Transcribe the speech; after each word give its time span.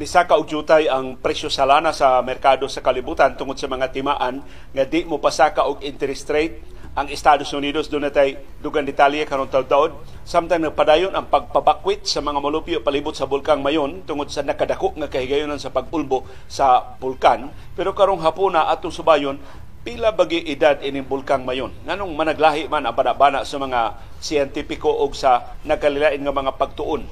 Bisa 0.00 0.24
ka 0.24 0.40
og 0.40 0.48
jutay 0.48 0.88
ang 0.88 1.20
presyo 1.20 1.52
sa 1.52 1.68
lana 1.68 1.92
sa 1.92 2.24
merkado 2.24 2.64
sa 2.72 2.80
kalibutan 2.80 3.36
tungod 3.36 3.60
sa 3.60 3.68
mga 3.68 3.92
timaan 3.92 4.40
nga 4.72 4.88
di 4.88 5.04
mo 5.04 5.20
pasaka 5.20 5.68
og 5.68 5.84
interest 5.84 6.24
rate. 6.32 6.56
Ang 6.96 7.12
Estados 7.12 7.52
Unidos 7.52 7.92
doon 7.92 8.08
natay 8.08 8.40
dugang 8.64 8.88
detalye 8.88 9.28
karon 9.28 9.52
taud-taud 9.52 9.92
samtang 10.24 10.64
nagpadayon 10.64 11.12
ang 11.12 11.28
pagpabakwit 11.28 12.08
sa 12.08 12.24
mga 12.24 12.40
molupyo 12.40 12.80
palibot 12.80 13.12
sa 13.12 13.28
bulkang 13.28 13.60
mayon 13.60 14.00
tungod 14.08 14.32
sa 14.32 14.40
nakadako 14.40 14.96
nga 14.96 15.12
kahigayonan 15.12 15.60
sa 15.60 15.68
pag-ulbo 15.68 16.24
sa 16.48 16.96
bulkan. 16.96 17.52
Pero 17.76 17.92
karong 17.92 18.24
hapuna 18.24 18.72
atong 18.72 18.96
subayon 18.96 19.36
pila 19.84 20.16
bagi 20.16 20.48
edad 20.48 20.80
ining 20.80 21.04
bulkang 21.04 21.44
mayon? 21.44 21.76
Nganong 21.84 22.16
managlahi 22.16 22.72
man 22.72 22.88
ang 22.88 22.96
bana 22.96 23.44
sa 23.44 23.60
mga 23.60 24.00
siyentipiko 24.16 24.88
og 24.88 25.12
sa 25.12 25.60
nagkalilain 25.68 26.24
nga 26.24 26.32
mga 26.32 26.56
pagtuon 26.56 27.04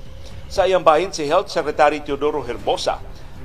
sa 0.49 0.65
iyang 0.65 0.81
bahin 0.81 1.13
si 1.13 1.29
Health 1.29 1.53
Secretary 1.53 2.01
Teodoro 2.01 2.41
Herbosa 2.41 2.97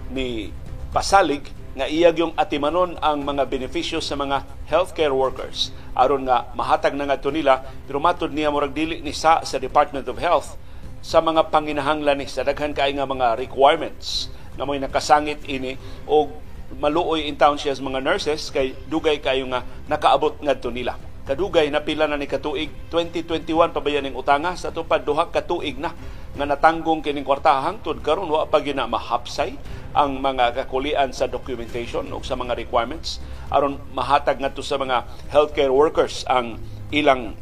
ni 0.08 0.56
pasalig 0.96 1.44
nga 1.76 1.84
iyag 1.84 2.16
yung 2.24 2.34
atimanon 2.40 2.96
ang 3.04 3.28
mga 3.28 3.44
benepisyo 3.44 4.00
sa 4.00 4.16
mga 4.16 4.48
healthcare 4.72 5.12
workers. 5.12 5.76
Aron 5.92 6.24
nga 6.24 6.48
mahatag 6.56 6.96
na 6.96 7.04
ngadto 7.04 7.28
nila 7.28 7.68
pero 7.84 8.00
matud 8.00 8.32
niya 8.32 8.54
murag 8.54 8.72
dili 8.72 9.04
ni 9.04 9.12
sa 9.12 9.44
sa 9.44 9.60
Department 9.60 10.08
of 10.08 10.16
Health 10.16 10.56
sa 11.04 11.20
mga 11.20 11.52
panginahanglan 11.52 12.24
ni 12.24 12.26
sa 12.30 12.48
daghan 12.48 12.72
kay 12.72 12.96
nga 12.96 13.04
mga 13.04 13.36
requirements. 13.36 14.32
Na 14.56 14.64
mo'y 14.64 14.80
nakasangit 14.80 15.44
ini 15.50 15.76
o 16.08 16.32
maluoy 16.80 17.28
in 17.28 17.36
town 17.36 17.60
siya 17.60 17.76
mga 17.84 18.00
nurses 18.00 18.48
kay 18.48 18.78
dugay 18.88 19.20
kayo 19.20 19.44
nga 19.52 19.66
nakaabot 19.92 20.40
ngadto 20.40 20.72
nila 20.72 20.96
kadugay 21.24 21.72
na 21.72 21.84
pila 21.84 22.08
na 22.08 22.20
ni 22.20 22.28
katuig. 22.28 22.72
2021 22.92 23.72
pa 23.72 23.80
ba 23.80 23.90
yan 23.90 24.12
utanga? 24.12 24.56
Sa 24.60 24.76
tupad 24.76 25.04
duha 25.04 25.32
katuig 25.32 25.80
na 25.80 25.96
nga 26.34 26.46
natanggong 26.50 27.06
kining 27.06 27.24
kwarta 27.24 27.62
hangtod 27.62 28.02
karon 28.02 28.26
wa 28.26 28.50
pa 28.50 28.60
mahapsay 28.60 29.54
ang 29.94 30.18
mga 30.18 30.66
kakulian 30.66 31.14
sa 31.14 31.30
documentation 31.30 32.10
o 32.10 32.20
sa 32.26 32.34
mga 32.34 32.58
requirements. 32.58 33.22
Aron 33.54 33.78
mahatag 33.94 34.42
ngadto 34.42 34.66
sa 34.66 34.82
mga 34.82 35.06
healthcare 35.30 35.70
workers 35.70 36.26
ang 36.26 36.58
ilang 36.90 37.38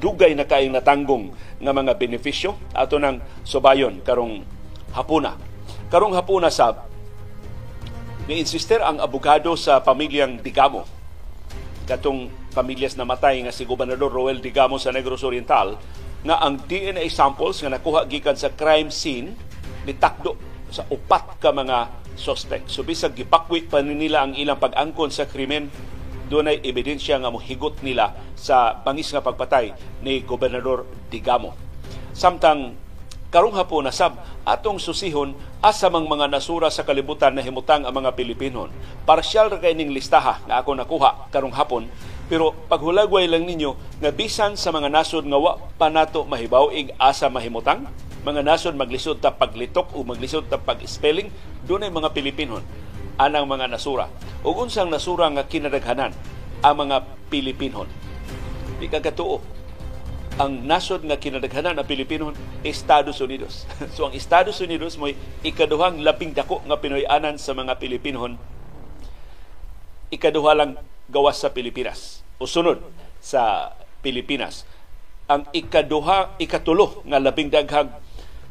dugay 0.00 0.32
na 0.32 0.48
kayong 0.48 0.74
natanggong 0.74 1.36
nga 1.60 1.72
mga 1.76 1.92
benepisyo. 2.00 2.56
Ato 2.72 2.96
ng 2.96 3.44
subayon 3.44 4.00
karong 4.00 4.40
hapuna. 4.96 5.36
Karong 5.92 6.16
hapuna 6.16 6.48
sa 6.48 6.88
ni-insister 8.24 8.80
ang 8.80 9.04
abogado 9.04 9.52
sa 9.60 9.84
pamilyang 9.84 10.40
Digamo. 10.40 10.88
Katong 11.84 12.32
pamilyas 12.54 12.94
na 12.94 13.02
matay 13.02 13.42
nga 13.42 13.50
si 13.50 13.66
Gobernador 13.66 14.14
Roel 14.14 14.38
Digamo 14.38 14.78
sa 14.78 14.94
Negros 14.94 15.26
Oriental 15.26 15.74
nga 16.24 16.40
ang 16.40 16.56
DNA 16.56 17.04
samples 17.12 17.60
nga 17.60 17.74
nakuha 17.74 18.08
gikan 18.08 18.38
sa 18.38 18.54
crime 18.54 18.88
scene 18.88 19.36
nitakdo 19.84 20.38
sa 20.72 20.88
upat 20.88 21.36
ka 21.42 21.52
mga 21.52 22.06
suspect. 22.16 22.72
So 22.72 22.86
bisag 22.86 23.18
gipakwit 23.18 23.68
pa 23.68 23.84
nila 23.84 24.24
ang 24.24 24.32
ilang 24.32 24.56
pag-angkon 24.56 25.12
sa 25.12 25.28
krimen, 25.28 25.68
doon 26.30 26.48
ay 26.48 26.64
ebidensya 26.64 27.20
nga 27.20 27.28
mohigot 27.28 27.84
nila 27.84 28.16
sa 28.32 28.80
bangis 28.80 29.12
nga 29.12 29.20
pagpatay 29.20 29.76
ni 30.00 30.24
Gobernador 30.24 30.88
Digamo. 31.12 31.52
Samtang 32.16 32.80
karong 33.28 33.58
hapon 33.58 33.84
na 33.84 33.92
sab 33.92 34.16
atong 34.46 34.78
susihon 34.78 35.34
asa 35.58 35.90
mang 35.90 36.06
mga 36.06 36.30
nasura 36.30 36.70
sa 36.70 36.86
kalibutan 36.86 37.34
na 37.34 37.42
himutang 37.42 37.82
ang 37.84 37.92
mga 37.92 38.14
Pilipinon. 38.14 38.70
Parsyal 39.04 39.52
ra 39.52 39.58
kay 39.60 39.76
ning 39.76 39.90
listaha 39.92 40.40
nga 40.46 40.62
ako 40.62 40.78
nakuha 40.78 41.28
karong 41.34 41.52
hapon 41.52 41.90
pero 42.26 42.56
paghulagway 42.72 43.28
lang 43.28 43.44
ninyo 43.44 44.00
nga 44.00 44.10
bisan 44.10 44.56
sa 44.56 44.72
mga 44.72 44.88
nasod 44.88 45.28
nga 45.28 45.36
wa 45.36 45.60
pa 45.76 45.92
nato 45.92 46.24
mahibaw 46.24 46.72
ig 46.72 46.96
asa 46.96 47.28
mahimutang? 47.28 47.84
Mga 48.24 48.40
nasod 48.40 48.74
maglisod 48.80 49.20
ta 49.20 49.36
paglitok 49.36 49.92
o 49.92 50.00
maglisod 50.00 50.48
ta 50.48 50.56
pag-spelling 50.56 51.28
dunay 51.68 51.92
mga 51.92 52.16
Pilipinon 52.16 52.64
anang 53.20 53.44
mga 53.44 53.68
nasura. 53.68 54.08
Ug 54.40 54.64
unsang 54.64 54.88
nasura 54.88 55.28
nga 55.28 55.44
kinadaghanan 55.44 56.16
ang 56.64 56.76
mga 56.80 57.04
Pilipinon 57.28 57.86
di 58.80 58.90
ka 58.90 58.98
katuo 58.98 59.38
ang 60.34 60.66
nasod 60.66 61.06
nga 61.06 61.14
kinadaghanan 61.14 61.78
ng 61.78 61.86
Pilipino 61.86 62.34
Estados 62.66 63.22
Unidos. 63.22 63.70
so 63.94 64.10
ang 64.10 64.14
Estados 64.18 64.58
Unidos 64.58 64.98
mo'y 64.98 65.14
ikaduhang 65.46 66.02
labing 66.02 66.34
dako 66.34 66.58
nga 66.66 66.74
Pinoyanan 66.82 67.38
sa 67.38 67.54
mga 67.54 67.78
Pilipinhon. 67.78 68.34
Ikaduha 70.10 70.52
lang 70.58 70.74
gawas 71.06 71.38
sa 71.38 71.54
Pilipinas 71.54 72.23
o 72.38 72.44
sunod 72.48 72.82
sa 73.22 73.72
Pilipinas. 74.04 74.68
Ang 75.30 75.48
ikaduha, 75.56 76.36
ikatulo 76.36 77.02
nga 77.08 77.22
labing 77.22 77.48
daghang 77.48 77.88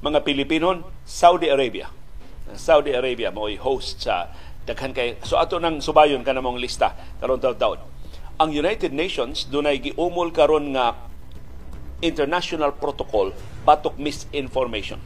mga 0.02 0.20
Pilipinon 0.26 0.82
Saudi 1.06 1.48
Arabia. 1.48 1.88
Saudi 2.58 2.92
Arabia 2.92 3.32
mo'y 3.32 3.56
host 3.56 4.04
sa 4.04 4.34
daghan 4.64 4.96
kay 4.96 5.20
so 5.24 5.36
ato 5.36 5.60
nang 5.60 5.84
subayon 5.84 6.24
kanamong 6.24 6.60
lista 6.60 6.96
karon 7.20 7.40
taud-taud. 7.40 7.80
Ang 8.40 8.50
United 8.52 8.92
Nations 8.92 9.48
dunay 9.48 9.80
giumol 9.80 10.34
karon 10.34 10.74
nga 10.74 10.98
international 12.04 12.76
protocol 12.76 13.32
batok 13.64 13.96
misinformation. 13.96 15.00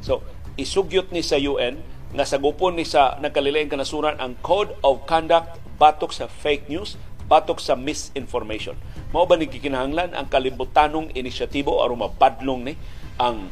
So, 0.00 0.24
isugyot 0.56 1.12
ni 1.12 1.20
sa 1.20 1.36
UN 1.36 1.84
nga 2.16 2.24
sagupon 2.24 2.76
ni 2.76 2.84
sa 2.88 3.20
nagkalilaing 3.20 3.68
kanasuran 3.68 4.16
ang 4.16 4.36
Code 4.40 4.72
of 4.80 5.04
Conduct 5.04 5.60
batok 5.76 6.12
sa 6.16 6.28
fake 6.28 6.68
news, 6.72 6.96
batok 7.26 7.58
sa 7.58 7.78
misinformation. 7.78 8.76
Mao 9.12 9.28
ba 9.28 9.36
ni 9.36 9.46
gikinahanglan 9.46 10.16
ang 10.16 10.26
kalimbutanong 10.30 11.12
inisyatibo 11.12 11.84
aron 11.84 12.00
mapadlong 12.00 12.72
ni 12.72 12.74
ang 13.20 13.50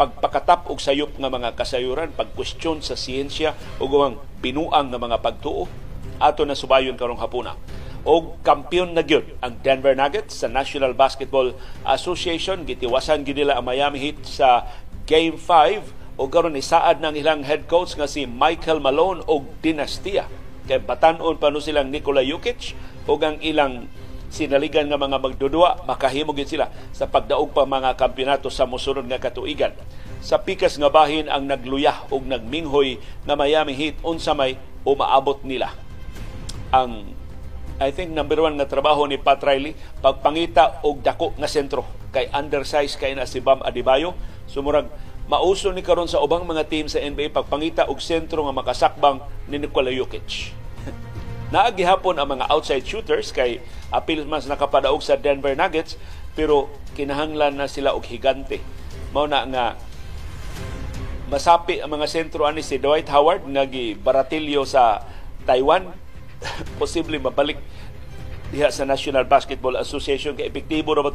pagpakatap 0.00 0.72
og 0.72 0.80
sayop 0.80 1.12
nga 1.20 1.28
mga 1.28 1.52
kasayuran, 1.52 2.16
pagkwestiyon 2.16 2.80
sa 2.80 2.96
siyensya 2.96 3.52
ug 3.76 3.92
ang 4.00 4.16
binuang 4.40 4.88
nga 4.88 5.00
mga 5.00 5.20
pagtuo? 5.20 5.68
Ato 6.16 6.48
na 6.48 6.56
subayon 6.56 6.96
karong 6.96 7.20
hapuna. 7.20 7.58
O 8.02 8.34
kampiyon 8.42 8.98
na 8.98 9.06
gyud 9.06 9.38
ang 9.38 9.62
Denver 9.62 9.94
Nuggets 9.94 10.42
sa 10.42 10.50
National 10.50 10.90
Basketball 10.90 11.54
Association. 11.86 12.66
Gitiwasan 12.66 13.22
gid 13.22 13.38
nila 13.38 13.60
ang 13.60 13.68
Miami 13.68 14.02
Heat 14.02 14.26
sa 14.26 14.66
Game 15.06 15.38
5 15.38 16.18
o 16.18 16.26
karon 16.26 16.58
isaad 16.58 16.98
ng 16.98 17.14
ilang 17.14 17.46
head 17.46 17.70
coach 17.70 17.94
nga 17.94 18.10
si 18.10 18.26
Michael 18.26 18.82
Malone 18.82 19.22
og 19.30 19.46
dinastia 19.62 20.26
kay 20.68 20.78
batan-on 20.78 21.38
pa 21.38 21.50
no 21.50 21.58
silang 21.58 21.90
Nikola 21.90 22.22
Jokic 22.22 22.78
o 23.08 23.18
ang 23.18 23.38
ilang 23.42 23.90
sinaligan 24.32 24.88
nga 24.88 24.96
mga 24.96 25.18
magdudua 25.20 25.84
makahimo 25.84 26.32
gid 26.32 26.48
sila 26.48 26.72
sa 26.94 27.04
pagdaog 27.04 27.52
pa 27.52 27.68
mga 27.68 27.98
kampeonato 28.00 28.48
sa 28.48 28.64
mosunod 28.64 29.04
nga 29.04 29.20
katuigan 29.20 29.76
sa 30.22 30.40
pikas 30.40 30.78
nga 30.80 30.88
bahin 30.88 31.28
ang 31.28 31.44
nagluyah 31.44 32.08
og 32.08 32.24
nagminghoy 32.24 32.96
nga 33.26 33.34
Miami 33.36 33.74
Heat 33.76 34.00
unsa 34.00 34.32
may 34.32 34.56
umaabot 34.86 35.44
nila 35.44 35.74
ang 36.72 37.12
I 37.82 37.90
think 37.90 38.14
number 38.14 38.38
one 38.38 38.54
nga 38.54 38.70
trabaho 38.70 39.10
ni 39.10 39.18
Pat 39.18 39.42
Riley, 39.42 39.74
pagpangita 39.98 40.86
og 40.86 41.02
dako 41.02 41.34
nga 41.34 41.50
sentro. 41.50 41.82
Kay 42.14 42.30
undersize 42.30 42.94
kay 42.94 43.18
na 43.18 43.26
si 43.26 43.42
Bam 43.42 43.58
Adebayo. 43.66 44.14
Sumurag 44.46 44.86
mauso 45.30 45.70
ni 45.70 45.82
karon 45.84 46.10
sa 46.10 46.18
ubang 46.18 46.42
mga 46.42 46.66
team 46.66 46.86
sa 46.90 46.98
NBA 46.98 47.30
pagpangita 47.30 47.86
og 47.86 48.02
sentro 48.02 48.42
nga 48.46 48.54
makasakbang 48.54 49.22
ni 49.46 49.62
Nikola 49.62 49.94
Jokic. 49.94 50.50
Naagihapon 51.54 52.18
ang 52.18 52.38
mga 52.38 52.50
outside 52.50 52.82
shooters 52.82 53.30
kay 53.30 53.62
apil 53.92 54.26
mas 54.26 54.48
nakapadaog 54.50 55.04
sa 55.04 55.14
Denver 55.14 55.54
Nuggets 55.54 55.94
pero 56.32 56.72
kinahanglan 56.96 57.54
na 57.54 57.68
sila 57.68 57.94
og 57.94 58.08
higante. 58.08 58.58
Mao 59.12 59.28
na 59.28 59.44
nga 59.46 59.64
masapi 61.32 61.80
ang 61.80 61.92
mga 61.96 62.08
sentro 62.08 62.44
ani 62.44 62.60
si 62.60 62.76
Dwight 62.76 63.08
Howard 63.08 63.48
nga 63.48 63.64
gibaratilyo 63.64 64.68
sa 64.68 65.00
Taiwan 65.48 65.88
posible 66.80 67.16
mabalik 67.16 67.56
diha 68.52 68.68
sa 68.68 68.84
National 68.84 69.24
Basketball 69.24 69.80
Association 69.80 70.36
kay 70.36 70.52
epektibo 70.52 70.92
ra 70.92 71.00
ba 71.00 71.08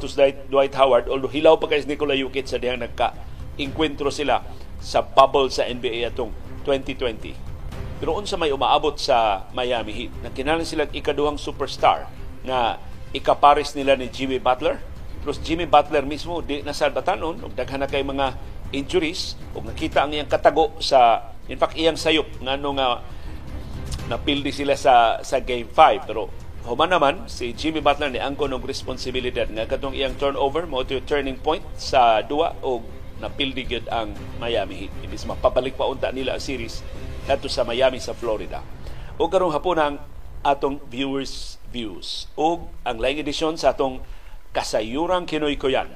Dwight 0.50 0.74
Howard 0.74 1.06
although 1.06 1.30
hilaw 1.30 1.62
pa 1.62 1.70
kay 1.70 1.86
Nikola 1.86 2.18
Jokic 2.18 2.50
sa 2.50 2.58
dihang 2.58 2.82
nagka 2.82 3.14
inkwentro 3.58 4.14
sila 4.14 4.46
sa 4.78 5.02
bubble 5.02 5.50
sa 5.50 5.66
NBA 5.66 6.14
atong 6.14 6.32
2020 6.64 7.34
pero 7.98 8.14
unsa 8.14 8.38
may 8.38 8.54
umaabot 8.54 8.94
sa 8.98 9.50
Miami 9.52 9.94
Heat 9.94 10.12
nagkinahanglan 10.22 10.70
sila 10.70 10.86
ikaduhang 10.94 11.42
superstar 11.42 12.06
na 12.46 12.78
ikapares 13.16 13.74
nila 13.74 13.96
ni 13.96 14.12
Jimmy 14.12 14.40
Butler. 14.40 14.80
Pero 15.24 15.32
Jimmy 15.44 15.68
Butler 15.68 16.04
mismo 16.06 16.40
di 16.40 16.64
nasad 16.64 16.94
batanon 16.94 17.42
ug 17.44 17.52
daghan 17.58 17.84
kay 17.90 18.04
mga 18.04 18.36
injuries 18.72 19.36
ug 19.56 19.66
nakita 19.68 20.04
ang 20.04 20.12
iyang 20.12 20.30
katago 20.30 20.76
sa 20.80 21.32
in 21.48 21.56
fact 21.60 21.76
iyang 21.80 22.00
sayop 22.00 22.28
ngano 22.44 22.76
nga 22.76 22.88
napildi 24.08 24.52
sila 24.52 24.76
sa 24.76 25.20
sa 25.24 25.40
game 25.40 25.68
5 25.68 26.08
pero 26.08 26.32
human 26.68 26.92
naman 26.92 27.16
si 27.32 27.56
Jimmy 27.56 27.80
Butler 27.80 28.12
ni 28.12 28.20
angko 28.20 28.48
ng 28.48 28.64
responsibilidad 28.64 29.48
nga 29.48 29.68
katong 29.68 29.96
iyang 29.96 30.16
turnover 30.20 30.68
mo 30.68 30.84
to 30.84 31.00
turning 31.04 31.40
point 31.40 31.64
sa 31.80 32.20
duwa 32.24 32.56
o 32.60 32.84
napildi 33.18 33.64
gyud 33.66 33.86
ang 33.90 34.14
Miami 34.38 34.86
Heat 34.86 34.94
imbis 35.06 35.26
mapabalik 35.26 35.74
pa 35.74 35.90
unta 35.90 36.14
nila 36.14 36.38
ang 36.38 36.44
series 36.44 36.86
kadto 37.26 37.50
sa 37.50 37.66
Miami 37.66 37.98
sa 37.98 38.14
Florida 38.14 38.62
o 39.18 39.26
karong 39.28 39.54
hapon 39.54 39.78
ang 39.82 39.96
atong 40.46 40.78
viewers 40.88 41.58
views 41.74 42.30
o 42.38 42.70
ang 42.86 42.98
laing 43.02 43.22
edisyon 43.26 43.58
sa 43.58 43.74
atong 43.74 44.00
kasayurang 44.54 45.26
kinoy 45.26 45.58
ko 45.58 45.68
yan 45.68 45.90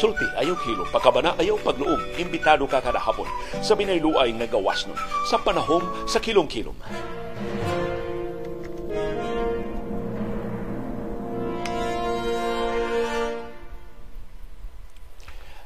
Pagsulti, 0.00 0.24
ayaw 0.32 0.56
hilom. 0.64 0.88
Pagkabana, 0.88 1.36
ayaw 1.36 1.60
pagluom. 1.60 2.00
Imbitado 2.16 2.64
ka 2.64 2.80
kada 2.80 2.96
hapon 2.96 3.28
sa 3.60 3.76
binayluay 3.76 4.32
nga 4.32 4.48
gawas 4.48 4.88
nun. 4.88 4.96
Sa 5.28 5.36
panahom, 5.36 5.84
sa 6.08 6.16
kilom-kilom. 6.16 6.72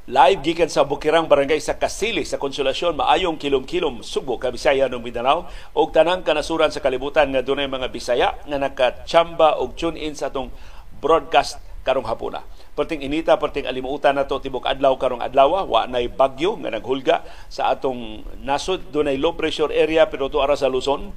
Live 0.05 0.45
gikan 0.45 0.69
sa 0.69 0.85
Bukirang 0.85 1.25
Barangay 1.33 1.57
sa 1.65 1.81
Kasili 1.81 2.29
sa 2.29 2.37
Konsolasyon 2.37 2.93
maayong 2.93 3.41
kilom-kilom 3.41 4.05
Subo 4.05 4.37
ka 4.37 4.53
Bisaya 4.53 4.85
ng 4.85 5.01
Mindanao 5.01 5.49
og 5.73 5.97
tanang 5.97 6.21
kanasuran 6.21 6.69
sa 6.69 6.85
kalibutan 6.85 7.33
nga 7.33 7.41
dunay 7.41 7.65
mga 7.65 7.89
Bisaya 7.89 8.37
nga 8.45 8.61
nakachamba 8.61 9.57
og 9.57 9.73
tune 9.81 9.97
in 9.97 10.13
sa 10.13 10.29
atong 10.29 10.53
broadcast 11.01 11.57
karong 11.89 12.05
hapuna. 12.05 12.45
Perting 12.77 13.01
inita, 13.01 13.41
perting 13.41 13.65
alimuutan 13.65 14.13
nato 14.13 14.37
tibok 14.45 14.69
adlaw 14.69 14.93
karong 15.01 15.25
adlaw, 15.25 15.65
wa 15.65 15.89
nay 15.89 16.13
bagyo 16.13 16.61
nga 16.61 16.77
naghulga 16.77 17.25
sa 17.49 17.73
atong 17.73 18.29
nasod 18.45 18.93
dunay 18.93 19.17
low 19.17 19.33
pressure 19.33 19.73
area 19.73 20.05
pero 20.13 20.29
to 20.29 20.37
ara 20.45 20.53
sa 20.53 20.69
Luzon. 20.69 21.17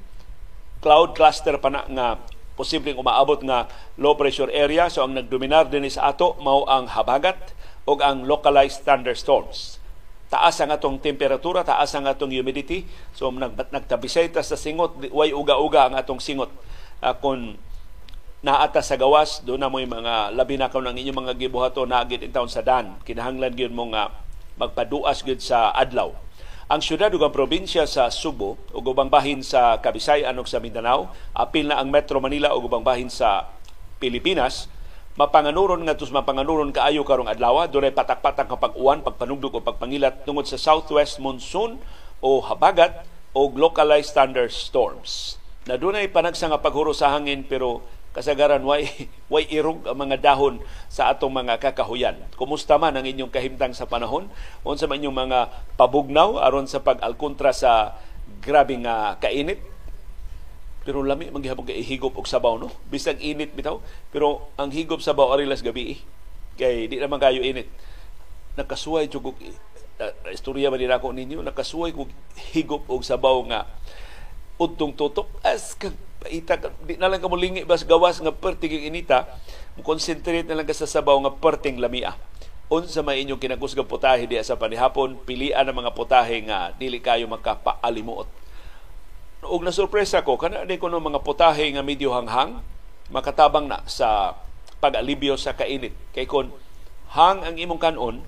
Cloud 0.80 1.12
cluster 1.12 1.60
pa 1.60 1.68
na 1.68 1.84
nga 1.92 2.24
posibleng 2.56 2.96
umaabot 2.96 3.44
nga 3.44 3.68
low 4.00 4.16
pressure 4.16 4.48
area 4.56 4.88
so 4.88 5.04
ang 5.04 5.12
nagdominar 5.12 5.68
dinhi 5.68 5.92
sa 5.92 6.08
ato 6.08 6.40
mao 6.40 6.64
ang 6.72 6.88
habagat 6.88 7.36
o 7.88 7.96
ang 8.04 8.28
localized 8.28 8.84
thunderstorms. 8.84 9.80
Taas 10.28 10.60
ang 10.60 10.76
atong 10.76 11.00
temperatura, 11.00 11.64
taas 11.64 11.96
ang 11.96 12.04
atong 12.04 12.36
humidity. 12.36 12.84
So 13.16 13.32
nag, 13.32 13.56
nagtabisay 13.56 14.28
ta 14.36 14.44
sa 14.44 14.60
singot, 14.60 15.00
way 15.08 15.32
uga-uga 15.32 15.88
ang 15.88 15.96
atong 15.96 16.20
singot. 16.20 16.52
Uh, 17.00 17.16
kung 17.16 17.56
naata 18.44 18.84
sa 18.84 19.00
gawas, 19.00 19.40
doon 19.48 19.64
na 19.64 19.72
mo 19.72 19.80
yung 19.80 20.04
mga 20.04 20.36
labi 20.36 20.60
na 20.60 20.68
ng 20.68 20.98
inyong 21.00 21.20
mga 21.24 21.34
gibuhato 21.40 21.88
na 21.88 22.04
agit 22.04 22.28
in 22.28 22.36
taon 22.36 22.52
sa 22.52 22.60
dan. 22.60 23.00
Kinahanglan 23.08 23.56
gyud 23.56 23.72
mo 23.72 23.88
nga 23.96 24.12
magpaduas 24.60 25.24
gyud 25.24 25.40
sa 25.40 25.72
adlaw. 25.72 26.12
Ang 26.68 26.84
syudad 26.84 27.08
ug 27.16 27.24
ang 27.24 27.32
probinsya 27.32 27.88
sa 27.88 28.12
Subo 28.12 28.60
ug 28.76 28.84
ubang 28.84 29.08
bahin 29.08 29.40
sa 29.40 29.80
Kabisayan 29.80 30.36
ug 30.36 30.44
sa 30.44 30.60
Mindanao, 30.60 31.08
apil 31.32 31.72
na 31.72 31.80
ang 31.80 31.88
Metro 31.88 32.20
Manila 32.20 32.52
ug 32.52 32.68
ubang 32.68 32.84
bahin 32.84 33.08
sa 33.08 33.48
Pilipinas 34.04 34.68
mapanganuron 35.18 35.82
nga 35.84 35.98
tus 35.98 36.14
mapanganuron 36.14 36.70
kaayo 36.70 37.02
karong 37.02 37.28
adlaw 37.28 37.66
dunay 37.66 37.90
patak-patak 37.90 38.46
nga 38.46 38.62
pag-uwan 38.62 39.02
pagpanugdog 39.02 39.58
o 39.58 39.66
pagpangilat 39.66 40.24
tungod 40.24 40.46
sa 40.46 40.62
southwest 40.62 41.18
monsoon 41.18 41.82
o 42.22 42.38
habagat 42.46 43.02
o 43.34 43.50
localized 43.50 44.14
thunderstorms 44.14 45.42
na 45.66 45.76
dunay 45.76 46.06
panagsa 46.08 46.46
nga 46.46 46.62
paghuro 46.62 46.94
sa 46.94 47.12
hangin 47.18 47.42
pero 47.44 47.82
kasagaran 48.14 48.62
way 48.66 48.90
way 49.34 49.46
irog 49.54 49.86
ang 49.86 49.98
mga 49.98 50.18
dahon 50.22 50.58
sa 50.90 51.14
atong 51.14 51.30
mga 51.30 51.62
kakahuyan. 51.62 52.18
Kumusta 52.34 52.82
man 52.82 52.98
ang 52.98 53.06
inyong 53.06 53.30
kahimtang 53.30 53.78
sa 53.78 53.86
panahon? 53.86 54.26
Unsa 54.66 54.90
man 54.90 54.98
inyong 54.98 55.30
mga 55.30 55.40
pabugnaw 55.78 56.42
aron 56.42 56.66
sa 56.66 56.82
pag-alkontra 56.82 57.54
sa 57.54 57.94
grabe 58.42 58.74
nga 58.82 59.22
kainit 59.22 59.62
pero 60.88 61.04
lami 61.04 61.28
man 61.28 61.44
gihapon 61.44 61.68
kay 61.68 61.84
higop 61.84 62.16
og 62.16 62.24
sabaw 62.24 62.56
no? 62.56 62.72
Bisag 62.88 63.20
init 63.20 63.52
bitaw. 63.52 63.84
Pero 64.08 64.48
ang 64.56 64.72
higop 64.72 65.04
sabaw 65.04 65.36
arilas 65.36 65.60
gabi 65.60 66.00
kay 66.56 66.88
di 66.88 66.96
naman 66.96 67.20
kayo 67.20 67.44
init. 67.44 67.68
Nakasuway 68.56 69.12
jud 69.12 69.20
uh, 69.28 70.32
istorya 70.32 70.72
man 70.72 70.80
nako 70.80 71.12
ninyo 71.12 71.44
nakasuway 71.44 71.92
kog 71.92 72.08
higop 72.56 72.88
og 72.88 73.04
sabaw 73.04 73.36
nga 73.52 73.68
udtong 74.56 74.96
tutok 74.96 75.28
as 75.44 75.76
kag 75.76 75.92
paita 76.24 76.56
di 76.88 76.96
na 76.96 77.12
lang 77.12 77.20
kamo 77.20 77.36
lingi 77.36 77.68
bas 77.68 77.84
gawas 77.84 78.24
nga 78.24 78.32
perting 78.32 78.88
inita 78.88 79.28
mo 79.76 79.84
concentrate 79.84 80.48
na 80.48 80.56
lang 80.56 80.66
ka 80.66 80.72
sa 80.72 80.88
sabaw 80.88 81.20
nga 81.20 81.36
perting 81.36 81.84
lamia. 81.84 82.16
Unsa 82.72 83.04
may 83.04 83.28
inyong 83.28 83.44
kinakusga 83.44 83.84
putahe 83.84 84.24
di 84.24 84.40
sa 84.40 84.56
panihapon 84.56 85.20
pilian 85.28 85.68
ang 85.68 85.84
mga 85.84 85.92
putahe 85.92 86.48
nga 86.48 86.72
dili 86.80 87.04
kayo 87.04 87.28
makapaalimot 87.28 88.47
og 89.46 89.62
na 89.62 89.74
sorpresa 89.74 90.26
ko 90.26 90.40
kana 90.40 90.66
di 90.66 90.82
ko 90.82 90.90
no 90.90 90.98
mga 90.98 91.22
putahe 91.22 91.70
nga 91.74 91.86
medyo 91.86 92.14
hanghang 92.14 92.62
makatabang 93.14 93.70
na 93.70 93.86
sa 93.86 94.36
pag-alibyo 94.82 95.38
sa 95.38 95.54
kainit. 95.58 95.94
Kay 96.14 96.26
kon 96.26 96.54
hang 97.14 97.46
ang 97.46 97.56
imong 97.56 97.82
kanon 97.82 98.26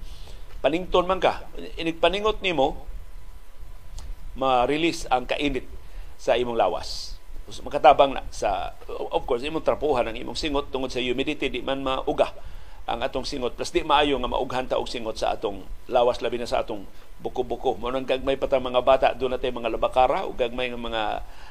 panington 0.61 1.09
man 1.09 1.21
ka. 1.21 1.45
Inig 1.79 1.97
paningot 1.97 2.41
nimo 2.45 2.85
ma-release 4.37 5.09
ang 5.09 5.25
kainit 5.25 5.65
sa 6.19 6.37
imong 6.37 6.55
lawas. 6.55 7.17
Makatabang 7.65 8.13
na 8.13 8.21
sa 8.29 8.77
of 8.87 9.25
course 9.25 9.41
imong 9.41 9.65
trapuhan 9.65 10.05
ang 10.05 10.17
imong 10.17 10.37
singot 10.37 10.69
tungod 10.69 10.93
sa 10.93 11.01
humidity 11.01 11.49
di 11.49 11.65
man 11.65 11.81
mauga 11.81 12.29
ang 12.91 13.05
atong 13.05 13.25
singot. 13.25 13.53
Plus 13.53 13.69
di 13.69 13.85
maayo 13.85 14.17
nga 14.17 14.29
maughan 14.29 14.65
ta 14.65 14.81
og 14.81 14.89
singot 14.89 15.17
sa 15.17 15.35
atong 15.35 15.61
lawas 15.89 16.19
labi 16.19 16.41
na 16.41 16.49
sa 16.49 16.61
atong 16.65 16.85
buko-buko. 17.19 17.75
Mo 17.75 17.91
nang 17.91 18.07
gagmay 18.07 18.39
pa 18.39 18.47
mga 18.47 18.81
bata 18.81 19.07
do 19.13 19.27
natay 19.27 19.51
mga 19.51 19.69
labakara 19.75 20.25
o 20.25 20.33
gagmay 20.33 20.71
nga 20.71 20.79
mga 20.79 21.03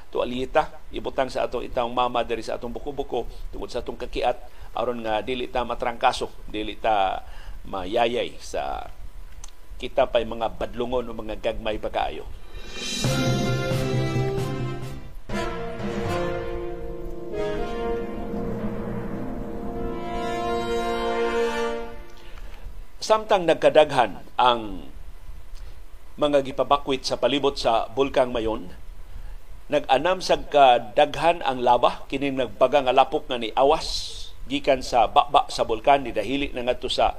tualita 0.09 0.63
ibutang 0.89 1.29
sa 1.29 1.45
atong 1.45 1.69
itang 1.69 1.93
mama 1.93 2.25
diri 2.25 2.41
sa 2.41 2.57
atong 2.57 2.73
buko-buko 2.73 3.29
tungod 3.53 3.69
sa 3.69 3.85
atong 3.85 4.01
kakiat. 4.01 4.37
Aron 4.73 5.05
nga 5.05 5.21
dili 5.21 5.47
ta 5.47 5.63
matrangkaso 5.63 6.33
dili 6.49 6.75
ta 6.81 7.21
mayayay 7.69 8.35
sa 8.41 8.89
kita 9.79 10.11
pay 10.11 10.25
mga 10.27 10.59
badlungon 10.59 11.07
o 11.07 11.13
mga 11.15 11.39
gagmay 11.39 11.77
pa 11.79 11.93
kaayo. 11.93 12.27
Samtang 23.09 23.49
nagkadaghan 23.49 24.21
ang 24.37 24.85
mga 26.21 26.45
gipabakwit 26.45 27.09
sa 27.09 27.17
palibot 27.17 27.57
sa 27.57 27.89
Bulkang 27.89 28.37
Mayon, 28.37 28.69
nag-anam 29.73 30.21
sa 30.21 30.37
kadaghan 30.37 31.41
ang 31.41 31.65
laba 31.65 32.05
kining 32.13 32.37
nagbaga 32.37 32.85
nga 32.85 32.93
lapok 32.93 33.33
nga 33.33 33.41
ni 33.41 33.49
awas 33.57 34.13
gikan 34.45 34.85
sa 34.85 35.09
baba 35.09 35.49
sa 35.49 35.65
bulkan 35.65 36.05
ni 36.05 36.13
dahili 36.13 36.53
na 36.53 36.69
ngadto 36.69 36.93
sa 36.93 37.17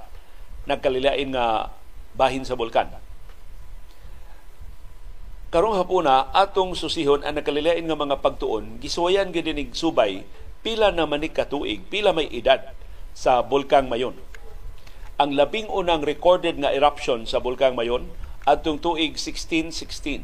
nagkalilain 0.70 1.34
nga 1.34 1.74
bahin 2.14 2.46
sa 2.46 2.54
bulkan. 2.54 2.94
Karong 5.50 5.74
hapuna 5.74 6.30
atong 6.38 6.78
susihon 6.78 7.26
ang 7.26 7.42
nagkalilain 7.42 7.82
nga 7.82 7.98
mga 7.98 8.22
pagtuon 8.22 8.78
gisuwayan 8.78 9.34
gid 9.34 9.50
subay 9.74 10.22
pila 10.62 10.94
na 10.94 11.10
manik 11.10 11.34
katuig, 11.34 11.82
pila 11.90 12.14
may 12.14 12.30
edad 12.30 12.78
sa 13.18 13.42
Bulkang 13.42 13.90
Mayon 13.90 14.29
ang 15.20 15.36
labing 15.36 15.68
unang 15.68 16.00
recorded 16.00 16.56
nga 16.64 16.72
eruption 16.72 17.28
sa 17.28 17.44
Bulkang 17.44 17.76
Mayon 17.76 18.08
adtong 18.48 18.80
tuig 18.80 19.20
1616. 19.20 20.24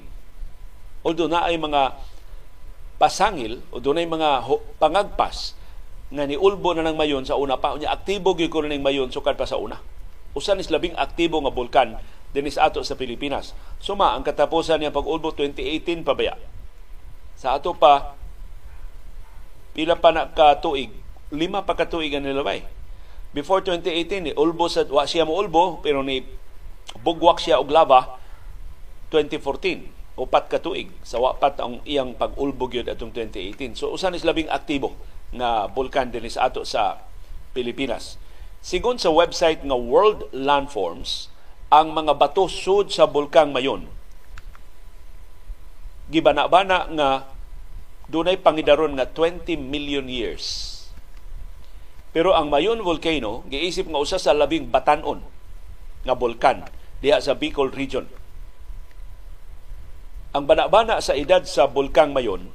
Although 1.03 1.27
na 1.27 1.43
ay 1.43 1.59
mga 1.59 1.99
pasangil 2.95 3.59
o 3.75 3.83
doon 3.83 3.99
ay 3.99 4.07
mga 4.07 4.47
pangagpas 4.79 5.51
nga 6.15 6.23
ni 6.23 6.39
Ulbo 6.39 6.71
na 6.71 6.87
ng 6.87 6.95
mayon 6.95 7.27
sa 7.27 7.35
una 7.35 7.59
pa. 7.59 7.75
Unya, 7.75 7.91
aktibo 7.91 8.39
gyud 8.39 8.47
ko 8.47 8.63
na 8.63 8.71
ng 8.71 8.79
mayon 8.79 9.11
sukad 9.11 9.35
pa 9.35 9.43
sa 9.43 9.59
una. 9.59 9.83
Usan 10.31 10.63
is 10.63 10.71
labing 10.71 10.95
aktibo 10.95 11.43
nga 11.43 11.51
bulkan 11.51 11.99
din 12.31 12.47
sa 12.47 12.71
ato 12.71 12.79
sa 12.87 12.95
Pilipinas. 12.95 13.51
Suma, 13.83 14.15
ang 14.15 14.23
katapusan 14.23 14.79
niya 14.79 14.95
pag-ulbo 14.95 15.35
2018 15.35 16.07
pa 16.07 16.15
baya. 16.15 16.39
Sa 17.35 17.59
ato 17.59 17.75
pa, 17.75 18.15
pila 19.75 19.99
pa 19.99 20.15
na 20.15 20.31
ka 20.31 20.63
tuig, 20.63 20.95
lima 21.35 21.67
pa 21.67 21.75
ka 21.75 21.83
tuig 21.83 22.15
ang 22.15 22.23
nilabay 22.23 22.63
before 23.35 23.59
2018 23.59 24.31
ni 24.31 24.31
ulbo 24.39 24.71
sa 24.71 24.87
wa 24.87 25.03
siya 25.03 25.27
mo 25.27 25.35
ulbo 25.35 25.83
pero 25.83 25.99
ni 25.99 26.23
bugwak 27.03 27.43
siya 27.43 27.59
og 27.59 27.67
lava 27.67 28.15
2014 29.11 29.91
upat 30.15 30.47
ka 30.47 30.63
tuig. 30.63 30.87
Sa 31.03 31.19
wapat 31.19 31.59
ang 31.59 31.83
iyang 31.83 32.15
pag-ulbo 32.15 32.71
gyud 32.71 32.87
atong 32.87 33.11
2018 33.11 33.75
so 33.75 33.91
usan 33.91 34.15
is 34.15 34.23
labing 34.23 34.47
aktibo 34.47 34.95
nga 35.35 35.67
bulkan 35.67 36.15
dinhi 36.15 36.31
sa 36.31 36.47
ato 36.47 36.63
sa 36.63 37.03
Pilipinas. 37.51 38.15
Sigon 38.63 38.95
sa 38.95 39.11
website 39.11 39.67
nga 39.67 39.75
World 39.75 40.31
Landforms 40.31 41.27
ang 41.67 41.91
mga 41.91 42.15
bato 42.15 42.47
sud 42.47 42.87
sa 42.87 43.03
bulkang 43.03 43.51
mayon. 43.51 43.91
Gibana-bana 46.07 46.87
nga 46.95 47.09
dunay 48.07 48.39
pangidaron 48.39 48.95
nga 48.95 49.11
20 49.11 49.59
million 49.59 50.07
years 50.07 50.74
pero 52.15 52.31
ang 52.31 52.47
Mayon 52.47 52.79
Volcano, 52.79 53.43
giisip 53.51 53.91
nga 53.91 53.99
usa 53.99 54.15
sa 54.15 54.31
labing 54.31 54.71
batanon 54.71 55.19
nga 56.07 56.15
bulkan 56.15 56.63
diha 57.03 57.19
sa 57.19 57.35
Bicol 57.35 57.75
Region. 57.75 58.07
Ang 60.31 60.47
banabana 60.47 61.03
sa 61.03 61.11
edad 61.11 61.43
sa 61.43 61.67
Bulkang 61.67 62.15
Mayon, 62.15 62.47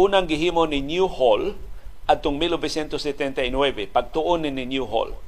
unang 0.00 0.24
gihimo 0.24 0.64
ni 0.64 0.80
New 0.80 1.12
Hall 1.12 1.60
atong 2.08 2.40
1979, 2.40 3.52
pagtuon 3.92 4.48
ni 4.48 4.64
New 4.64 4.88
Hall, 4.88 5.20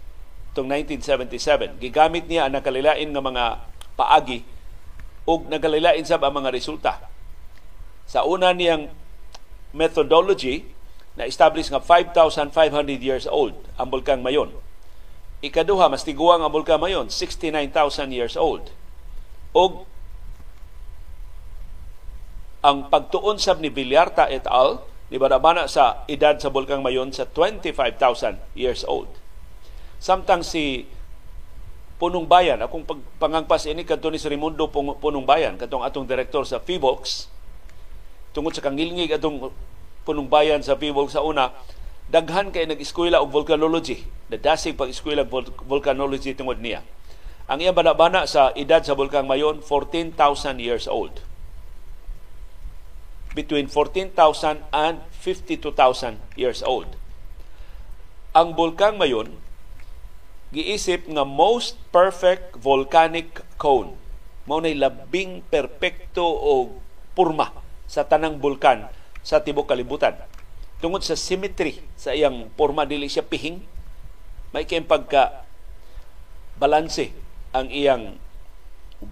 itong 0.57 0.73
1977. 0.73 1.77
Gigamit 1.77 2.25
niya 2.25 2.49
ang 2.49 2.57
nakalilain 2.57 3.13
nga 3.13 3.21
mga 3.21 3.45
paagi 4.01 4.49
ug 5.29 5.45
nakalilain 5.45 6.09
sab 6.09 6.25
ang 6.25 6.41
mga 6.41 6.49
resulta. 6.49 7.05
Sa 8.09 8.25
una 8.25 8.57
niyang 8.57 8.89
methodology, 9.77 10.73
na 11.17 11.29
establish 11.29 11.69
nga 11.69 11.81
5,500 11.81 12.53
years 13.01 13.29
old 13.29 13.57
ang 13.77 13.93
bulkang 13.93 14.25
Mayon. 14.25 14.53
Ikaduha, 15.43 15.91
mas 15.91 16.07
tiguang 16.07 16.39
ang 16.39 16.55
bulkan 16.55 16.79
mayon, 16.79 17.11
69,000 17.11 18.15
years 18.15 18.39
old. 18.39 18.71
Og 19.51 19.91
ang 22.63 22.87
pagtuon 22.87 23.43
sab 23.43 23.59
ni 23.59 23.67
Villarta 23.67 24.31
et 24.31 24.47
al. 24.47 24.87
ni 25.11 25.21
Banabana 25.21 25.69
sa 25.69 26.07
edad 26.09 26.39
sa 26.41 26.49
bulkang 26.49 26.81
mayon 26.81 27.13
sa 27.13 27.29
25,000 27.29 28.39
years 28.57 28.87
old. 28.87 29.11
Samtang 30.01 30.41
si 30.41 30.89
Punong 32.01 32.25
Bayan, 32.25 32.63
akong 32.65 32.87
pangangpas 33.21 33.69
ini 33.69 33.85
kadto 33.85 34.09
ni 34.09 34.17
Srimundo 34.17 34.73
Punong 34.73 35.27
Bayan, 35.27 35.61
katong 35.61 35.85
atong 35.85 36.09
direktor 36.09 36.49
sa 36.49 36.63
FIVOX, 36.65 37.29
tungod 38.33 38.57
sa 38.57 38.65
kangilngig 38.65 39.13
atong 39.13 39.53
Punong 40.03 40.27
Bayan 40.27 40.63
sa 40.67 40.75
FIVOX 40.75 41.15
sa 41.15 41.23
una, 41.23 41.55
daghan 42.11 42.51
kay 42.51 42.67
nag-eskwela 42.67 43.23
og 43.23 43.31
volcanology. 43.31 44.05
Nadasig 44.29 44.75
pag-eskwela 44.75 45.23
volcanology 45.67 46.35
tungod 46.35 46.59
niya. 46.59 46.83
Ang 47.47 47.63
iyang 47.63 47.77
banabana 47.77 48.25
sa 48.25 48.55
edad 48.55 48.83
sa 48.87 48.95
bulkang 48.95 49.27
mayon 49.27 49.61
14,000 49.61 50.17
years 50.63 50.87
old 50.87 51.21
between 53.33 53.67
14,000 53.67 54.13
and 54.73 55.01
52,000 55.11 56.21
years 56.37 56.61
old. 56.61 56.97
Ang 58.37 58.57
bulkang 58.57 59.01
mayon 59.01 59.41
giisip 60.53 61.09
nga 61.09 61.25
most 61.25 61.81
perfect 61.89 62.61
volcanic 62.61 63.41
cone. 63.57 63.97
Mao 64.45 64.61
nay 64.61 64.77
labing 64.77 65.41
perpekto 65.49 66.25
o 66.25 66.77
purma 67.17 67.53
sa 67.89 68.05
tanang 68.05 68.41
bulkan 68.41 68.89
sa 69.23 69.41
tibok 69.41 69.71
kalibutan. 69.71 70.19
Tungod 70.83 71.07
sa 71.07 71.15
symmetry 71.15 71.79
sa 71.95 72.11
iyang 72.11 72.51
porma 72.59 72.83
dili 72.83 73.07
siya 73.07 73.23
pihing, 73.23 73.63
may 74.51 74.67
kay 74.67 74.83
pagka 74.83 75.47
balanse 76.59 77.15
ang 77.55 77.71
iyang 77.71 78.19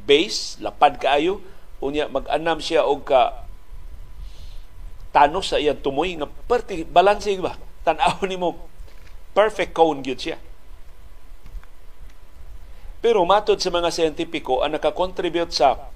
base, 0.06 0.58
lapad 0.58 0.98
kaayo, 0.98 1.40
unya 1.80 2.10
mag-anam 2.10 2.60
siya 2.60 2.84
og 2.84 3.06
ka 3.06 3.46
tanos 5.10 5.50
sa 5.50 5.58
iyang 5.58 5.78
tumoy 5.78 6.14
nga 6.18 6.26
perti 6.26 6.82
balanse 6.86 7.34
ba? 7.38 7.56
Tan-aw 7.86 8.22
nimo. 8.30 8.68
Perfect 9.30 9.72
cone 9.74 10.02
gyud 10.02 10.18
siya. 10.18 10.38
Pero 13.00 13.24
matod 13.24 13.56
sa 13.56 13.72
mga 13.72 13.88
siyentipiko 13.88 14.60
ang 14.60 14.76
nakakontribute 14.76 15.54
sa 15.56 15.88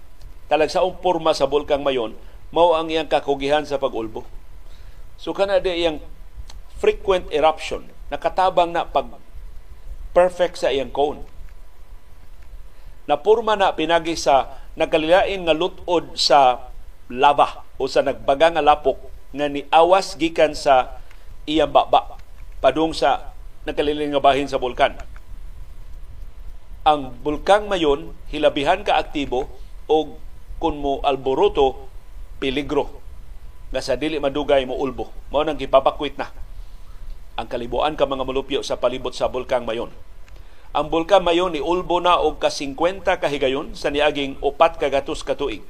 talagsaong 0.49 1.05
porma 1.05 1.37
sa 1.37 1.45
bulkang 1.45 1.85
mayon 1.85 2.17
mao 2.51 2.77
ang 2.77 2.91
iyang 2.91 3.09
kakugihan 3.09 3.65
sa 3.65 3.81
pag-ulbo. 3.81 4.27
So 5.17 5.33
kana 5.33 5.63
di 5.63 5.73
iyang 5.85 6.03
frequent 6.77 7.31
eruption. 7.31 7.89
Nakatabang 8.13 8.75
na 8.75 8.85
pag 8.85 9.09
perfect 10.13 10.61
sa 10.61 10.71
iyang 10.71 10.93
cone. 10.93 11.25
Na 13.09 13.21
porma 13.21 13.57
na 13.57 13.73
pinagi 13.73 14.17
sa 14.17 14.61
nagkalilain 14.75 15.45
nga 15.45 15.55
lutod 15.55 16.17
sa 16.19 16.71
lava 17.09 17.63
o 17.77 17.87
sa 17.87 18.01
nagbaga 18.01 18.55
nga 18.55 18.65
lapok 18.65 18.97
nga 19.35 19.47
ni 19.51 19.67
awas 19.69 20.17
gikan 20.17 20.55
sa 20.57 20.99
iyang 21.45 21.71
baba 21.71 22.17
padung 22.63 22.97
sa 22.97 23.35
nagkaliling 23.69 24.15
nga 24.15 24.23
bahin 24.25 24.49
sa 24.49 24.57
bulkan. 24.57 24.97
Ang 26.85 27.17
bulkang 27.25 27.69
mayon 27.69 28.13
hilabihan 28.29 28.85
ka 28.85 29.01
aktibo 29.01 29.49
o 29.89 30.17
kun 30.61 30.81
mo 30.81 31.01
alboroto 31.05 31.89
peligro 32.43 33.01
nga 33.75 33.83
sa 33.83 33.99
dili 33.99 34.23
madugay 34.23 34.67
mo 34.67 34.79
ulbo. 34.79 35.11
Mao 35.35 35.43
nang 35.43 35.59
gipapakwit 35.59 36.15
na 36.19 36.31
ang 37.35 37.51
kalibuan 37.51 37.99
ka 37.99 38.07
mga 38.07 38.23
mulupyo 38.23 38.63
sa 38.63 38.79
palibot 38.79 39.11
sa 39.11 39.27
bulkang 39.27 39.67
mayon. 39.67 39.91
Ang 40.75 40.91
bulkan 40.91 41.23
mayon 41.23 41.55
ni 41.55 41.63
ulbo 41.63 41.99
na 41.99 42.19
og 42.19 42.39
ka 42.39 42.51
50 42.51 43.03
kahigayon 43.03 43.75
sa 43.75 43.91
niaging 43.91 44.39
upat 44.43 44.79
ka 44.79 44.91
gatos 44.91 45.23
ka 45.27 45.35
tuig 45.35 45.63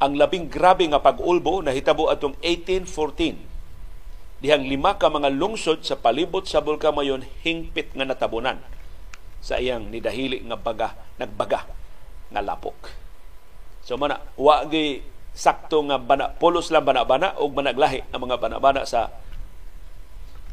ang 0.00 0.16
labing 0.16 0.48
grabe 0.48 0.88
nga 0.88 1.04
pag-ulbo 1.04 1.60
na 1.60 1.76
hitabo 1.76 2.08
atong 2.08 2.32
1814. 2.40 3.36
Dihang 4.40 4.64
lima 4.64 4.96
ka 4.96 5.12
mga 5.12 5.28
lungsod 5.28 5.84
sa 5.84 6.00
palibot 6.00 6.48
sa 6.48 6.64
Bulkamayon 6.64 7.28
hingpit 7.44 7.92
nga 7.92 8.08
natabunan 8.08 8.56
sa 9.44 9.60
iyang 9.60 9.92
nidahili 9.92 10.40
nga 10.48 10.56
baga, 10.56 10.96
nagbaga 11.20 11.68
nga 12.32 12.40
lapok. 12.40 12.88
So 13.84 14.00
mana 14.00 14.24
wa 14.40 14.64
gi 14.64 15.04
sakto 15.30 15.82
nga 15.86 15.96
bana 15.96 16.34
polos 16.36 16.68
lang 16.74 16.84
bana-bana 16.84 17.38
og 17.38 17.54
managlahi 17.54 18.10
ang 18.10 18.20
mga 18.26 18.36
bana-bana 18.38 18.82
sa 18.82 19.14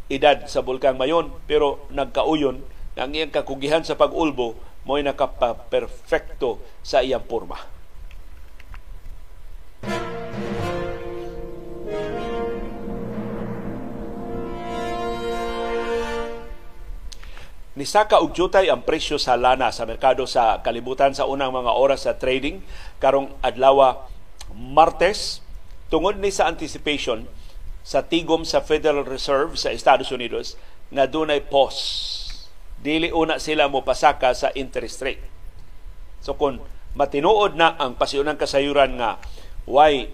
edad 0.07 0.47
sa 0.47 0.63
bulkang 0.63 0.95
mayon 0.95 1.33
pero 1.49 1.85
nagkauyon 1.91 2.63
ang 2.97 3.13
iyang 3.13 3.29
kakugihan 3.29 3.85
sa 3.85 3.93
pag-ulbo 3.93 4.57
mo'y 4.87 5.03
nakapa-perfecto 5.03 6.63
sa 6.81 7.03
iyang 7.03 7.27
porma. 7.27 7.77
Nisaka 17.77 18.17
og 18.25 18.33
jutay 18.33 18.73
ang 18.73 18.81
presyo 18.81 19.21
sa 19.21 19.37
lana 19.37 19.69
sa 19.69 19.85
merkado 19.85 20.25
sa 20.25 20.65
kalibutan 20.65 21.13
sa 21.13 21.29
unang 21.29 21.53
mga 21.53 21.77
oras 21.77 22.09
sa 22.09 22.17
trading 22.17 22.65
karong 22.97 23.29
adlaw 23.45 24.09
Martes 24.57 25.45
tungod 25.93 26.17
ni 26.17 26.33
sa 26.33 26.49
anticipation 26.49 27.29
sa 27.85 28.03
tigom 28.03 28.41
sa 28.41 28.65
Federal 28.65 29.05
Reserve 29.05 29.55
sa 29.55 29.69
Estados 29.69 30.09
Unidos 30.09 30.57
nga 30.89 31.05
dunay 31.05 31.45
pause. 31.45 32.25
Dili 32.81 33.13
una 33.13 33.37
sila 33.37 33.69
mo 33.69 33.85
pasaka 33.85 34.33
sa 34.33 34.49
interest 34.57 34.99
rate. 35.05 35.23
So 36.19 36.33
kung 36.33 36.59
matinuod 36.97 37.53
na 37.53 37.77
ang 37.77 37.95
pasiunang 37.95 38.41
kasayuran 38.41 38.97
nga 38.97 39.21
why 39.69 40.09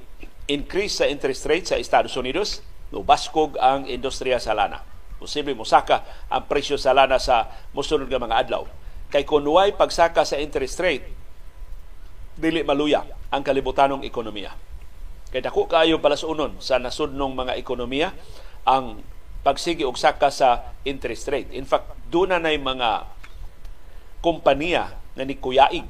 increase 0.51 0.99
sa 0.99 1.07
interest 1.07 1.47
rate 1.47 1.71
sa 1.71 1.79
Estados 1.79 2.13
Unidos, 2.19 2.59
nubaskog 2.91 3.55
ang 3.57 3.87
industriya 3.87 4.37
sa 4.37 4.51
lana 4.51 4.93
posible 5.23 5.55
mosaka 5.55 6.03
ang 6.27 6.43
presyo 6.51 6.75
sa 6.75 6.91
lana 6.91 7.15
sa 7.15 7.47
mosunod 7.71 8.11
nga 8.11 8.19
mga 8.19 8.43
adlaw. 8.43 8.67
Kay 9.07 9.23
kung 9.23 9.47
way 9.47 9.71
pagsaka 9.71 10.27
sa 10.27 10.35
interest 10.35 10.83
rate, 10.83 11.07
dili 12.37 12.65
maluya 12.65 13.05
ang 13.29 13.41
kalibutanong 13.41 14.05
ekonomiya. 14.05 14.53
Kay 15.33 15.41
dako 15.41 15.65
kaayo 15.65 15.97
palasunon 15.97 16.61
sa 16.61 16.77
nasudnong 16.77 17.33
mga 17.33 17.53
ekonomiya 17.57 18.13
ang 18.69 19.01
pagsigi 19.41 19.83
og 19.83 19.97
saka 19.97 20.29
sa 20.29 20.77
interest 20.85 21.27
rate. 21.27 21.51
In 21.51 21.65
fact, 21.65 21.89
doon 22.13 22.37
na 22.37 22.53
mga 22.53 23.09
kompanya 24.23 24.95
na 25.17 25.27
ni 25.27 25.35
kuyaig 25.35 25.89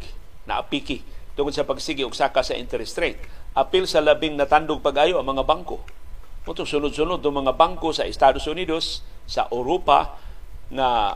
na 0.50 0.64
apiki 0.64 1.06
tungod 1.38 1.54
sa 1.54 1.68
pagsigi 1.68 2.02
og 2.08 2.16
saka 2.16 2.42
sa 2.42 2.56
interest 2.56 2.96
rate. 2.98 3.20
Apil 3.54 3.86
sa 3.86 4.02
labing 4.02 4.34
natandog 4.34 4.82
pag-ayo 4.82 5.22
ang 5.22 5.30
mga 5.30 5.46
bangko 5.46 5.78
Mutong 6.44 6.68
sunod-sunod 6.68 7.24
ng 7.24 7.40
mga 7.40 7.56
bangko 7.56 7.96
sa 7.96 8.04
Estados 8.04 8.44
Unidos, 8.52 9.00
sa 9.24 9.48
Europa, 9.48 10.20
nga 10.68 11.16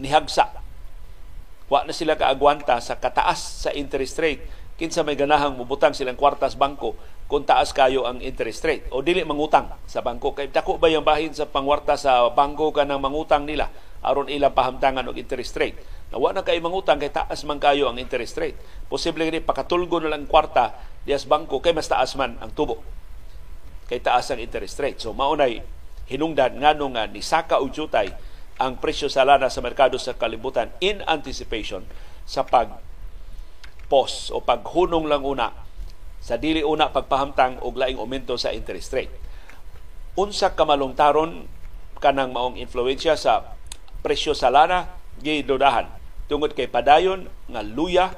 nihagsa. 0.00 0.61
Wa 1.72 1.88
na 1.88 1.96
sila 1.96 2.20
kaagwanta 2.20 2.76
sa 2.84 3.00
kataas 3.00 3.64
sa 3.64 3.72
interest 3.72 4.20
rate. 4.20 4.44
Kinsa 4.76 5.00
may 5.00 5.16
ganahang 5.16 5.56
mubutang 5.56 5.96
silang 5.96 6.20
kwartas 6.20 6.52
bangko 6.52 6.92
kung 7.32 7.48
taas 7.48 7.72
kayo 7.72 8.04
ang 8.04 8.20
interest 8.20 8.60
rate. 8.60 8.84
O 8.92 9.00
dili 9.00 9.24
mangutang 9.24 9.72
sa 9.88 10.04
bangko. 10.04 10.36
Kay 10.36 10.52
dako 10.52 10.76
ba 10.76 10.92
yung 10.92 11.00
bahin 11.00 11.32
sa 11.32 11.48
pangwarta 11.48 11.96
sa 11.96 12.28
bangko 12.28 12.76
ka 12.76 12.84
ng 12.84 13.00
mangutang 13.00 13.48
nila 13.48 13.72
aron 14.04 14.28
ilang 14.28 14.52
pahamtangan 14.52 15.08
og 15.08 15.16
interest 15.16 15.56
rate. 15.56 15.80
Nawa 16.12 16.36
na 16.36 16.44
kay 16.44 16.60
mangutang 16.60 17.00
kay 17.00 17.08
taas 17.08 17.40
man 17.48 17.56
kayo 17.56 17.88
ang 17.88 17.96
interest 17.96 18.36
rate. 18.36 18.60
Posible 18.92 19.24
ni 19.32 19.40
pakatulgo 19.40 19.96
na 20.04 20.12
lang 20.12 20.28
kwarta 20.28 20.76
dias 21.08 21.24
bangko 21.24 21.64
kay 21.64 21.72
mas 21.72 21.88
taas 21.88 22.12
man 22.20 22.36
ang 22.44 22.52
tubo 22.52 22.84
kay 23.88 23.96
taas 23.96 24.28
ang 24.28 24.44
interest 24.44 24.76
rate. 24.76 25.00
So 25.00 25.16
maunay 25.16 25.64
hinungdan 26.04 26.60
nganong 26.60 27.00
nga 27.00 27.08
nisaka 27.08 27.64
og 27.64 27.72
jutay 27.72 28.12
ang 28.60 28.80
presyo 28.80 29.08
sa 29.08 29.24
lana 29.24 29.48
sa 29.48 29.64
merkado 29.64 29.96
sa 29.96 30.16
kalibutan 30.16 30.72
in 30.84 31.00
anticipation 31.08 31.84
sa 32.28 32.44
pag 32.44 32.80
pos 33.92 34.32
o 34.32 34.40
paghunong 34.40 35.04
lang 35.08 35.24
una 35.24 35.52
sa 36.22 36.38
dili 36.38 36.64
una 36.64 36.88
pagpahamtang 36.94 37.60
og 37.60 37.76
laing 37.76 37.98
aumento 37.98 38.38
sa 38.38 38.54
interest 38.54 38.94
rate. 38.94 39.12
Unsa 40.16 40.54
kamalungtaron 40.54 41.44
kanang 41.98 42.32
maong 42.32 42.56
influensya 42.56 43.18
sa 43.18 43.58
presyo 44.00 44.32
sa 44.32 44.48
lana 44.48 44.90
gidodahan 45.20 45.86
tungod 46.30 46.56
kay 46.56 46.70
padayon 46.70 47.28
nga 47.50 47.60
luya 47.60 48.16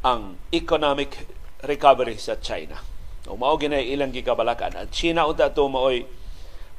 ang 0.00 0.40
economic 0.50 1.28
recovery 1.62 2.16
sa 2.18 2.40
China. 2.40 2.80
O 3.30 3.38
mao 3.38 3.54
ginay 3.54 3.92
ilang 3.94 4.10
gikabalakan. 4.10 4.74
At 4.74 4.88
China 4.90 5.30
unta 5.30 5.52
to 5.52 5.68
maoy 5.70 6.08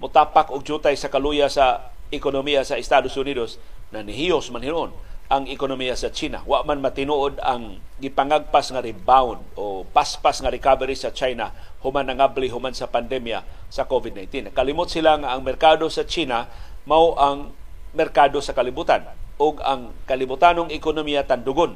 mutapak 0.01 0.51
og 0.51 0.65
jutay 0.67 0.97
sa 0.99 1.07
kaluya 1.07 1.47
sa 1.47 1.92
ekonomiya 2.13 2.61
sa 2.61 2.77
Estados 2.77 3.17
Unidos 3.17 3.57
na 3.89 4.05
nihiyos 4.05 4.53
man 4.53 4.61
hinon 4.61 4.93
ang 5.33 5.49
ekonomiya 5.49 5.97
sa 5.97 6.13
China. 6.13 6.45
Wa 6.45 6.61
man 6.61 6.79
matinuod 6.79 7.41
ang 7.41 7.81
gipangagpas 7.97 8.69
nga 8.69 8.85
rebound 8.85 9.41
o 9.57 9.81
paspas 9.89 10.39
nga 10.45 10.53
recovery 10.53 10.93
sa 10.93 11.09
China 11.09 11.49
human 11.81 12.05
nangabli 12.05 12.53
human 12.53 12.77
sa 12.77 12.85
pandemya 12.85 13.41
sa 13.73 13.89
COVID-19. 13.89 14.53
Kalimot 14.53 14.93
sila 14.93 15.17
nga 15.17 15.33
ang 15.33 15.41
merkado 15.41 15.89
sa 15.89 16.05
China 16.05 16.45
mao 16.85 17.17
ang 17.17 17.51
merkado 17.97 18.37
sa 18.39 18.53
kalibutan. 18.53 19.03
og 19.41 19.59
ang 19.65 19.91
kalibutanong 20.05 20.69
ekonomiya 20.69 21.25
tandugon. 21.25 21.75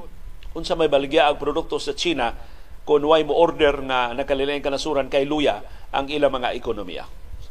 Unsa 0.53 0.77
may 0.77 0.89
baligya 0.89 1.29
ang 1.29 1.41
produkto 1.41 1.81
sa 1.81 1.93
China 1.97 2.33
kung 2.87 3.03
way 3.03 3.25
mo 3.25 3.35
order 3.35 3.81
nga 3.83 4.13
nakalilaing 4.15 4.63
kanasuran 4.63 5.11
kay 5.11 5.27
luya 5.27 5.59
ang 5.91 6.07
ilang 6.07 6.31
mga 6.31 6.55
ekonomiya. 6.55 7.03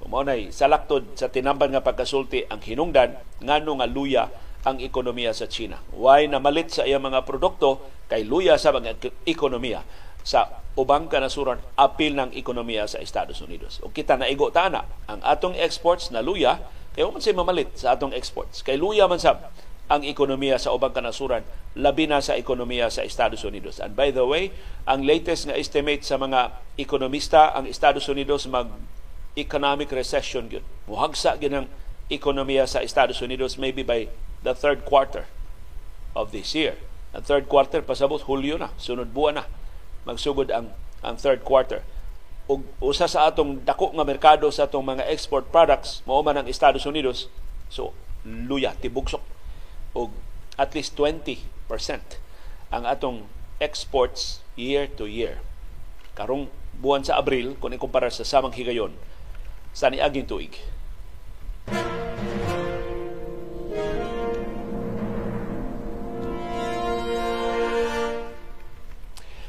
So 0.06 0.14
mao 0.14 0.22
nay 0.22 0.54
salaktod 0.54 1.18
sa 1.18 1.26
tinamban 1.26 1.74
nga 1.74 1.82
pagkasulti 1.82 2.46
ang 2.46 2.62
hinungdan 2.62 3.18
ngano 3.42 3.82
nga 3.82 3.90
luya 3.90 4.30
ang 4.62 4.78
ekonomiya 4.78 5.34
sa 5.34 5.50
China. 5.50 5.82
Way 5.98 6.30
namalit 6.30 6.70
sa 6.70 6.86
iyang 6.86 7.10
mga 7.10 7.26
produkto 7.26 7.82
kay 8.06 8.22
luya 8.22 8.54
sa 8.54 8.70
mga 8.70 9.02
ekonomiya 9.26 9.82
sa 10.22 10.62
ubang 10.78 11.10
kanasuran 11.10 11.58
apil 11.74 12.14
ng 12.14 12.38
ekonomiya 12.38 12.86
sa 12.86 13.02
Estados 13.02 13.42
Unidos. 13.42 13.82
O 13.82 13.90
kita 13.90 14.14
na 14.14 14.30
igo 14.30 14.46
tana 14.54 14.86
ang 15.10 15.18
atong 15.26 15.58
exports 15.58 16.14
na 16.14 16.22
luya 16.22 16.62
kay 16.94 17.02
man 17.02 17.18
say 17.18 17.34
mamalit 17.34 17.74
sa 17.74 17.98
atong 17.98 18.14
exports. 18.14 18.62
Kay 18.62 18.78
luya 18.78 19.10
man 19.10 19.18
sab 19.18 19.42
ang 19.90 20.06
ekonomiya 20.06 20.62
sa 20.62 20.70
ubang 20.70 20.94
kanasuran, 20.94 21.42
labi 21.74 22.06
na 22.06 22.22
sa 22.22 22.38
ekonomiya 22.38 22.94
sa 22.94 23.02
Estados 23.02 23.42
Unidos. 23.42 23.82
And 23.82 23.98
by 23.98 24.14
the 24.14 24.22
way, 24.22 24.54
ang 24.86 25.02
latest 25.02 25.50
nga 25.50 25.58
estimate 25.58 26.06
sa 26.06 26.14
mga 26.14 26.62
ekonomista, 26.78 27.50
ang 27.58 27.66
Estados 27.66 28.06
Unidos 28.06 28.46
mag 28.46 28.70
economic 29.36 29.92
recession 29.92 30.48
gyud. 30.48 30.64
Muhagsa 30.88 31.36
gyud 31.36 31.52
ang 31.52 31.68
ekonomiya 32.08 32.64
sa 32.64 32.80
Estados 32.80 33.20
Unidos 33.20 33.60
maybe 33.60 33.84
by 33.84 34.08
the 34.42 34.56
third 34.56 34.88
quarter 34.88 35.28
of 36.16 36.32
this 36.32 36.56
year. 36.56 36.80
Ang 37.12 37.22
third 37.28 37.44
quarter 37.46 37.84
pasabot 37.84 38.24
Hulyo 38.24 38.56
na, 38.56 38.72
sunod 38.80 39.12
buwan 39.12 39.40
na 39.40 39.44
magsugod 40.08 40.48
ang 40.48 40.72
ang 41.04 41.20
third 41.20 41.44
quarter. 41.44 41.84
Ug 42.48 42.64
usa 42.80 43.10
sa 43.10 43.28
atong 43.28 43.62
dako 43.62 43.92
nga 43.92 44.06
merkado 44.06 44.48
sa 44.48 44.64
atong 44.64 44.86
mga 44.86 45.04
export 45.10 45.52
products 45.52 46.00
mao 46.08 46.24
man 46.24 46.40
ang 46.40 46.48
Estados 46.48 46.88
Unidos. 46.88 47.28
So 47.68 47.92
luya 48.26 48.74
tibugsok 48.78 49.22
og 49.94 50.10
at 50.56 50.72
least 50.72 50.96
20% 50.98 51.44
ang 52.72 52.84
atong 52.88 53.28
exports 53.60 54.40
year 54.56 54.88
to 54.88 55.04
year. 55.04 55.40
Karong 56.16 56.48
buwan 56.76 57.04
sa 57.04 57.16
Abril, 57.20 57.56
kung 57.56 57.72
ikumpara 57.72 58.12
sa 58.12 58.24
samang 58.24 58.52
higayon, 58.52 58.92
sa 59.76 59.92
niaging 59.92 60.24
tuig. 60.24 60.56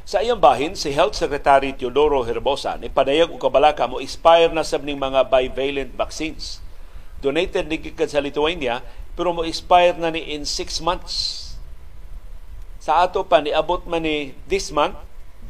Sa 0.08 0.24
iyang 0.24 0.40
bahin, 0.40 0.76
si 0.76 0.92
Health 0.92 1.16
Secretary 1.20 1.76
Teodoro 1.76 2.24
Herbosa 2.28 2.76
ni 2.80 2.92
padayag 2.92 3.32
og 3.32 3.40
kabalaka 3.40 3.88
mo 3.88 4.04
expire 4.04 4.52
na 4.52 4.64
sab 4.64 4.84
ning 4.84 5.00
mga 5.00 5.28
bivalent 5.32 5.92
vaccines. 5.96 6.60
Donated 7.24 7.68
ni 7.72 7.80
sa 8.08 8.24
Lithuania 8.24 8.84
pero 9.16 9.32
mo 9.32 9.48
expire 9.48 9.96
na 9.96 10.12
ni 10.12 10.24
in 10.36 10.44
6 10.44 10.84
months. 10.84 11.16
Sa 12.80 13.04
ato 13.04 13.24
pa 13.28 13.44
ni 13.44 13.52
abot 13.52 13.84
man 13.84 14.04
ni 14.04 14.32
this 14.48 14.72
month, 14.72 14.96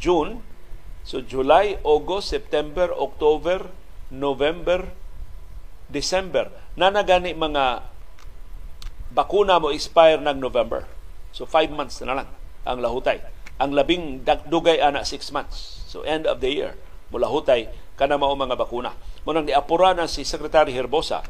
June, 0.01 0.41
so 1.05 1.21
July, 1.21 1.77
August, 1.85 2.33
September, 2.33 2.89
October, 2.97 3.69
November, 4.13 4.91
December. 5.91 6.51
Na 6.77 6.93
nagani 6.93 7.33
mga 7.33 7.83
bakuna 9.11 9.57
mo 9.57 9.73
expire 9.73 10.21
ng 10.21 10.37
November. 10.37 10.85
So 11.33 11.47
5 11.49 11.73
months 11.73 11.99
na 12.03 12.23
lang 12.23 12.29
ang 12.67 12.79
lahutay. 12.79 13.23
Ang 13.57 13.73
labing 13.73 14.21
dugay 14.47 14.77
ana 14.83 15.01
6 15.01 15.33
months. 15.33 15.87
So 15.89 16.03
end 16.03 16.29
of 16.29 16.43
the 16.43 16.51
year 16.51 16.71
mo 17.09 17.17
lahutay 17.17 17.71
kana 17.97 18.19
mao 18.19 18.35
mga 18.37 18.53
bakuna. 18.53 18.93
Mo 19.25 19.33
nang 19.33 19.47
niapura 19.47 19.97
na 19.97 20.05
si 20.05 20.21
Secretary 20.21 20.71
Herbosa 20.71 21.25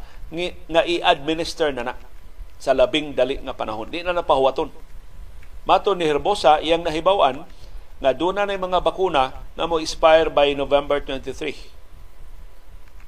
nga 0.67 0.84
i-administer 0.84 1.72
na 1.72 1.93
na 1.93 1.96
sa 2.57 2.74
labing 2.74 3.13
dali 3.15 3.39
nga 3.39 3.55
panahon. 3.55 3.88
Di 3.88 4.03
na 4.03 4.12
napahuwaton. 4.12 4.74
Mato 5.67 5.93
ni 5.93 6.07
Herbosa, 6.07 6.60
iyang 6.63 6.84
nahibawan 6.84 7.46
nga 7.98 8.12
doon 8.13 8.38
na 8.38 8.50
mga 8.50 8.79
bakuna 8.83 9.33
na 9.55 9.66
mo 9.66 9.79
expire 9.79 10.29
by 10.29 10.53
November 10.53 11.00
23. 11.01 11.76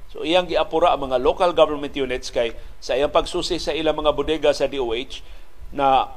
So 0.09 0.25
iyang 0.25 0.49
giapura 0.49 0.97
ang 0.97 1.05
mga 1.05 1.21
local 1.21 1.53
government 1.53 1.93
units 1.93 2.33
kay 2.33 2.57
sa 2.81 2.97
iyang 2.97 3.13
pagsusi 3.13 3.61
sa 3.61 3.71
ilang 3.77 4.01
mga 4.01 4.11
bodega 4.17 4.49
sa 4.49 4.65
DOH 4.65 5.21
na 5.69 6.09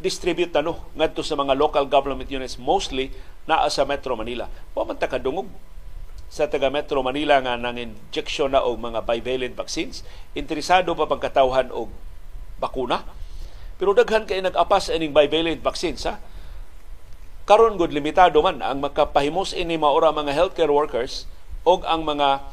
distribute 0.00 0.52
ano 0.56 0.88
ngadto 0.92 1.24
sa 1.24 1.36
mga 1.36 1.56
local 1.56 1.88
government 1.88 2.28
units 2.28 2.60
mostly 2.60 3.12
naa 3.48 3.68
sa 3.72 3.88
Metro 3.88 4.12
Manila. 4.12 4.48
Wa 4.76 4.84
man 4.84 5.00
ta 5.00 5.08
kadungog 5.08 5.48
sa 6.30 6.46
taga 6.46 6.70
Metro 6.70 7.02
Manila 7.02 7.42
nga 7.42 7.58
nang 7.58 7.74
injection 7.74 8.54
na 8.54 8.62
og 8.62 8.78
mga 8.78 9.02
bivalent 9.02 9.58
vaccines, 9.58 10.06
interesado 10.36 10.94
pa 10.94 11.10
pagkatawhan 11.10 11.74
og 11.74 11.90
bakuna. 12.62 13.02
Pero 13.80 13.96
daghan 13.96 14.28
kay 14.28 14.38
nag-apas 14.38 14.92
ining 14.92 15.10
bivalent 15.10 15.64
vaccines 15.64 16.06
ha. 16.06 16.22
Karon 17.48 17.74
gud 17.80 17.90
limitado 17.90 18.38
man 18.44 18.62
ang 18.62 18.78
makapahimos 18.78 19.56
ini 19.56 19.74
maura 19.74 20.14
mga 20.14 20.30
healthcare 20.30 20.70
workers 20.70 21.26
og 21.66 21.82
ang 21.82 22.06
mga 22.06 22.46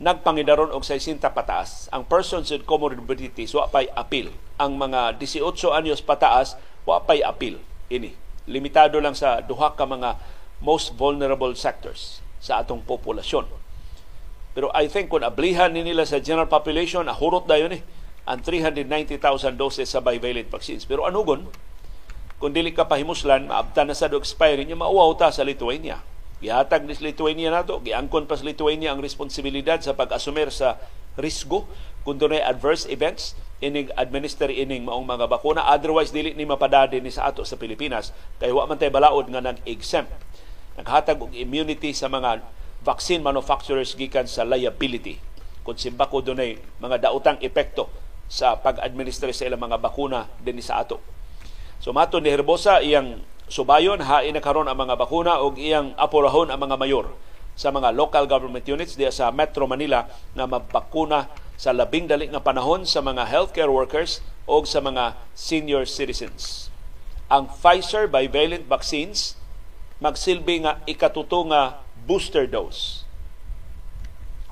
nagpangidaron 0.00 0.72
og 0.72 0.80
60 0.82 1.20
pataas. 1.20 1.92
Ang 1.92 2.08
persons 2.08 2.48
with 2.48 2.64
comorbidities 2.64 3.52
wa 3.52 3.68
pay 3.68 3.86
appeal. 3.92 4.32
Ang 4.56 4.80
mga 4.80 5.20
18 5.20 5.44
anyos 5.76 6.00
pataas 6.00 6.56
wa 6.88 7.04
pay 7.04 7.20
appeal 7.20 7.60
ini. 7.92 8.16
Limitado 8.48 8.96
lang 8.98 9.12
sa 9.12 9.44
duha 9.44 9.76
ka 9.76 9.84
mga 9.84 10.16
most 10.64 10.96
vulnerable 10.96 11.52
sectors 11.52 12.24
sa 12.40 12.64
atong 12.64 12.80
populasyon. 12.80 13.44
Pero 14.56 14.72
I 14.72 14.88
think 14.88 15.12
kung 15.12 15.22
ablihan 15.22 15.70
ni 15.70 15.84
nila 15.84 16.08
sa 16.08 16.18
general 16.18 16.48
population, 16.48 17.06
ahurot 17.06 17.46
dayon 17.46 17.76
eh 17.76 17.84
ang 18.24 18.40
390,000 18.42 19.56
doses 19.56 19.88
sa 19.92 20.00
bivalent 20.00 20.48
vaccines. 20.48 20.88
Pero 20.88 21.04
anugon, 21.04 21.48
kung 22.40 22.56
dili 22.56 22.72
ka 22.72 22.88
pahimuslan, 22.88 23.52
maabtan 23.52 23.92
na 23.92 23.96
sa 23.96 24.08
do 24.08 24.16
expire 24.16 24.64
niya, 24.64 24.78
mauwaw 24.78 25.12
ta 25.16 25.28
sa 25.28 25.44
Lithuania. 25.44 26.00
Gihatag 26.40 26.88
ni 26.88 26.96
Lithuania 26.96 27.52
nato, 27.52 27.84
giangkon 27.84 28.24
pa 28.24 28.32
sa 28.32 28.48
Lithuania 28.48 28.96
ang 28.96 29.04
responsibilidad 29.04 29.76
sa 29.84 29.92
pag-asumer 29.92 30.48
sa 30.48 30.80
risgo 31.20 31.68
kung 32.00 32.16
doon 32.16 32.40
adverse 32.40 32.88
events 32.88 33.36
ining 33.60 33.92
administer 33.92 34.48
ining 34.48 34.88
maong 34.88 35.04
mga 35.04 35.28
bakuna. 35.28 35.68
Otherwise 35.68 36.16
dili 36.16 36.32
ni 36.32 36.48
mapadade 36.48 36.96
ni 36.96 37.12
sa 37.12 37.28
ato 37.28 37.44
sa 37.44 37.60
Pilipinas. 37.60 38.16
Kay 38.40 38.56
wa 38.56 38.64
man 38.64 38.80
tay 38.80 38.88
balaod 38.88 39.28
nga 39.28 39.44
nag-exempt. 39.44 40.08
Naghatag 40.80 41.20
og 41.20 41.36
immunity 41.36 41.92
sa 41.92 42.08
mga 42.08 42.40
vaccine 42.80 43.20
manufacturers 43.20 43.92
gikan 43.92 44.24
sa 44.24 44.48
liability. 44.48 45.20
Kung 45.60 45.76
simbako 45.76 46.24
dunay 46.24 46.56
mga 46.80 47.12
daotang 47.12 47.36
epekto 47.44 47.92
sa 48.32 48.56
pag-administer 48.56 49.28
sa 49.36 49.44
ilang 49.44 49.60
mga 49.60 49.76
bakuna 49.76 50.24
din 50.40 50.56
sa 50.64 50.80
ato. 50.80 51.04
So 51.84 51.92
mato 51.92 52.16
ni 52.16 52.32
Herbosa 52.32 52.80
iyang 52.80 53.20
subayon 53.50 53.98
hain 54.06 54.32
na 54.32 54.40
karon 54.40 54.70
ang 54.70 54.78
mga 54.78 54.94
bakuna 54.94 55.42
ug 55.42 55.58
iyang 55.58 55.90
apurahon 55.98 56.54
ang 56.54 56.62
mga 56.62 56.78
mayor 56.78 57.10
sa 57.58 57.74
mga 57.74 57.90
local 57.92 58.24
government 58.30 58.62
units 58.64 58.94
diya 58.94 59.10
sa 59.10 59.34
Metro 59.34 59.66
Manila 59.66 60.06
na 60.38 60.46
mabakuna 60.46 61.26
sa 61.58 61.74
labing 61.74 62.08
dali 62.08 62.30
nga 62.30 62.40
panahon 62.40 62.86
sa 62.86 63.02
mga 63.02 63.26
healthcare 63.26 63.68
workers 63.68 64.22
o 64.48 64.62
sa 64.64 64.80
mga 64.80 65.18
senior 65.36 65.84
citizens. 65.84 66.72
Ang 67.28 67.50
Pfizer 67.50 68.08
bivalent 68.08 68.64
vaccines 68.64 69.36
magsilbi 70.00 70.64
nga 70.64 70.80
ikatuto 70.88 71.44
nga 71.52 71.84
booster 72.08 72.48
dose 72.48 73.04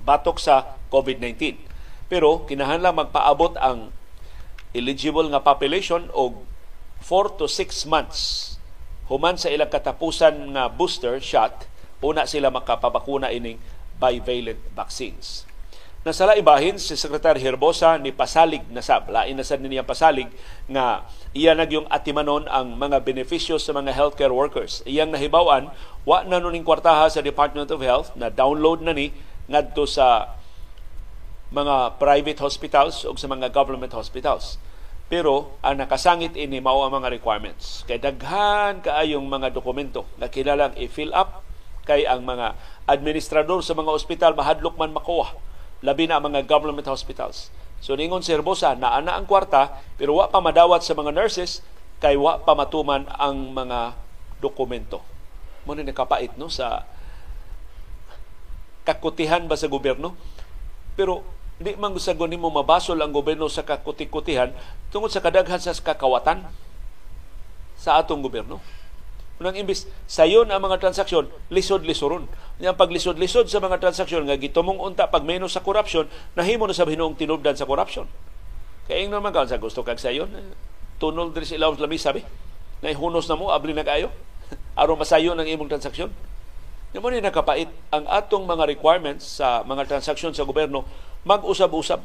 batok 0.05 0.37
sa 0.43 0.77
COVID-19. 0.93 1.57
Pero 2.11 2.45
kinahanglan 2.45 2.99
magpaabot 3.09 3.57
ang 3.57 3.95
eligible 4.75 5.29
nga 5.33 5.41
population 5.41 6.11
og 6.13 6.45
4 7.01 7.41
to 7.41 7.47
6 7.47 7.89
months 7.89 8.58
human 9.09 9.41
sa 9.41 9.49
ilang 9.49 9.73
katapusan 9.73 10.55
nga 10.55 10.69
booster 10.69 11.19
shot 11.19 11.67
una 11.99 12.29
sila 12.31 12.53
makapabakuna 12.53 13.35
ining 13.35 13.59
bivalent 13.99 14.63
vaccines. 14.79 15.49
Nasa 16.07 16.31
ibahin 16.39 16.79
si 16.79 16.95
Secretary 16.95 17.43
Herbosa 17.43 17.99
ni 17.99 18.15
pasalig 18.15 18.63
na 18.71 18.79
sab, 18.79 19.11
lain 19.11 19.35
na 19.35 19.43
sad 19.43 19.59
niya 19.59 19.83
pasalig 19.83 20.31
nga 20.71 21.03
iya 21.35 21.59
nag 21.59 21.69
yung 21.75 21.91
atimanon 21.91 22.47
ang 22.47 22.79
mga 22.79 23.03
benepisyo 23.03 23.59
sa 23.59 23.75
mga 23.75 23.91
healthcare 23.93 24.31
workers. 24.31 24.81
Iyang 24.87 25.11
nahibawan, 25.11 25.75
wa 26.07 26.23
na 26.23 26.39
nuning 26.39 26.63
kwartaha 26.63 27.11
sa 27.11 27.19
Department 27.19 27.69
of 27.75 27.83
Health 27.83 28.15
na 28.15 28.31
download 28.31 28.79
na 28.81 28.95
ni 28.95 29.11
ngadto 29.51 29.91
sa 29.91 30.39
mga 31.51 31.99
private 31.99 32.41
hospitals 32.47 33.03
o 33.03 33.13
sa 33.19 33.27
mga 33.27 33.51
government 33.51 33.91
hospitals. 33.91 34.57
Pero 35.09 35.57
ang 35.65 35.81
nakasangit 35.81 36.37
ini 36.37 36.61
mao 36.61 36.85
ang 36.85 36.93
mga 37.01 37.09
requirements. 37.17 37.85
Kay 37.89 37.97
daghan 37.97 38.85
kaayong 38.85 39.25
mga 39.25 39.57
dokumento 39.57 40.05
na 40.21 40.29
kilalang 40.29 40.77
i-fill 40.77 41.17
up 41.17 41.45
kay 41.89 42.05
ang 42.05 42.29
mga 42.29 42.53
administrador 42.85 43.65
sa 43.65 43.73
mga 43.73 43.89
ospital 43.89 44.37
mahadlok 44.37 44.77
man 44.77 44.93
makuha 44.93 45.33
labi 45.81 46.11
na 46.11 46.19
ang 46.19 46.29
mga 46.29 46.45
government 46.45 46.87
hospitals. 46.87 47.49
So 47.79 47.95
ningon 47.95 48.27
si 48.27 48.35
Herbosa, 48.35 48.75
naana 48.75 49.15
ang 49.15 49.25
kwarta 49.25 49.81
pero 49.95 50.19
wa 50.19 50.27
pa 50.27 50.43
madawat 50.43 50.83
sa 50.83 50.99
mga 50.99 51.15
nurses 51.15 51.63
kay 52.03 52.19
wa 52.19 52.43
pa 52.43 52.55
matuman 52.59 53.07
ang 53.15 53.55
mga 53.55 53.95
dokumento. 54.43 55.03
Mo 55.63 55.75
ni 55.75 55.87
nakapait 55.87 56.35
no 56.35 56.51
sa 56.51 56.85
kakutihan 58.83 59.47
ba 59.47 59.55
sa 59.55 59.71
gobyerno? 59.71 60.19
Pero 60.99 61.23
di 61.59 61.75
man 61.75 61.91
gusagon 61.91 62.31
nimo 62.31 62.47
mabasol 62.55 63.03
ang 63.03 63.11
gobyerno 63.11 63.51
sa 63.51 63.67
kakutikutihan 63.67 64.55
tungod 64.95 65.11
sa 65.11 65.19
kadaghan 65.19 65.59
sa 65.59 65.75
kakawatan 65.75 66.47
sa 67.75 67.99
atong 67.99 68.23
gobyerno. 68.23 68.63
Unang 69.39 69.55
imbis 69.55 69.87
sayon 70.11 70.51
ang 70.51 70.59
mga 70.59 70.83
transaksyon, 70.83 71.31
lisod-lisoron. 71.51 72.27
Yang 72.59 72.75
paglisod-lisod 72.75 73.47
sa 73.47 73.63
mga 73.63 73.79
transaksyon 73.79 74.27
nga 74.27 74.35
gitumong 74.35 74.83
unta 74.83 75.07
pag 75.07 75.23
menos 75.23 75.55
sa 75.55 75.63
korupsyon, 75.63 76.11
nahimo 76.35 76.67
na 76.67 76.75
sa 76.75 76.83
hinuong 76.83 77.15
tinubdan 77.15 77.55
sa 77.55 77.63
korupsyon. 77.63 78.11
Kaya 78.91 79.07
yung 79.07 79.15
naman 79.15 79.31
sa 79.47 79.63
gusto 79.63 79.87
kag 79.87 80.03
sayon, 80.03 80.27
tunol 80.99 81.31
diri 81.31 81.47
sa 81.47 81.55
ilawom 81.55 81.79
lamis 81.79 82.03
sabi. 82.03 82.27
Na 82.83 82.91
ihunos 82.91 83.31
na 83.31 83.39
mo, 83.39 83.55
abli 83.55 83.71
na 83.75 83.87
kayo. 83.87 84.11
aron 84.81 84.99
masayon 84.99 85.39
ang 85.39 85.47
imong 85.47 85.71
transaksyon. 85.71 86.11
Yung 86.97 87.03
mo 87.05 87.13
ni 87.13 87.23
nakapait 87.23 87.69
ang 87.95 88.09
atong 88.11 88.43
mga 88.43 88.65
requirements 88.65 89.39
sa 89.39 89.63
mga 89.63 89.87
transaksyon 89.87 90.35
sa 90.35 90.43
gobyerno 90.43 90.83
mag-usab-usab. 91.27 92.03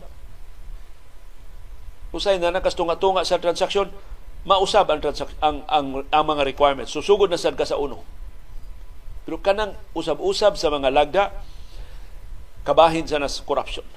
Usay 2.14 2.38
na 2.38 2.54
nakastunga-tunga 2.54 3.26
sa 3.26 3.42
transaksyon, 3.42 3.90
mausab 4.46 4.90
ang, 4.94 5.02
transak- 5.02 5.38
ang, 5.42 5.66
ang, 5.66 6.06
ang 6.08 6.26
mga 6.26 6.46
requirements. 6.46 6.94
Susugod 6.94 7.34
na 7.34 7.42
sad 7.42 7.58
ka 7.58 7.66
sa 7.66 7.82
uno. 7.82 8.06
Pero 9.24 9.40
kanang 9.40 9.74
usab-usab 9.98 10.60
sa 10.60 10.70
mga 10.70 10.90
lagda, 10.94 11.24
kabahin 12.68 13.08
sa 13.08 13.20
nas 13.20 13.40
corruption. 13.42 13.88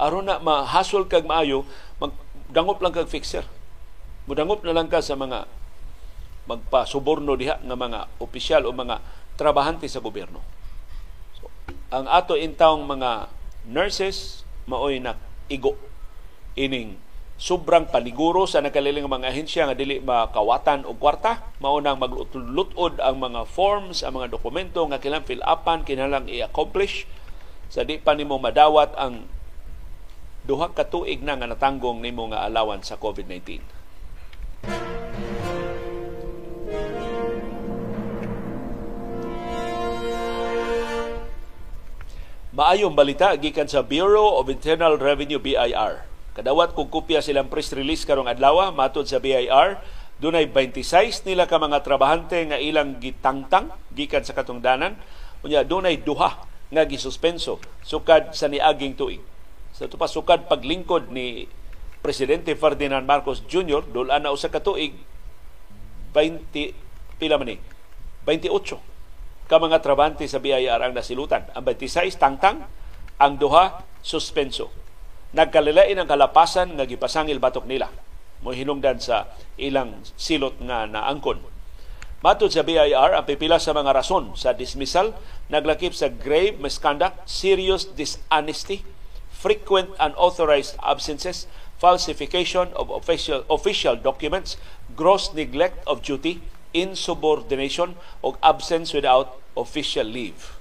Aron 0.00 0.26
na 0.26 0.40
mahasol 0.40 1.06
kag 1.10 1.28
maayo, 1.28 1.68
magdangop 2.00 2.80
lang 2.80 2.94
kag 2.94 3.10
fixer. 3.10 3.44
Mudangop 4.28 4.60
na 4.64 4.76
lang 4.76 4.88
ka 4.88 5.00
sa 5.00 5.16
mga 5.16 5.48
magpasuborno 6.48 7.36
diha 7.36 7.60
nga 7.60 7.76
mga 7.76 8.08
opisyal 8.24 8.64
o 8.64 8.72
mga 8.72 9.04
trabahante 9.36 9.84
sa 9.84 10.00
gobyerno. 10.00 10.40
So, 11.36 11.52
ang 11.92 12.08
ato 12.08 12.34
intawng 12.34 12.88
mga 12.88 13.28
nurses 13.68 14.48
maoy 14.64 14.98
na 14.98 15.14
igo 15.52 15.76
ining 16.56 16.96
sobrang 17.38 17.86
paniguro 17.86 18.50
sa 18.50 18.58
nakaliling 18.58 19.06
mga 19.06 19.30
ahensya 19.30 19.70
nga 19.70 19.78
dili 19.78 20.02
makawatan 20.02 20.82
og 20.82 20.98
kwarta 20.98 21.46
mao 21.62 21.78
nang 21.78 22.02
maglutod 22.02 22.98
ang 22.98 23.16
mga 23.22 23.46
forms 23.46 24.02
ang 24.02 24.18
mga 24.18 24.34
dokumento 24.34 24.82
nga 24.90 24.98
kailangan 24.98 25.28
fill 25.28 25.44
upan 25.46 25.86
kinahanglan 25.86 26.26
i-accomplish 26.26 27.06
sa 27.70 27.86
di 27.86 28.02
pa 28.02 28.18
nimo 28.18 28.42
madawat 28.42 28.96
ang 28.98 29.22
duha 30.48 30.72
ka 30.72 30.88
tuig 30.88 31.20
na 31.20 31.36
nga 31.36 31.46
natanggong 31.46 32.00
nimo 32.00 32.26
nga 32.32 32.48
allowance 32.48 32.88
sa 32.88 32.96
COVID-19. 32.96 33.60
Maayong 42.58 42.98
balita 42.98 43.30
gikan 43.38 43.70
sa 43.70 43.86
Bureau 43.86 44.34
of 44.34 44.50
Internal 44.50 44.98
Revenue 44.98 45.38
BIR 45.38 46.02
Kadawat 46.34 46.74
kung 46.74 46.90
kopya 46.90 47.22
silang 47.22 47.46
press 47.46 47.70
release 47.70 48.02
karong 48.02 48.26
adlaw 48.26 48.74
matod 48.74 49.06
sa 49.06 49.22
BIR, 49.22 49.78
dunay 50.18 50.50
26 50.50 51.22
nila 51.22 51.46
ka 51.46 51.54
mga 51.54 51.86
trabahante 51.86 52.34
nga 52.50 52.58
ilang 52.58 52.98
gitangtang 52.98 53.70
gikan 53.94 54.26
sa 54.26 54.34
katungdanan. 54.34 54.98
Unya 55.46 55.62
dunay 55.62 56.02
duha 56.02 56.34
nga 56.74 56.82
gisuspenso 56.82 57.62
sukad 57.86 58.34
sa 58.34 58.50
niaging 58.50 58.98
tuig. 58.98 59.22
Sa 59.70 59.86
ito 59.86 59.94
pa 59.94 60.10
sukad 60.10 60.50
paglingkod 60.50 61.14
ni 61.14 61.46
Presidente 62.02 62.58
Ferdinand 62.58 63.06
Marcos 63.06 63.38
Jr. 63.46 63.86
dulan 63.86 64.26
na 64.26 64.34
usa 64.34 64.50
ka 64.50 64.58
tuig 64.58 64.98
20 66.10 66.74
pila 67.22 67.38
man 67.38 67.54
ni 67.54 67.62
28 68.26 68.97
ka 69.48 69.56
mga 69.56 69.80
trabahante 69.80 70.28
sa 70.28 70.38
BIR 70.38 70.78
ang 70.78 70.92
nasilutan. 70.92 71.48
Ang 71.56 71.64
26 71.64 72.20
tangtang, 72.20 72.68
ang 73.18 73.34
duha 73.40 73.82
suspenso 74.04 74.70
nagkalilain 75.32 75.98
ang 75.98 76.08
kalapasan 76.08 76.72
nga 76.78 76.88
gipasangil 76.88 77.36
batok 77.36 77.68
nila 77.68 77.92
mo 78.38 78.54
hinungdan 78.54 79.02
sa 79.02 79.34
ilang 79.58 79.98
silot 80.14 80.62
nga 80.62 80.86
naangkon. 80.86 81.42
Matod 82.22 82.50
sa 82.50 82.62
BIR, 82.66 83.14
ang 83.14 83.26
pipila 83.26 83.58
sa 83.58 83.74
mga 83.74 83.94
rason 83.94 84.34
sa 84.38 84.54
dismissal 84.54 85.14
naglakip 85.50 85.94
sa 85.94 86.10
grave 86.10 86.58
misconduct, 86.58 87.26
serious 87.26 87.86
dishonesty, 87.86 88.82
frequent 89.30 89.90
unauthorized 89.98 90.78
absences, 90.82 91.46
falsification 91.78 92.74
of 92.74 92.90
official 92.90 93.46
official 93.50 93.94
documents, 93.94 94.58
gross 94.98 95.30
neglect 95.34 95.78
of 95.86 96.02
duty, 96.02 96.42
insubordination, 96.74 97.96
o 98.22 98.36
absence 98.42 98.92
without 98.92 99.40
official 99.56 100.06
leave. 100.06 100.56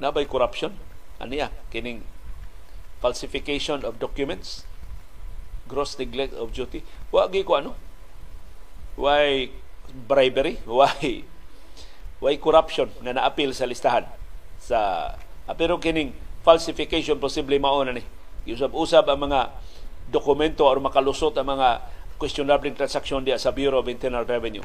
Nabay 0.00 0.28
corruption? 0.28 0.76
aniya 1.16 1.48
kining 1.72 2.04
falsification 3.00 3.84
of 3.84 3.98
documents? 3.98 4.64
Gross 5.66 5.98
neglect 5.98 6.36
of 6.36 6.52
duty? 6.52 6.84
Wa 7.10 7.26
gi 7.26 7.42
ko 7.42 7.58
ano? 7.58 7.72
Why 8.94 9.50
bribery? 9.90 10.62
Why 10.68 11.24
why 12.22 12.34
corruption 12.38 12.92
na 13.02 13.16
naapil 13.16 13.50
sa 13.50 13.66
listahan? 13.66 14.06
Sa 14.62 15.10
ah, 15.48 15.56
pero 15.56 15.80
kining 15.82 16.14
falsification 16.46 17.18
posible 17.18 17.58
mao 17.58 17.82
na 17.82 17.96
ni. 17.96 18.04
Usab-usab 18.46 19.10
ang 19.10 19.26
mga 19.26 19.50
dokumento 20.06 20.62
or 20.62 20.78
makalusot 20.78 21.34
ang 21.34 21.58
mga 21.58 21.82
questionable 22.16 22.68
transaksyon 22.72 23.24
diya 23.24 23.40
sa 23.40 23.52
Bureau 23.52 23.80
of 23.80 23.88
Internal 23.88 24.24
Revenue 24.24 24.64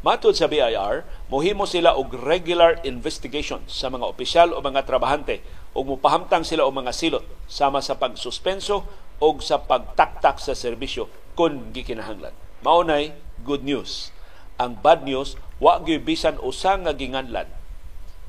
Matod 0.00 0.32
sa 0.32 0.48
BIR, 0.48 1.04
mohimo 1.28 1.68
sila 1.68 1.92
og 1.92 2.16
regular 2.24 2.80
investigation 2.88 3.60
sa 3.68 3.92
mga 3.92 4.08
opisyal 4.08 4.48
o 4.56 4.64
mga 4.64 4.88
trabahante 4.88 5.44
ug 5.76 5.92
mupahamtang 5.92 6.40
sila 6.40 6.64
og 6.64 6.72
mga 6.72 6.96
silot 6.96 7.24
sama 7.44 7.84
sa 7.84 8.00
pagsuspenso 8.00 8.88
o 9.20 9.28
sa 9.44 9.60
pagtaktak 9.60 10.40
sa 10.40 10.56
serbisyo 10.56 11.04
kung 11.36 11.68
gikinahanglan. 11.76 12.32
Maunay 12.64 13.12
good 13.44 13.60
news. 13.60 14.08
Ang 14.56 14.80
bad 14.80 15.04
news 15.04 15.36
wa 15.60 15.76
bisan 15.84 16.40
usa 16.40 16.80
nga 16.80 16.96
ginganlan 16.96 17.48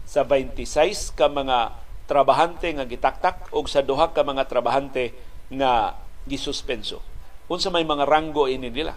sa 0.04 0.28
26 0.28 1.16
ka 1.16 1.32
mga 1.32 1.72
trabahante 2.04 2.68
nga 2.76 2.84
gitaktak 2.84 3.48
o 3.56 3.64
sa 3.64 3.80
duha 3.80 4.12
ka 4.12 4.28
mga 4.28 4.44
trabahante 4.52 5.16
nga 5.48 5.96
gisuspenso. 6.28 7.00
Unsa 7.52 7.68
may 7.68 7.84
mga 7.84 8.08
ranggo 8.08 8.48
ini 8.48 8.72
nila? 8.72 8.96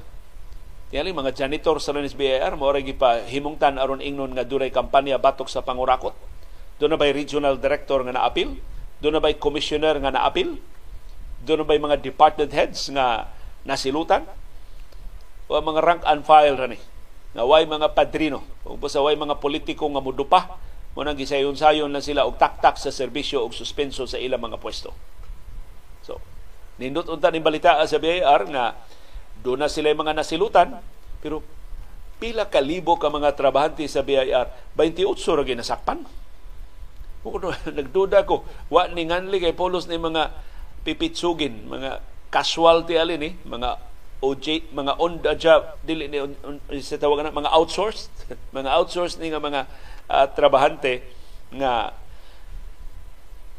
Tiyali 0.86 1.10
mga 1.10 1.34
janitor 1.34 1.82
sa 1.82 1.90
Lunes 1.90 2.14
BIR 2.14 2.54
mo 2.54 2.70
ray 2.70 2.86
himungtan 3.26 3.82
aron 3.82 3.98
ingnon 3.98 4.30
nga 4.30 4.46
duray 4.46 4.70
kampanya 4.70 5.18
batok 5.18 5.50
sa 5.50 5.66
pangurakot. 5.66 6.14
Doon 6.78 6.94
na 6.94 6.98
bay 7.02 7.10
regional 7.10 7.58
director 7.58 8.06
nga 8.06 8.14
naapil? 8.14 8.54
Doon 9.02 9.18
na 9.18 9.22
bay 9.26 9.34
commissioner 9.34 9.98
nga 9.98 10.14
naapil? 10.14 10.62
Doon 11.42 11.66
na 11.66 11.66
bay 11.66 11.82
mga 11.82 11.98
department 11.98 12.54
heads 12.54 12.94
nga 12.94 13.26
nasilutan? 13.66 14.22
O 15.50 15.58
mga 15.58 15.82
rank 15.82 16.02
and 16.06 16.22
file 16.22 16.54
ra 16.54 16.70
ni? 16.70 16.78
Nga 17.34 17.42
way 17.50 17.66
mga 17.66 17.90
padrino, 17.90 18.46
o 18.62 18.78
basta 18.78 19.02
way 19.02 19.18
mga 19.18 19.42
politiko 19.42 19.90
nga 19.90 19.98
mudupa, 19.98 20.62
mo 20.94 21.02
nang 21.02 21.18
gisayon-sayon 21.18 21.90
na 21.90 21.98
sila 21.98 22.22
og 22.22 22.38
taktak 22.38 22.78
sa 22.78 22.94
serbisyo 22.94 23.42
og 23.42 23.50
suspenso 23.50 24.06
sa 24.06 24.14
ilang 24.14 24.46
mga 24.46 24.62
pwesto. 24.62 24.94
Nindot 26.80 27.06
unta 27.06 27.30
ni 27.30 27.38
balita 27.38 27.78
sa 27.86 27.98
BIR 28.02 28.50
nga 28.50 28.74
doon 29.44 29.62
na 29.62 29.70
sila 29.70 29.94
mga 29.94 30.16
nasilutan, 30.16 30.80
pero 31.22 31.44
pila 32.18 32.48
kalibo 32.48 32.96
ka 32.96 33.12
mga 33.12 33.36
trabahante 33.36 33.84
sa 33.86 34.02
BIR, 34.02 34.74
28 34.74 35.36
ra 35.36 35.42
ginasakpan. 35.44 35.98
Kuno 37.24 37.52
nagduda 37.78 38.26
ko, 38.26 38.42
wa 38.72 38.88
ni 38.90 39.06
nganli 39.06 39.38
kay 39.40 39.54
polos 39.54 39.86
ni 39.86 40.00
mga 40.00 40.32
pipitsugin, 40.84 41.68
mga 41.68 42.02
casualty 42.28 42.98
alin 42.98 43.20
ni, 43.22 43.30
mga 43.46 43.80
OJ, 44.24 44.72
mga 44.72 44.92
on 44.96 45.20
the 45.20 45.36
job 45.36 45.76
dili 45.84 46.08
ni 46.08 46.18
sa 46.80 46.96
tawagan 46.96 47.30
mga 47.30 47.52
outsourced, 47.52 48.12
mga 48.56 48.70
outsourced 48.72 49.20
ni 49.20 49.28
nga 49.28 49.40
mga 49.40 49.68
uh, 50.08 50.26
trabahante 50.32 51.04
nga 51.52 51.92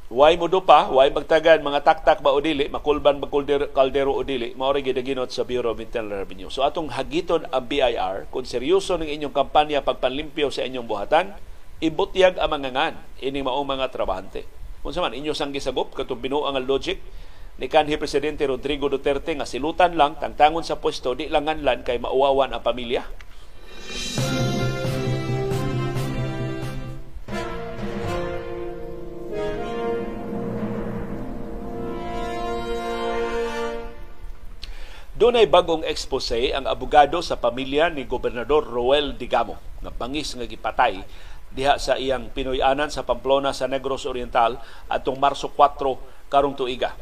Way 0.05 0.37
mo 0.37 0.45
pa, 0.61 0.85
way 0.93 1.09
magtagan 1.09 1.65
mga 1.65 1.81
taktak 1.81 2.21
ba 2.21 2.29
o 2.29 2.37
dili, 2.37 2.69
makulban 2.69 3.17
ba 3.17 3.25
kaldero 3.73 4.13
o 4.13 4.21
dili, 4.21 4.53
maori 4.53 4.85
gidaginot 4.85 5.33
sa 5.33 5.41
Bureau 5.41 5.73
of 5.73 5.81
Internal 5.81 6.21
Revenue. 6.21 6.45
So 6.53 6.61
atong 6.61 6.93
hagiton 6.93 7.49
ang 7.49 7.65
BIR, 7.65 8.29
kung 8.29 8.45
seryoso 8.45 9.01
ng 9.01 9.09
inyong 9.09 9.33
kampanya 9.33 9.81
pagpanlimpyo 9.81 10.53
sa 10.53 10.61
inyong 10.61 10.85
buhatan, 10.85 11.33
ibutyag 11.81 12.37
ang 12.37 12.53
mga 12.53 12.69
ngan, 12.77 12.95
ini 13.17 13.41
maong 13.41 13.65
mga 13.65 13.89
trabahante. 13.89 14.45
Kung 14.85 14.93
man, 14.93 15.17
inyo 15.17 15.33
sang 15.33 15.49
gisagop, 15.49 15.97
katong 15.97 16.21
binuang 16.21 16.53
ang 16.53 16.69
logic, 16.69 17.01
ni 17.57 17.65
kanhi 17.65 17.97
Presidente 17.97 18.45
Rodrigo 18.45 18.85
Duterte 18.85 19.33
nga 19.33 19.49
silutan 19.49 19.97
lang, 19.97 20.21
tangtangon 20.21 20.61
sa 20.61 20.77
pwesto, 20.77 21.17
di 21.17 21.33
langan 21.33 21.65
lan 21.65 21.81
kay 21.81 21.97
mauwawan 21.97 22.53
ang 22.53 22.61
pamilya. 22.61 23.24
Doon 35.15 35.39
ay 35.39 35.47
bagong 35.47 35.87
expose 35.87 36.51
ang 36.51 36.67
abogado 36.67 37.23
sa 37.23 37.39
pamilya 37.39 37.87
ni 37.87 38.03
Gobernador 38.03 38.67
Roel 38.67 39.15
Digamo 39.15 39.55
nga 39.79 39.87
bangis 39.87 40.35
nga 40.35 40.43
gipatay 40.43 41.07
diha 41.55 41.79
sa 41.79 41.95
iyang 41.95 42.27
Pinoyanan 42.35 42.91
sa 42.91 43.07
Pamplona 43.07 43.55
sa 43.55 43.63
Negros 43.63 44.03
Oriental 44.03 44.59
atong 44.91 45.15
Marso 45.15 45.47
4 45.47 46.27
karong 46.27 46.59
tuiga. 46.59 46.99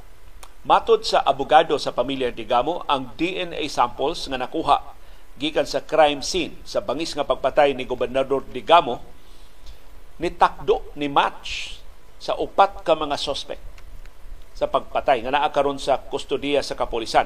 Matod 0.62 1.02
sa 1.02 1.26
abogado 1.26 1.74
sa 1.82 1.90
pamilya 1.90 2.30
Digamo, 2.30 2.86
ang 2.86 3.18
DNA 3.18 3.66
samples 3.66 4.30
nga 4.30 4.38
nakuha 4.38 4.94
gikan 5.42 5.66
sa 5.66 5.82
crime 5.82 6.22
scene 6.22 6.54
sa 6.62 6.86
bangis 6.86 7.18
nga 7.18 7.26
pagpatay 7.26 7.74
ni 7.74 7.82
Gobernador 7.90 8.46
Digamo 8.46 9.02
ni 10.22 10.30
takdo 10.30 10.86
ni 10.94 11.10
match 11.10 11.82
sa 12.22 12.38
upat 12.38 12.86
ka 12.86 12.94
mga 12.94 13.18
suspect 13.18 13.66
sa 14.54 14.70
pagpatay 14.70 15.26
nga 15.26 15.34
naa 15.34 15.50
karon 15.50 15.82
sa 15.82 15.98
kustodiya 15.98 16.62
sa 16.62 16.78
kapolisan. 16.78 17.26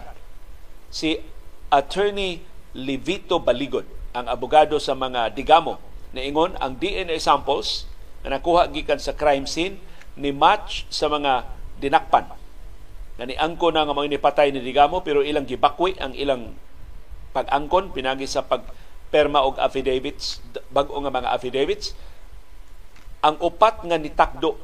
Si 0.88 1.19
Attorney 1.67 2.39
Levito 2.78 3.41
Baligod 3.41 3.88
ang 4.15 4.26
abogado 4.32 4.82
sa 4.82 4.97
mga 4.97 5.34
digamo. 5.34 5.78
Na 6.15 6.23
ingon 6.23 6.56
ang 6.58 6.80
DNA 6.80 7.19
samples 7.21 7.86
na 8.26 8.39
nakuha 8.39 8.65
gikan 8.71 8.97
sa 8.97 9.13
crime 9.13 9.45
scene 9.45 9.78
ni 10.17 10.34
match 10.34 10.89
sa 10.89 11.12
mga 11.12 11.45
dinakpan. 11.78 12.26
Na 13.21 13.30
niangko 13.30 13.69
na 13.69 13.86
nga 13.86 13.93
mga 13.93 14.17
nipatay 14.17 14.50
ni 14.50 14.62
digamo 14.63 15.06
pero 15.06 15.21
ilang 15.21 15.45
gibakwi 15.45 15.97
ang 16.02 16.17
ilang 16.17 16.58
pag-angkon 17.36 17.93
pinagi 17.93 18.26
sa 18.26 18.41
pagperma 18.41 19.45
og 19.45 19.62
affidavits 19.62 20.41
bag-o 20.73 20.97
nga 21.06 21.13
mga 21.13 21.30
affidavits. 21.30 21.93
Ang 23.21 23.38
upat 23.43 23.86
nga 23.86 23.97
nitakdo 24.00 24.58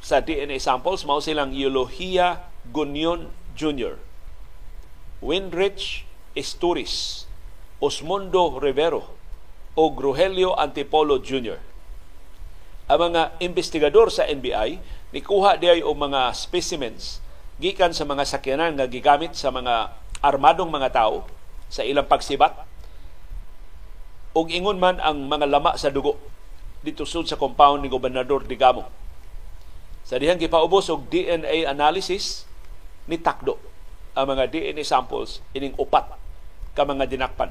sa 0.00 0.24
DNA 0.24 0.58
samples 0.58 1.04
mao 1.04 1.20
silang 1.20 1.52
Eulohia 1.52 2.48
Gunion 2.72 3.28
Jr. 3.54 4.09
Winrich 5.20 6.08
Esturis 6.32 7.28
Osmundo 7.76 8.56
Rivero 8.56 9.04
o 9.76 9.92
Rogelio 9.92 10.56
Antipolo 10.56 11.20
Jr. 11.20 11.60
Ang 12.88 13.12
mga 13.12 13.36
investigador 13.44 14.08
sa 14.08 14.24
NBI 14.24 14.80
nikuha 15.12 15.60
diay 15.60 15.84
og 15.84 16.00
mga 16.00 16.32
specimens 16.32 17.20
gikan 17.60 17.92
sa 17.92 18.08
mga 18.08 18.24
sakyanan 18.24 18.80
nga 18.80 18.88
gigamit 18.88 19.36
sa 19.36 19.52
mga 19.52 19.92
armadong 20.24 20.72
mga 20.72 20.88
tao 20.88 21.28
sa 21.68 21.84
ilang 21.84 22.08
pagsibat 22.08 22.56
ug 24.32 24.48
ingon 24.48 24.80
man 24.80 25.04
ang 25.04 25.28
mga 25.28 25.52
lama 25.52 25.76
sa 25.76 25.92
dugo 25.92 26.16
dito 26.80 27.04
sud 27.04 27.28
sa 27.28 27.36
compound 27.36 27.84
ni 27.84 27.92
Gobernador 27.92 28.40
Digamo. 28.48 28.88
Sa 30.00 30.16
dihang 30.16 30.40
gipaubos 30.40 30.88
og 30.88 31.12
DNA 31.12 31.68
analysis 31.68 32.48
ni 33.04 33.20
takdo 33.20 33.69
ang 34.20 34.28
mga 34.28 34.52
DNA 34.52 34.84
samples 34.84 35.40
ining 35.56 35.72
upat 35.80 36.12
ka 36.76 36.84
mga 36.84 37.08
dinakpan 37.08 37.48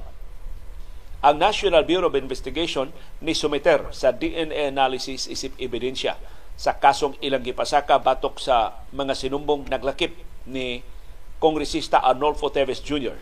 ang 1.19 1.36
National 1.36 1.84
Bureau 1.84 2.08
of 2.08 2.15
Investigation 2.15 2.93
ni 3.19 3.34
sumiter 3.34 3.89
sa 3.91 4.13
DNA 4.13 4.69
analysis 4.69 5.25
isip 5.25 5.58
ebidensya 5.58 6.15
sa 6.55 6.77
kasong 6.77 7.17
ilang 7.19 7.43
gipasaka 7.43 7.99
batok 7.99 8.39
sa 8.39 8.86
mga 8.95 9.17
sinumbong 9.17 9.67
naglakip 9.67 10.15
ni 10.47 10.86
Kongresista 11.39 12.03
Arnolfo 12.03 12.51
Teves 12.51 12.84
Jr. 12.84 13.15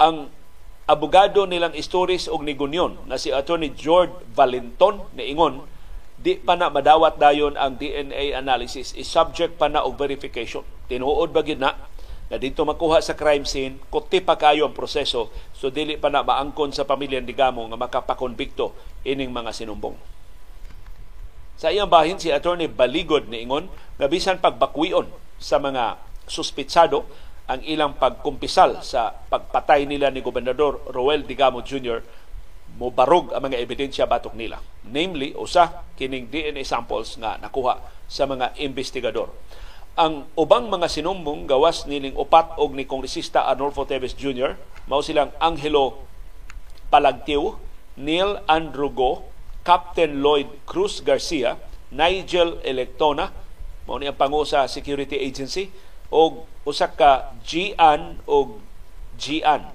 Ang 0.00 0.28
abogado 0.84 1.48
nilang 1.48 1.72
Stories 1.76 2.28
og 2.28 2.44
Nigunyon 2.44 3.08
na 3.08 3.16
si 3.16 3.32
Attorney 3.32 3.72
George 3.72 4.12
Valenton 4.32 5.08
ni 5.16 5.32
ingon 5.32 5.64
di 6.18 6.34
pa 6.34 6.58
na 6.58 6.66
madawat 6.66 7.16
dayon 7.16 7.54
ang 7.54 7.78
DNA 7.78 8.34
analysis 8.34 8.90
is 8.98 9.06
subject 9.06 9.54
pa 9.54 9.70
na 9.70 9.86
og 9.86 9.94
verification. 9.94 10.66
Tinuod 10.90 11.30
ba 11.30 11.46
na 11.54 11.78
na 12.28 12.36
dito 12.36 12.60
makuha 12.60 13.00
sa 13.00 13.16
crime 13.16 13.48
scene, 13.48 13.80
kuti 13.88 14.20
pa 14.20 14.36
kayo 14.36 14.68
ang 14.68 14.76
proseso, 14.76 15.32
so 15.56 15.72
dili 15.72 15.96
pa 15.96 16.12
na 16.12 16.20
maangkon 16.20 16.76
sa 16.76 16.84
pamilya 16.84 17.24
ni 17.24 17.32
Gamo 17.32 17.64
nga 17.72 17.80
makapakonbikto 17.80 18.76
ining 19.08 19.32
mga 19.32 19.56
sinumbong. 19.56 19.96
Sa 21.56 21.72
iyang 21.72 21.88
bahin, 21.88 22.20
si 22.20 22.28
Attorney 22.28 22.68
Baligod 22.68 23.32
ni 23.32 23.42
Ingon, 23.42 23.72
nga 23.96 24.06
bisan 24.06 24.38
pagbakwion 24.38 25.08
sa 25.40 25.56
mga 25.56 25.96
suspitsado 26.28 27.08
ang 27.48 27.64
ilang 27.64 27.96
pagkumpisal 27.96 28.84
sa 28.84 29.08
pagpatay 29.32 29.88
nila 29.88 30.12
ni 30.12 30.20
Gobernador 30.20 30.84
Roel 30.92 31.24
Digamo 31.24 31.64
Jr. 31.64 32.04
mobarog 32.78 33.34
ang 33.34 33.42
mga 33.50 33.58
ebidensya 33.58 34.06
batok 34.06 34.38
nila. 34.38 34.62
Namely, 34.86 35.34
usa 35.34 35.84
kining 35.98 36.30
DNA 36.30 36.62
samples 36.62 37.18
nga 37.18 37.36
nakuha 37.42 37.82
sa 38.06 38.24
mga 38.24 38.54
investigador 38.62 39.34
ang 39.98 40.30
ubang 40.38 40.70
mga 40.70 40.86
sinumbong 40.86 41.50
gawas 41.50 41.82
niling 41.90 42.14
upat 42.14 42.54
og 42.54 42.70
ni 42.70 42.86
Kongresista 42.86 43.50
Arnolfo 43.50 43.82
Teves 43.82 44.14
Jr. 44.14 44.54
mao 44.86 45.02
silang 45.02 45.34
Angelo 45.42 46.06
Palagtiw, 46.86 47.58
Neil 47.98 48.38
Andrugo, 48.46 49.26
Captain 49.66 50.22
Lloyd 50.22 50.62
Cruz 50.70 51.02
Garcia, 51.02 51.58
Nigel 51.90 52.62
Electona, 52.62 53.34
mao 53.90 53.98
ni 53.98 54.06
ang 54.06 54.14
pangu 54.14 54.46
sa 54.46 54.70
Security 54.70 55.18
Agency 55.18 55.66
og 56.14 56.46
usa 56.62 56.94
ka 56.94 57.34
Gian 57.42 58.22
o 58.22 58.62
Gian 59.18 59.66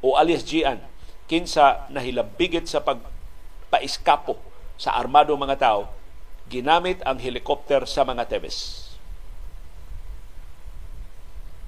o 0.00 0.16
alias 0.16 0.40
Gian 0.48 0.80
kinsa 1.30 1.88
nahilabigit 1.88 2.68
sa 2.68 2.84
pagpaiskapo 2.84 4.36
sa 4.76 4.96
armado 4.98 5.32
mga 5.38 5.56
tao 5.60 5.88
ginamit 6.50 7.00
ang 7.08 7.16
helicopter 7.16 7.88
sa 7.88 8.04
mga 8.04 8.28
Teves 8.28 8.84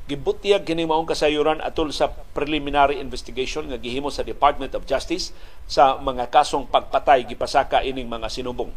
gibutyag 0.07 0.63
kini 0.63 0.87
maong 0.87 1.07
kasayuran 1.11 1.59
atol 1.59 1.91
sa 1.91 2.07
preliminary 2.31 3.03
investigation 3.03 3.67
nga 3.67 3.79
gihimo 3.79 4.07
sa 4.07 4.23
Department 4.23 4.71
of 4.79 4.87
Justice 4.87 5.35
sa 5.67 5.99
mga 5.99 6.31
kasong 6.31 6.71
pagpatay 6.71 7.27
gipasaka 7.27 7.83
ining 7.83 8.07
mga 8.07 8.31
sinumbong. 8.31 8.71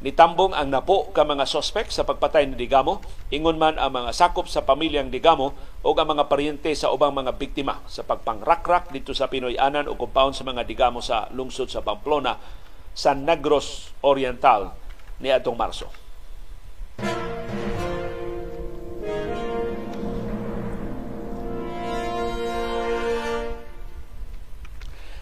Nitambong 0.00 0.56
ang 0.56 0.72
napo 0.72 1.12
ka 1.12 1.28
mga 1.28 1.44
suspect 1.44 1.92
sa 1.92 2.08
pagpatay 2.08 2.48
ni 2.48 2.56
Digamo, 2.56 3.04
ingon 3.28 3.60
man 3.60 3.76
ang 3.76 3.92
mga 3.92 4.16
sakop 4.16 4.48
sa 4.48 4.64
pamilyang 4.64 5.12
Digamo 5.12 5.52
o 5.84 5.92
ang 5.92 6.08
mga 6.08 6.24
paryente 6.24 6.72
sa 6.72 6.88
ubang 6.88 7.12
mga 7.12 7.36
biktima 7.36 7.84
sa 7.84 8.00
pagpangrakrak 8.08 8.88
dito 8.96 9.12
sa 9.12 9.28
Pinoy-anan 9.28 9.92
o 9.92 10.00
compound 10.00 10.32
sa 10.32 10.48
mga 10.48 10.64
Digamo 10.64 11.04
sa 11.04 11.28
lungsod 11.36 11.68
sa 11.68 11.84
Pamplona 11.84 12.40
sa 12.96 13.12
Negros 13.12 13.92
Oriental 14.00 14.72
ni 15.20 15.28
atong 15.28 15.60
Marso. 15.60 15.92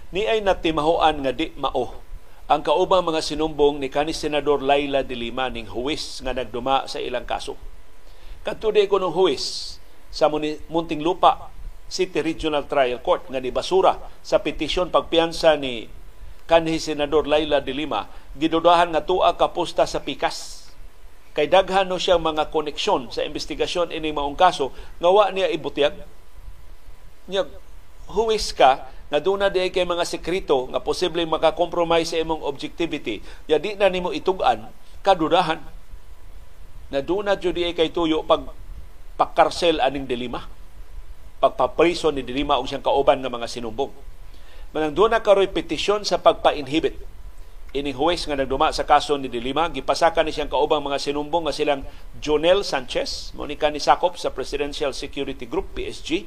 ni 0.08 0.24
ay 0.24 0.40
natimahoan 0.40 1.20
nga 1.20 1.36
di 1.36 1.52
mao 1.60 2.07
ang 2.48 2.64
kaubang 2.64 3.04
mga 3.04 3.20
sinumbong 3.20 3.76
ni 3.76 3.92
kanis 3.92 4.24
Senador 4.24 4.64
Laila 4.64 5.04
de 5.04 5.12
Lima 5.12 5.52
ning 5.52 5.68
huwis 5.68 6.24
nga 6.24 6.32
nagduma 6.32 6.88
sa 6.88 6.96
ilang 6.96 7.28
kaso. 7.28 7.60
Katude 8.40 8.80
ko 8.88 8.96
ng 8.96 9.12
huwis 9.12 9.76
sa 10.08 10.32
Muntinlupa 10.72 11.52
City 11.92 12.24
Regional 12.24 12.64
Trial 12.64 13.04
Court 13.04 13.28
nga 13.28 13.36
ni 13.36 13.52
basura 13.52 14.00
sa 14.24 14.40
petisyon 14.40 14.88
pagpiansa 14.88 15.60
ni 15.60 15.92
kanhi 16.48 16.80
Senador 16.80 17.28
Laila 17.28 17.60
de 17.60 17.76
Lima 17.76 18.08
gidudahan 18.32 18.96
nga 18.96 19.04
tuwa 19.04 19.36
ka 19.36 19.52
posta 19.52 19.84
sa 19.84 20.00
pikas 20.00 20.72
kay 21.36 21.52
daghan 21.52 21.84
no 21.84 22.00
siya 22.00 22.16
mga 22.16 22.48
koneksyon 22.48 23.12
sa 23.12 23.28
investigasyon 23.28 23.92
ini 23.92 24.08
maong 24.16 24.36
kaso 24.36 24.72
nga 24.96 25.12
wa 25.12 25.28
niya 25.28 25.52
ibutyag 25.52 25.92
nya 27.28 27.44
huwis 28.08 28.56
ka 28.56 28.88
na 29.08 29.18
duna 29.18 29.48
di 29.48 29.72
kay 29.72 29.88
mga 29.88 30.04
sekreto 30.04 30.68
nga 30.68 30.80
posible 30.84 31.24
makakompromise 31.24 32.12
sa 32.12 32.20
imong 32.20 32.44
objectivity. 32.44 33.24
Ya 33.48 33.56
di 33.56 33.76
na 33.76 33.88
nimo 33.88 34.12
itugan 34.12 34.68
kadudahan 35.00 35.60
na 36.92 37.00
duna 37.00 37.36
jud 37.36 37.56
di 37.56 37.72
kay 37.72 37.88
tuyo 37.88 38.24
pag 38.24 38.48
pagkarsel 39.16 39.80
aning 39.80 40.04
dilima. 40.04 40.44
Pagpapriso 41.38 42.10
ni 42.10 42.26
dilima 42.26 42.58
og 42.58 42.66
siyang 42.66 42.82
kauban 42.82 43.22
nga 43.22 43.30
mga 43.30 43.46
sinumbong 43.46 44.08
manang 44.72 44.92
duna 44.92 45.24
karoy 45.24 45.48
petisyon 45.48 46.04
sa 46.04 46.20
pagpa-inhibit. 46.20 46.96
Ining 47.76 47.96
huwes 48.00 48.24
nga 48.24 48.32
nagduma 48.32 48.72
sa 48.72 48.88
kaso 48.88 49.20
ni 49.20 49.28
Dilima 49.28 49.68
gipasaka 49.68 50.24
ni 50.24 50.32
siyang 50.32 50.48
kaubang 50.48 50.80
mga 50.80 50.96
sinumbong 51.04 51.44
nga 51.44 51.52
silang 51.52 51.84
Jonel 52.16 52.64
Sanchez 52.64 53.28
mo 53.36 53.44
ni 53.44 53.60
sakop 53.60 54.16
sa 54.16 54.32
Presidential 54.32 54.96
Security 54.96 55.44
Group 55.44 55.76
PSG 55.76 56.24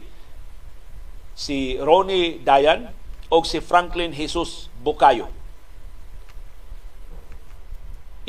si 1.42 1.82
Ronnie 1.82 2.38
Dayan 2.46 2.94
o 3.34 3.42
si 3.42 3.58
Franklin 3.58 4.14
Jesus 4.14 4.70
Bukayo. 4.86 5.34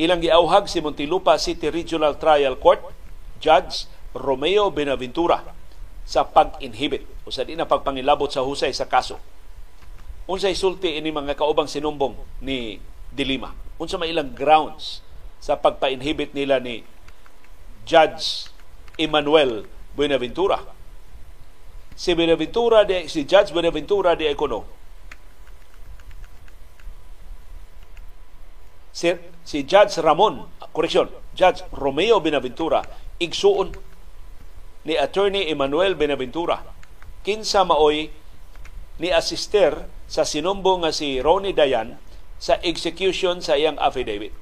Ilang 0.01 0.25
giauhag 0.25 0.65
si 0.73 0.81
Muntinlupa 0.81 1.37
City 1.37 1.69
Regional 1.69 2.17
Trial 2.17 2.57
Court 2.57 2.81
Judge 3.37 3.85
Romeo 4.17 4.73
Benaventura 4.73 5.45
sa 6.09 6.25
pag-inhibit 6.25 7.05
o 7.29 7.29
sa 7.29 7.45
di 7.45 7.53
na 7.53 7.69
pagpangilabot 7.69 8.33
sa 8.33 8.41
husay 8.41 8.73
sa 8.73 8.89
kaso. 8.89 9.21
Unsay 10.25 10.57
sulti 10.57 10.97
ini 10.97 11.13
mga 11.13 11.37
kaubang 11.37 11.69
sinumbong 11.69 12.17
ni 12.41 12.81
Dilima. 13.13 13.53
Unsa 13.77 14.01
may 14.01 14.09
ilang 14.09 14.33
grounds 14.33 15.05
sa 15.37 15.61
pagpa-inhibit 15.61 16.33
nila 16.33 16.57
ni 16.57 16.81
Judge 17.85 18.49
Emmanuel 18.97 19.69
Buenaventura 19.93 20.81
si 22.03 22.19
Benaventura 22.19 22.83
de 22.83 23.07
si 23.07 23.23
Judge 23.31 23.55
Benaventura 23.55 24.19
de 24.19 24.27
Econo 24.27 24.83
si, 28.93 29.15
si 29.43 29.65
Judge 29.65 29.99
Ramon, 30.03 30.47
correction, 30.71 31.09
Judge 31.35 31.65
Romeo 31.73 32.21
Benaventura, 32.21 32.85
igsuon 33.19 33.73
ni 34.85 34.95
Attorney 34.99 35.49
Emmanuel 35.49 35.97
Benaventura. 35.97 36.61
Kinsa 37.23 37.65
maoy 37.65 38.11
ni 39.01 39.09
asister 39.11 39.89
sa 40.07 40.27
sinumbo 40.29 40.79
nga 40.85 40.93
si 40.93 41.19
Ronnie 41.23 41.57
Dayan 41.57 41.97
sa 42.37 42.59
execution 42.61 43.41
sa 43.41 43.57
iyang 43.57 43.79
affidavit. 43.79 44.35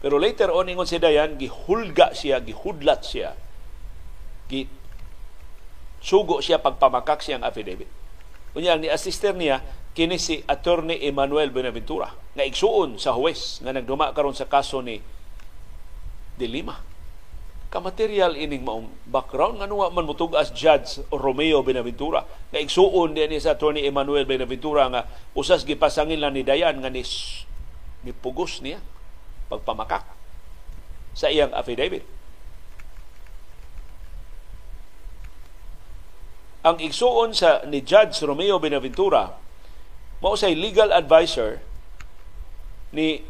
Pero 0.00 0.22
later 0.22 0.54
on 0.54 0.70
ingon 0.70 0.86
si 0.86 1.02
Dayan 1.02 1.34
gihulga 1.36 2.14
siya, 2.14 2.40
gihudlat 2.40 3.02
siya. 3.02 3.34
Gi 4.46 4.85
sugo 6.06 6.38
siya 6.38 6.62
pagpamakak 6.62 7.18
siyang 7.18 7.42
affidavit. 7.42 7.90
Unya 8.54 8.78
ni 8.78 8.86
asister 8.86 9.34
niya 9.34 9.58
kini 9.98 10.22
si 10.22 10.46
Attorney 10.46 11.02
Emmanuel 11.02 11.50
Benaventura 11.50 12.14
nga 12.14 12.46
igsuon 12.46 13.02
sa 13.02 13.18
huwes 13.18 13.58
nga 13.58 13.74
nagduma 13.74 14.14
karon 14.14 14.38
sa 14.38 14.46
kaso 14.46 14.78
ni 14.78 15.02
De 16.38 16.46
Lima. 16.46 16.78
Kamaterial 17.66 18.38
ining 18.38 18.62
maong 18.62 18.86
background 19.10 19.58
nga 19.58 19.66
nuwa 19.66 19.90
man 19.90 20.06
mutug 20.06 20.38
as 20.38 20.54
Judge 20.54 21.02
Romeo 21.10 21.66
Benaventura 21.66 22.22
nga 22.54 22.62
igsuon 22.62 23.18
din 23.18 23.34
sa 23.42 23.58
Attorney 23.58 23.82
Emmanuel 23.82 24.30
Benaventura 24.30 24.86
nga 24.86 25.10
usas 25.34 25.66
gipasangin 25.66 26.22
lang 26.22 26.38
ni 26.38 26.46
Dayan 26.46 26.78
nga 26.78 26.88
ni 26.88 27.02
pugos 28.22 28.62
niya 28.62 28.78
pagpamakak 29.50 30.06
sa 31.18 31.26
iyang 31.34 31.50
affidavit. 31.50 32.15
Ang 36.66 36.82
igsuon 36.82 37.30
sa 37.30 37.62
ni 37.62 37.78
Judge 37.78 38.18
Romeo 38.26 38.58
Benaventura 38.58 39.38
mao 40.18 40.34
say 40.34 40.50
legal 40.58 40.90
advisor 40.90 41.62
ni 42.90 43.22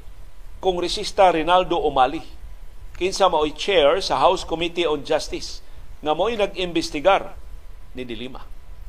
Kongresista 0.56 1.28
Rinaldo 1.28 1.76
Omali 1.76 2.24
kinsa 2.96 3.28
mao'y 3.28 3.52
chair 3.52 4.00
sa 4.00 4.16
House 4.16 4.40
Committee 4.40 4.88
on 4.88 5.04
Justice 5.04 5.60
nga 6.00 6.16
mo'y 6.16 6.40
nag-imbestigar 6.40 7.36
ni 7.92 8.08
Dilima. 8.08 8.40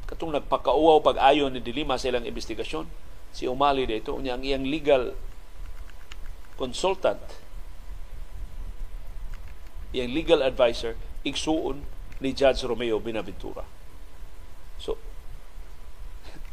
Katong 0.08 0.32
nagpakauaw 0.40 1.04
pag-ayon 1.04 1.52
ni 1.52 1.60
Dilima 1.60 2.00
sa 2.00 2.08
ilang 2.08 2.24
investigasyon. 2.24 2.88
Si 3.36 3.44
Omali 3.52 3.84
dito, 3.84 4.16
niya 4.16 4.40
ang 4.40 4.44
iyang 4.48 4.64
legal 4.64 5.12
consultant, 6.56 7.20
iyang 9.92 10.16
legal 10.16 10.40
advisor, 10.40 10.96
igsuon 11.28 11.84
ni 12.24 12.32
Judge 12.32 12.64
Romeo 12.64 13.04
Binaventura. 13.04 13.77
So, 14.78 14.98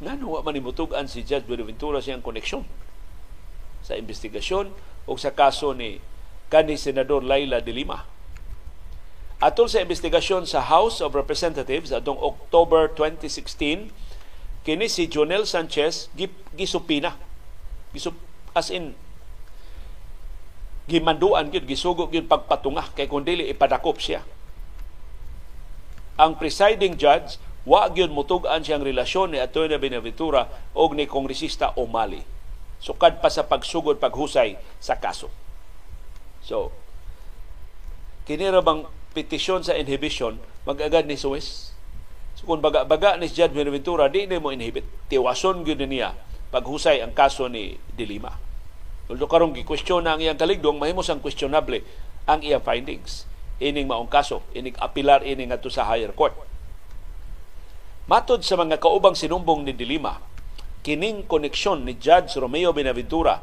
nga 0.02 0.18
wa 0.18 0.40
man 0.42 0.58
imutugan 0.58 1.06
si 1.06 1.22
Judge 1.22 1.46
Buenaventura 1.46 2.02
siyang 2.02 2.24
koneksyon 2.24 2.66
sa 3.84 3.94
investigasyon 4.00 4.72
o 5.04 5.12
sa 5.20 5.37
kaso 5.37 5.76
ni 5.76 6.00
kani 6.48 6.80
Senador 6.80 7.20
Laila 7.20 7.60
de 7.60 7.72
Lima. 7.72 8.08
Atol 9.44 9.68
sa 9.68 9.84
investigasyon 9.84 10.48
sa 10.48 10.64
House 10.64 11.04
of 11.04 11.12
Representatives 11.12 11.92
atong 11.92 12.16
October 12.16 12.88
2016, 12.88 13.92
kini 14.64 14.87
si 14.88 15.04
Jonel 15.04 15.44
Sanchez 15.44 16.08
gisupina. 16.56 17.20
Gisup, 17.92 18.16
as 18.56 18.72
in 18.72 18.96
gimanduan 20.88 21.48
gyud 21.48 21.64
gisugo 21.64 22.08
gyud 22.08 22.28
pagpatunga 22.28 22.92
kay 22.96 23.08
kun 23.08 23.24
dili 23.24 23.48
ipadakop 23.52 24.00
siya. 24.00 24.24
Ang 26.16 26.40
presiding 26.40 26.96
judge 26.96 27.37
wa 27.64 27.88
gyud 27.88 28.12
mutug-an 28.12 28.61
siyang 28.61 28.85
relasyon 28.85 29.33
ni 29.33 29.38
Atty. 29.40 29.72
Benaventura 29.81 30.48
og 30.77 30.92
ni 30.92 31.09
kongresista 31.09 31.72
O'Malley. 31.81 32.22
Sukad 32.81 33.24
pa 33.24 33.33
sa 33.33 33.48
pagsugod 33.48 33.96
paghusay 33.96 34.61
sa 34.77 35.00
kaso. 35.00 35.33
So, 36.44 36.68
kini 38.29 38.53
bang 38.53 38.85
petisyon 39.16 39.64
sa 39.64 39.72
inhibition 39.72 40.37
magagad 40.68 41.09
ni 41.09 41.16
Swiss? 41.16 41.72
So 42.37 42.44
kung 42.44 42.61
baga-baga 42.61 43.16
ni 43.16 43.31
Judge 43.33 43.57
Benaventura, 43.57 44.12
di 44.12 44.29
ni 44.29 44.37
mo 44.37 44.53
inhibit. 44.53 44.85
Tiwason 45.09 45.64
gyud 45.64 45.81
niya 45.81 46.12
paghusay 46.53 47.00
ang 47.00 47.16
kaso 47.16 47.48
ni 47.48 47.81
Dilima. 47.96 48.37
Although 49.09 49.29
karong 49.29 49.57
gi-question 49.57 50.05
na 50.05 50.16
ang 50.16 50.20
iyang 50.20 50.37
kaligdong, 50.37 50.77
mahimos 50.77 51.09
ang 51.09 51.20
questionable 51.24 51.81
ang 52.29 52.40
iyang 52.44 52.64
findings. 52.64 53.24
Ining 53.61 53.88
maong 53.88 54.09
kaso, 54.11 54.44
ining 54.53 54.77
apilar 54.81 55.24
ining 55.24 55.53
ato 55.53 55.72
sa 55.72 55.88
higher 55.88 56.12
court 56.12 56.35
Matod 58.04 58.44
sa 58.44 58.60
mga 58.60 58.84
kaubang 58.84 59.16
sinumbong 59.16 59.64
ni 59.64 59.72
Dilima, 59.72 60.20
kining 60.84 61.24
koneksyon 61.24 61.88
ni 61.88 61.96
Judge 61.96 62.36
Romeo 62.36 62.76
Benaventura 62.76 63.40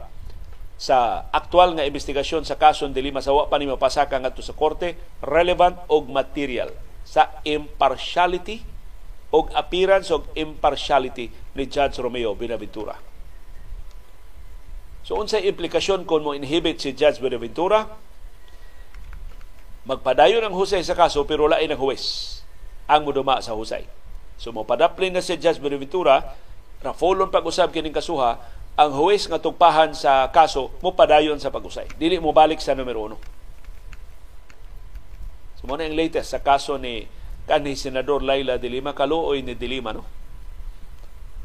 sa 0.77 1.25
aktual 1.33 1.73
nga 1.73 1.81
investigasyon 1.81 2.45
sa 2.45 2.61
kaso 2.61 2.85
ni 2.85 2.93
Dilima 2.93 3.25
sa 3.25 3.33
wa 3.33 3.49
pa 3.49 3.57
ni 3.57 3.65
mapasaka 3.65 4.21
ngadto 4.21 4.45
sa 4.45 4.53
korte 4.53 4.93
relevant 5.25 5.81
og 5.89 6.13
material 6.13 6.69
sa 7.01 7.41
impartiality 7.41 8.61
og 9.33 9.49
appearance 9.57 10.13
og 10.13 10.29
impartiality 10.37 11.33
ni 11.57 11.65
Judge 11.65 11.97
Romeo 11.97 12.37
Benaventura. 12.37 12.93
So 15.01 15.17
unsay 15.17 15.49
implikasyon 15.49 16.05
kung 16.05 16.21
mo 16.21 16.37
inhibit 16.37 16.77
si 16.77 16.93
Judge 16.93 17.17
Benaventura? 17.17 17.89
Magpadayon 19.89 20.45
ang 20.45 20.53
husay 20.53 20.85
sa 20.85 20.93
kaso 20.93 21.25
pero 21.25 21.49
lain 21.49 21.73
ang 21.73 21.81
huwes 21.81 22.37
ang 22.85 23.09
muduma 23.09 23.41
sa 23.41 23.57
husay 23.57 23.89
So 24.41 24.49
mopadaplin 24.49 25.13
na 25.13 25.21
si 25.21 25.37
Judge 25.37 25.61
Benaventura 25.61 26.33
na 26.81 26.97
folon 26.97 27.29
pag-usab 27.29 27.69
kining 27.69 27.93
kasuha 27.93 28.41
ang 28.73 28.91
huwes 28.97 29.29
nga 29.29 29.37
tugpahan 29.37 29.93
sa 29.93 30.33
kaso 30.33 30.73
mo 30.81 30.97
padayon 30.97 31.37
sa 31.37 31.53
pag-usay. 31.53 31.85
Dili 32.01 32.17
mo 32.17 32.33
balik 32.33 32.57
sa 32.57 32.73
numero 32.73 33.05
uno. 33.05 33.21
So 35.61 35.69
mo 35.69 35.77
na 35.77 35.85
yung 35.85 35.93
latest 35.93 36.33
sa 36.33 36.41
kaso 36.41 36.81
ni 36.81 37.05
kanhi 37.45 37.77
Senador 37.77 38.25
Laila 38.25 38.57
de 38.57 38.65
Lima, 38.65 38.97
kaluoy 38.97 39.45
ni 39.45 39.53
de 39.53 39.67
Lima, 39.69 39.93
no? 39.93 40.01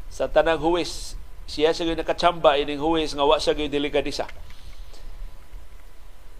Sa 0.09 0.25
tanang 0.25 0.57
huwes, 0.57 1.13
siya 1.45 1.77
sa 1.77 1.85
nakachamba 1.85 2.57
ining 2.57 2.81
huwes 2.81 3.13
nga 3.13 3.21
wa 3.21 3.37
sa 3.37 3.53
delikadisa. 3.53 4.25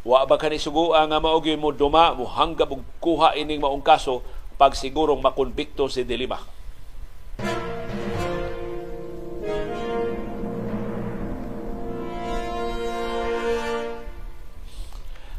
Wa 0.02 0.26
ba 0.26 0.42
kani 0.42 0.58
sugo 0.58 0.98
nga 0.98 1.22
maogi 1.22 1.54
mo 1.54 1.70
duma 1.70 2.18
mo 2.18 2.26
hanggap 2.26 2.74
og 2.74 2.82
kuha 2.98 3.38
ining 3.38 3.62
maong 3.62 3.86
kaso 3.86 4.26
pag 4.58 4.74
sigurong 4.74 5.22
makonbikto 5.22 5.86
si 5.86 6.02
Dilima. 6.02 6.42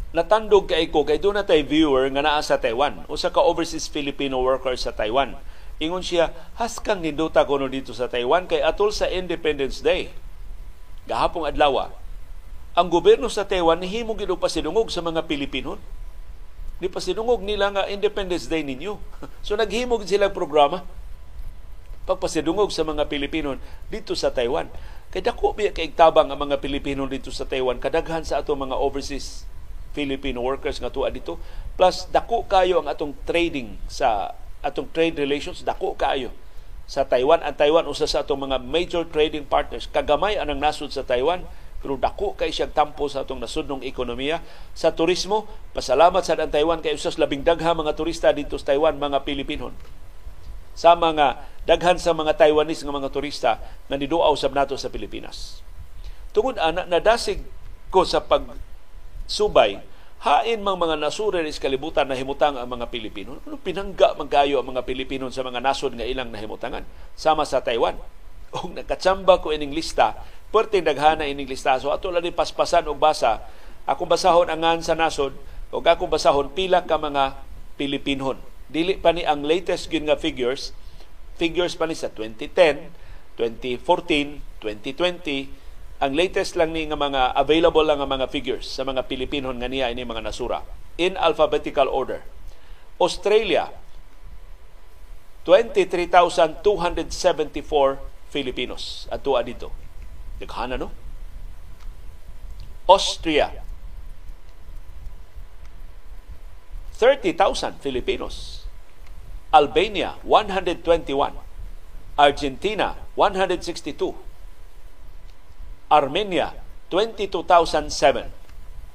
Natandog 0.08 0.72
kay 0.72 0.88
ko 0.88 1.04
kay 1.04 1.20
doon 1.20 1.36
na 1.36 1.44
tay 1.44 1.60
viewer 1.60 2.08
nga 2.08 2.24
naa 2.24 2.40
sa 2.40 2.56
Taiwan 2.56 3.04
usa 3.12 3.28
ka 3.28 3.44
overseas 3.44 3.92
Filipino 3.92 4.40
worker 4.40 4.72
sa 4.74 4.90
Taiwan. 4.90 5.36
Ingon 5.78 6.02
siya, 6.02 6.34
haskang 6.58 6.98
ninduta 7.04 7.46
ko 7.46 7.54
dito 7.70 7.94
sa 7.94 8.10
Taiwan 8.10 8.50
kay 8.50 8.58
atol 8.58 8.90
sa 8.90 9.06
Independence 9.06 9.78
Day. 9.78 10.10
Gahapong 11.06 11.46
adlaw, 11.46 11.94
ang 12.74 12.88
gobyerno 12.90 13.30
sa 13.30 13.46
Taiwan 13.46 13.78
nihimo 13.78 14.18
gid 14.18 14.30
sinungog 14.50 14.90
sa 14.90 15.04
mga 15.04 15.30
Pilipino 15.30 15.78
ni 16.78 16.86
pasinungog 16.86 17.42
nila 17.42 17.74
nga 17.74 17.90
Independence 17.90 18.46
Day 18.46 18.62
ninyo. 18.62 18.98
so 19.46 19.58
naghimog 19.58 20.06
sila 20.06 20.30
programa. 20.30 20.86
Pagpasidungog 22.08 22.72
sa 22.72 22.88
mga 22.88 23.04
Pilipino 23.04 23.60
dito 23.92 24.16
sa 24.16 24.32
Taiwan. 24.32 24.70
Kay 25.12 25.20
dako 25.24 25.52
biya 25.52 25.76
kay 25.76 25.92
tabang 25.92 26.32
ang 26.32 26.40
mga 26.40 26.56
Pilipino 26.60 27.04
dito 27.04 27.28
sa 27.28 27.44
Taiwan? 27.44 27.76
Kadaghan 27.76 28.24
sa 28.24 28.40
ato 28.40 28.56
mga 28.56 28.76
overseas 28.76 29.44
Filipino 29.92 30.40
workers 30.40 30.80
nga 30.80 30.88
tuwa 30.88 31.12
dito. 31.12 31.36
Plus 31.76 32.08
dako 32.08 32.48
kayo 32.48 32.80
ang 32.80 32.88
atong 32.88 33.12
trading 33.28 33.76
sa 33.92 34.32
atong 34.64 34.88
trade 34.92 35.20
relations. 35.20 35.60
Dako 35.60 35.96
kayo 36.00 36.32
sa 36.88 37.04
Taiwan. 37.04 37.44
Ang 37.44 37.56
Taiwan 37.60 37.84
usa 37.84 38.08
sa 38.08 38.24
atong 38.24 38.48
mga 38.48 38.56
major 38.64 39.04
trading 39.04 39.44
partners. 39.44 39.84
Kagamay 39.88 40.40
anang 40.40 40.60
nasud 40.64 40.88
sa 40.88 41.04
Taiwan 41.04 41.44
pero 41.78 41.94
dako 41.94 42.34
kay 42.34 42.50
siyang 42.50 42.74
tampo 42.74 43.06
sa 43.06 43.22
atong 43.22 43.38
nasudnong 43.38 43.86
ekonomiya 43.86 44.42
sa 44.74 44.90
turismo 44.90 45.46
pasalamat 45.72 46.26
sa 46.26 46.34
ang 46.34 46.50
Taiwan 46.50 46.82
kay 46.82 46.94
usas 46.94 47.16
labing 47.16 47.46
dagha 47.46 47.70
mga 47.74 47.94
turista 47.94 48.34
dito 48.34 48.58
sa 48.58 48.74
Taiwan 48.74 48.98
mga 48.98 49.22
Pilipinon 49.22 49.74
sa 50.74 50.98
mga 50.98 51.42
daghan 51.66 51.98
sa 51.98 52.14
mga 52.14 52.34
Taiwanese 52.34 52.82
nga 52.82 52.94
mga 52.94 53.10
turista 53.14 53.50
na 53.86 53.94
niduaw 53.94 54.34
sab 54.34 54.54
nato 54.54 54.74
sa 54.74 54.90
Pilipinas 54.90 55.62
tungod 56.34 56.58
ana 56.58 56.82
nadasig 56.86 57.42
ko 57.88 58.02
sa 58.02 58.20
pag 58.22 58.44
subay 59.30 59.78
hain 60.18 60.58
mang 60.58 60.74
mga 60.74 60.98
nasura 60.98 61.38
sa 61.46 61.62
kalibutan 61.62 62.10
na 62.10 62.18
himutang 62.18 62.58
ang 62.58 62.66
mga 62.66 62.90
Pilipino. 62.90 63.38
Ano 63.46 63.54
pinangga 63.54 64.18
magkayo 64.18 64.58
ang 64.58 64.74
mga 64.74 64.82
Pilipino 64.82 65.30
sa 65.30 65.46
mga 65.46 65.62
nasod 65.62 65.94
nga 65.94 66.02
ilang 66.02 66.34
nahimutangan 66.34 66.82
sama 67.14 67.46
sa 67.46 67.62
Taiwan. 67.62 67.94
O 68.56 68.72
nakatsamba 68.72 69.44
ko 69.44 69.52
ining 69.52 69.76
lista 69.76 70.16
perting 70.48 70.84
daghana 70.84 71.28
ining 71.28 71.48
listaso 71.48 71.92
ato 71.92 72.08
lang 72.08 72.24
paspasan 72.32 72.88
og 72.88 72.96
basa. 72.96 73.44
Ako 73.88 74.04
basahon 74.04 74.52
angan 74.52 74.84
sa 74.84 74.96
nasod 74.96 75.32
o 75.72 75.80
ako 75.80 76.08
basahon 76.08 76.52
pila 76.52 76.84
ka 76.84 76.96
mga 76.96 77.36
Pilipinon 77.76 78.40
dili 78.68 79.00
pa 79.00 79.16
ni 79.16 79.24
ang 79.24 79.48
latest 79.48 79.88
gyud 79.88 80.04
nga 80.04 80.20
figures. 80.20 80.76
Figures 81.40 81.72
pa 81.78 81.88
ni 81.88 81.96
sa 81.96 82.12
2010 82.12 83.40
2014 83.40 84.60
2020 84.60 85.48
Ang 85.98 86.14
latest 86.14 86.54
lang 86.54 86.70
ni 86.70 86.86
nga 86.86 86.94
mga 86.94 87.34
available 87.34 87.82
lang 87.82 87.98
nga 87.98 88.06
mga 88.06 88.30
figures 88.30 88.70
sa 88.70 88.86
mga 88.86 89.10
Pilipino 89.10 89.50
nga 89.50 89.66
niya 89.66 89.90
ini 89.90 90.06
mga 90.06 90.22
nasura. 90.22 90.62
In 90.94 91.18
alphabetical 91.18 91.90
order. 91.90 92.22
Australia 93.02 93.66
23,274 95.42 97.98
Filipinos 98.30 99.08
atua 99.10 99.42
dito. 99.42 99.72
Daghana 100.38 100.76
no? 100.76 100.90
Austria 102.88 103.68
30,000 106.98 107.78
Filipinos. 107.80 108.66
Albania 109.52 110.16
121. 110.24 111.32
Argentina 112.18 112.96
162. 113.14 114.14
Armenia 115.90 116.54
22,007. 116.90 118.30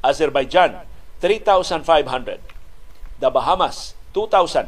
Azerbaijan 0.03 0.81
3,500. 1.21 2.39
The 3.19 3.29
Bahamas 3.31 3.95
2,000. 4.13 4.67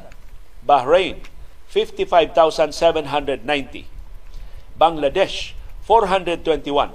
Bahrain 0.66 1.22
55,790. 1.68 3.86
Bangladesh 4.80 5.56
421. 5.88 6.90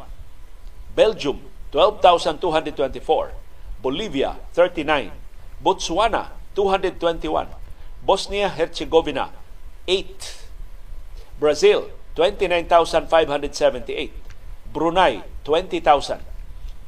Belgium 0.97 1.41
12,224. 1.73 3.31
Bolivia 3.83 4.37
39. 4.55 5.11
Botswana 5.63 6.29
221. 6.55 7.47
Bosnia-Herzegovina 8.05 9.31
8. 9.87 10.07
Brazil 11.41 11.89
29,578. 12.17 14.11
Brunei 14.73 15.23
20,000. 15.45 16.21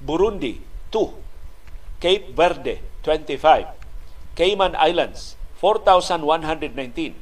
Burundi 0.00 0.60
2. 0.90 1.10
Cape 2.00 2.32
Verde 2.36 2.80
25. 3.02 3.66
Cayman 4.34 4.74
Islands 4.76 5.36
4,119. 5.60 7.14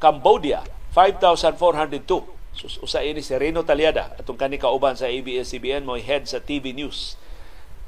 Cambodia 0.00 0.62
5,402. 0.94 2.33
Sus 2.54 2.78
usa 2.78 3.02
ini 3.02 3.18
si 3.18 3.34
Reno 3.34 3.66
Taliada 3.66 4.14
atong 4.14 4.38
kani 4.38 4.62
kauban 4.62 4.94
sa 4.94 5.10
ABS-CBN 5.10 5.82
mo 5.82 5.98
head 5.98 6.30
sa 6.30 6.38
TV 6.38 6.70
News 6.70 7.18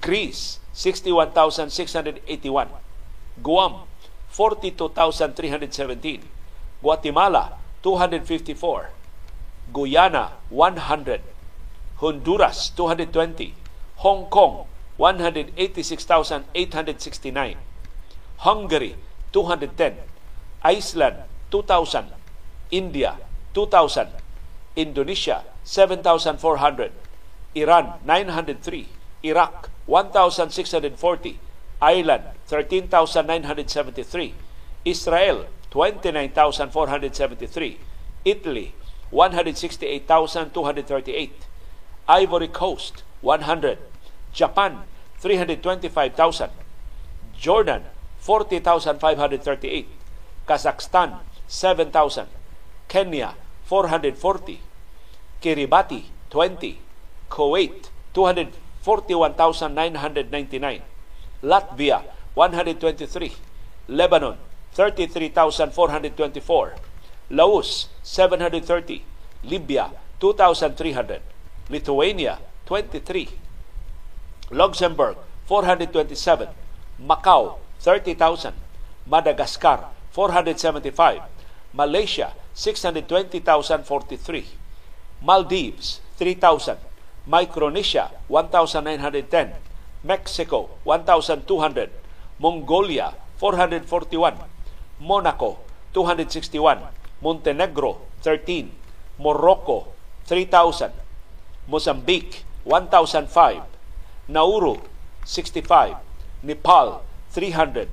Greece, 0.02 0.60
61,681. 0.74 2.68
Guam, 3.42 3.84
42,317. 4.30 6.22
Guatemala, 6.82 7.58
254. 7.84 8.90
Guyana, 9.74 10.32
100. 10.50 11.22
Honduras, 11.98 12.70
220. 12.76 13.54
Hong 13.98 14.26
Kong, 14.30 14.68
186,869. 14.98 17.58
Hungary, 18.38 18.96
210. 19.32 19.96
Iceland, 20.64 21.16
2,000. 21.52 22.06
India, 22.72 23.18
2,000. 23.54 24.08
Indonesia, 24.76 25.44
7,400. 25.64 26.92
Iran 27.56 27.94
903, 28.06 28.88
Iraq 29.24 29.70
1640, 29.86 31.40
Ireland 31.82 32.24
13,973, 32.48 34.34
Israel 34.84 35.46
29,473, 35.72 37.80
Italy 38.26 38.76
168,238, 39.12 41.32
Ivory 42.10 42.48
Coast 42.50 43.04
100, 43.22 43.78
Japan 44.34 44.84
325,000, 45.20 46.50
Jordan 47.38 47.84
40,538, 48.20 49.88
Kazakhstan 50.46 51.20
7,000, 51.48 52.28
Kenya 52.88 53.34
440, 53.70 54.60
Kiribati 55.42 56.06
20, 56.30 56.78
Kuwait 57.30 57.90
241,999, 58.14 60.82
Latvia 61.44 62.02
123, 62.36 63.32
Lebanon 63.88 64.38
33,424, 64.76 66.76
Laos 67.32 67.90
730, 68.04 69.02
Libya 69.44 69.90
2,300, 70.20 71.22
Lithuania 71.70 72.38
23, 72.66 73.30
Luxembourg 74.52 75.18
427, 75.48 76.50
Macau 77.00 77.60
30,000, 77.80 78.54
Madagascar 79.06 79.90
475, 80.14 81.22
Malaysia 81.76 82.32
620,043, 82.56 85.20
Maldives 85.20 86.00
3,000, 86.18 86.78
Micronesia 87.28 88.12
1,910, 88.32 89.52
Mexico 90.08 90.70
1,200, 90.86 91.90
Mongolia 92.40 93.12
441, 93.40 94.38
Monaco 95.04 95.60
261, 95.92 96.80
Montenegro 97.20 98.08
13, 98.24 98.72
Morocco 99.20 99.92
3,000, 100.28 100.92
Mozambique 101.68 102.46
1,005, 102.64 103.64
Nauru 104.30 104.80
65, 105.26 105.98
Nepal 106.42 107.02
300, 107.34 107.90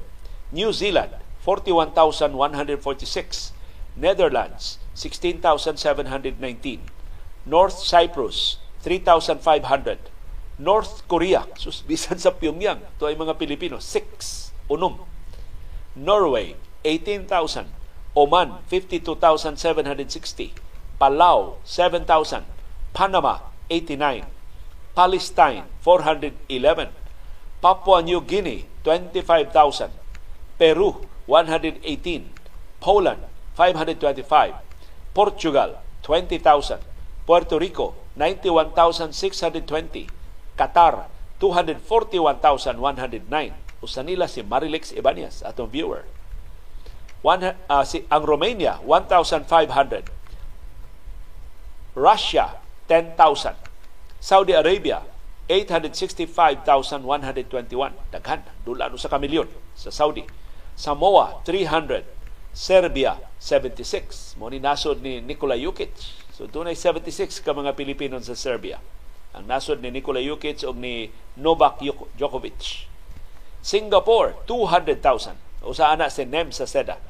New 0.53 0.73
Zealand 0.73 1.11
41,146, 1.43 3.53
Netherlands 3.97 4.79
16,719, 4.95 6.37
North 7.45 7.79
Cyprus 7.79 8.59
3,500. 8.83 9.99
North 10.59 11.09
Korea, 11.09 11.49
sus, 11.57 11.83
bisan 11.89 12.21
sa 12.21 12.31
Pyongyang, 12.33 12.81
to 13.01 13.09
ay 13.09 13.17
mga 13.17 13.35
Pilipino, 13.41 13.81
6, 13.81 14.53
unom. 14.69 15.05
Norway, 15.97 16.55
18,000. 16.85 17.67
Oman, 18.13 18.61
52,760. 18.69 20.53
Palau 21.01 21.59
7,000, 21.65 22.45
Panama 22.93 23.41
89, 23.73 24.29
Palestine 24.93 25.65
411, 25.81 26.93
Papua 27.65 28.05
New 28.05 28.21
Guinea 28.21 28.69
25,000, 28.85 29.91
Peru 30.61 31.09
118, 31.27 31.81
Poland 32.79 33.32
525, 33.55 34.55
Portugal 35.15 35.79
20,000, 36.03 36.81
Puerto 37.27 37.59
Rico 37.59 37.95
91,620, 38.17 40.07
Qatar 40.57 41.09
241,109. 41.39 43.53
Usa 43.83 44.03
nila 44.07 44.31
si 44.31 44.47
Marilex 44.47 44.95
Ibanez, 44.95 45.43
atong 45.43 45.67
viewer. 45.67 46.07
One, 47.23 47.55
uh, 47.67 47.85
si, 47.87 48.03
ang 48.11 48.23
Romania, 48.23 48.79
1,500. 48.83 50.11
Russia, 51.99 52.63
10,000. 52.87 53.55
Saudi 54.23 54.55
Arabia, 54.55 55.03
865,121. 55.51 57.03
Daghan, 58.15 58.47
dula 58.63 58.87
sa 58.95 59.11
kamilyon 59.11 59.51
sa 59.75 59.91
Saudi. 59.91 60.23
Samoa, 60.79 61.43
300. 61.43 62.22
Serbia, 62.53 63.17
76. 63.41 64.37
Mo 64.37 64.53
ni 64.53 64.61
nasod 64.61 65.01
ni 65.01 65.25
Nikola 65.25 65.57
Jukic. 65.57 65.97
So 66.37 66.45
dunay 66.45 66.77
76 66.77 67.41
ka 67.41 67.57
mga 67.57 67.73
Pilipino 67.73 68.21
sa 68.21 68.37
Serbia. 68.37 68.77
Ang 69.33 69.49
nasod 69.49 69.81
ni 69.81 69.89
Nikola 69.89 70.21
Jukic 70.21 70.61
o 70.69 70.77
ni 70.77 71.09
Novak 71.41 71.81
Djokovic. 72.13 72.85
Singapore, 73.65 74.37
200,000. 74.45 75.65
Usa 75.65 75.97
ana 75.97 76.13
si 76.13 76.29
Nem 76.29 76.53
sa 76.53 76.69
Seda. 76.69 77.01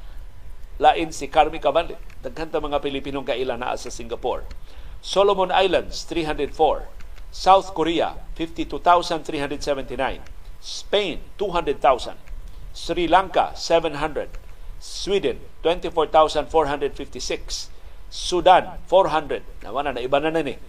Lain 0.79 1.11
si 1.11 1.27
Carmi 1.27 1.59
Cavalli. 1.59 1.99
Daghan 2.23 2.47
ta 2.47 2.63
mga 2.63 2.79
Pilipinong 2.79 3.27
kaila 3.27 3.59
naa 3.59 3.75
sa 3.75 3.91
Singapore. 3.91 4.47
Solomon 5.03 5.51
Islands, 5.51 6.07
304. 6.07 6.87
South 7.35 7.75
Korea, 7.75 8.15
52,379. 8.39 10.23
Spain, 10.63 11.19
200,000. 11.35 12.15
Sri 12.71 13.11
Lanka, 13.11 13.51
700. 13.59 14.42
Sweden, 14.83 15.39
24,456. 15.63 17.71
Sudan, 18.11 18.83
400. 18.91 19.39
Naman 19.63 19.95
na, 19.95 20.03
iba 20.03 20.19
na 20.19 20.27
na 20.27 20.43
ni 20.43 20.59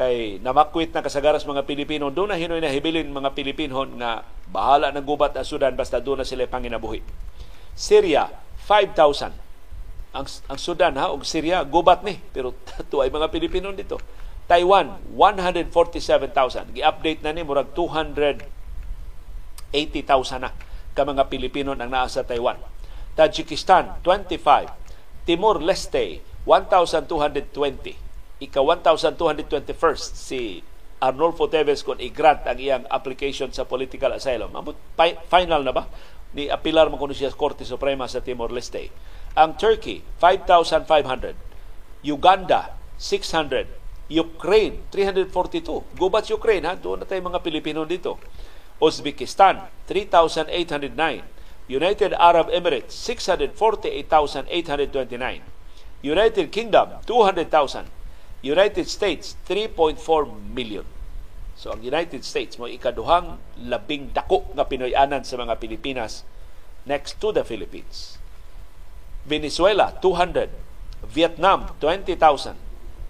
kay 0.00 0.40
namakwit 0.40 0.96
na 0.96 1.04
kasagaras 1.04 1.44
mga 1.44 1.68
Pilipino 1.68 2.08
doon 2.08 2.32
na 2.32 2.40
hinoy 2.40 2.56
na 2.56 2.72
hibilin 2.72 3.12
mga 3.12 3.36
Pilipino 3.36 3.84
nga 4.00 4.24
bahala 4.48 4.88
ng 4.96 5.04
gubat 5.04 5.36
na 5.36 5.44
Sudan 5.44 5.76
basta 5.76 6.00
doon 6.00 6.22
na 6.22 6.26
sila 6.26 6.48
panginabuhi. 6.48 7.04
Syria 7.76 8.32
5,000 8.64 10.16
ang, 10.16 10.24
ang 10.24 10.58
Sudan 10.58 10.96
ha 10.96 11.12
og 11.12 11.28
Syria 11.28 11.60
gubat 11.68 12.00
ni 12.00 12.16
pero 12.32 12.56
tuay 12.90 13.12
mga 13.12 13.28
Pilipino 13.28 13.68
dito. 13.76 14.00
Taiwan 14.48 15.04
147,000 15.12 16.72
gi-update 16.72 17.20
na 17.20 17.36
ni 17.36 17.44
murag 17.44 17.76
280,000 17.76 18.40
na 20.40 20.48
ka 20.96 21.02
mga 21.04 21.28
Pilipino 21.28 21.76
ang 21.76 21.92
naa 21.92 22.08
sa 22.08 22.24
Taiwan. 22.24 22.56
Tajikistan 23.14 23.98
25, 24.02 25.26
Timor 25.26 25.60
Leste 25.60 26.22
1,220 26.46 28.10
ika 28.40 28.60
1,221st 28.64 30.10
si 30.16 30.64
Arnolfo 31.00 31.48
Teves 31.48 31.84
kung 31.84 32.00
i-grant 32.00 32.44
ang 32.48 32.56
iyang 32.56 32.84
application 32.88 33.52
sa 33.52 33.68
political 33.68 34.16
asylum. 34.16 34.52
Amot, 34.56 34.76
final 35.28 35.64
na 35.64 35.72
ba? 35.72 35.88
Ni 36.32 36.48
apilar 36.48 36.88
mo 36.88 36.96
kuno 36.96 37.12
siya 37.12 37.32
sa 37.32 37.36
Korte 37.36 37.64
Suprema 37.64 38.08
sa 38.08 38.24
Timor-Leste. 38.24 38.88
Ang 39.36 39.56
Turkey, 39.56 40.04
5,500. 40.20 41.36
Uganda, 42.04 42.76
600. 42.96 43.66
Ukraine, 44.10 44.82
342. 44.92 45.96
Gubat 45.96 46.26
Ukraine, 46.28 46.64
ha? 46.66 46.74
Doon 46.76 47.04
na 47.04 47.06
tayo 47.08 47.22
mga 47.22 47.40
Pilipino 47.44 47.84
dito. 47.88 48.18
Uzbekistan, 48.80 49.68
3,809. 49.86 51.39
United 51.70 52.18
Arab 52.18 52.50
Emirates, 52.50 52.98
648,829. 52.98 54.50
United 56.02 56.50
Kingdom, 56.50 56.98
200,000. 57.06 57.86
United 58.42 58.90
States 58.90 59.38
3.4 59.46 59.94
million. 60.50 60.82
So 61.54 61.70
ang 61.70 61.86
United 61.86 62.26
States 62.26 62.58
mo 62.58 62.66
ikaduhang 62.66 63.38
labing 63.60 64.10
dako 64.10 64.50
nga 64.58 64.66
Pinoyanan 64.66 65.22
sa 65.22 65.38
mga 65.38 65.62
Pilipinas 65.62 66.26
next 66.88 67.20
to 67.22 67.30
the 67.30 67.46
Philippines. 67.46 68.18
Venezuela 69.22 69.94
200, 70.02 70.50
Vietnam 71.06 71.70
20,000, 71.78 72.58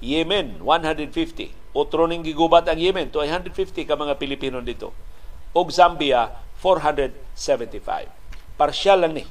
Yemen 0.05 0.61
150. 0.67 1.57
Otro 1.73 2.05
ning 2.11 2.27
gigubat 2.27 2.67
ang 2.69 2.77
Yemen 2.77 3.09
250 3.09 3.89
ka 3.89 3.97
mga 3.97 4.21
Pilipino 4.21 4.61
dito. 4.61 4.93
Og 5.57 5.73
Zambia 5.73 6.29
475. 6.61 8.20
Parsyal 8.61 9.01
lang 9.01 9.17
ni 9.17 9.25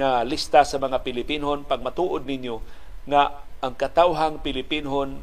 na 0.00 0.24
lista 0.24 0.64
sa 0.64 0.80
mga 0.80 1.04
Pilipinon 1.04 1.68
pag 1.68 1.84
matuod 1.84 2.24
ninyo 2.24 2.56
nga 3.04 3.44
ang 3.60 3.76
katawhang 3.76 4.40
Pilipinhon 4.40 5.20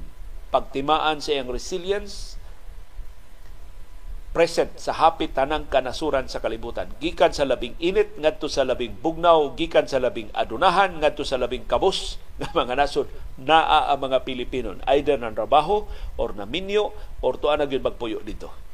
pagtimaan 0.54 1.18
sa 1.18 1.34
iyang 1.34 1.50
resilience 1.50 2.38
present 4.38 4.70
sa 4.78 4.94
hapit 4.94 5.34
tanang 5.34 5.66
kanasuran 5.66 6.30
sa 6.30 6.38
kalibutan. 6.38 6.94
Gikan 7.02 7.34
sa 7.34 7.50
labing 7.50 7.74
init 7.82 8.14
ngadto 8.22 8.46
sa 8.46 8.62
labing 8.62 8.94
bugnaw 9.02 9.58
gikan 9.58 9.90
sa 9.90 9.98
labing 9.98 10.30
adunahan 10.38 11.02
ngadto 11.02 11.26
sa 11.26 11.42
labing 11.42 11.66
kabus 11.66 12.22
nga 12.38 12.54
mga 12.54 12.78
nasod 12.78 13.10
naa 13.42 13.90
ang 13.90 14.06
mga 14.06 14.22
Pilipino 14.30 14.78
either 14.94 15.18
ng 15.18 15.34
trabaho 15.34 15.90
or 16.22 16.38
na 16.38 16.46
minyo 16.46 16.94
or 17.26 17.34
tuan 17.42 17.58
na 17.58 17.66
gyud 17.66 17.82
magpuyo 17.82 18.22
dito 18.22 18.67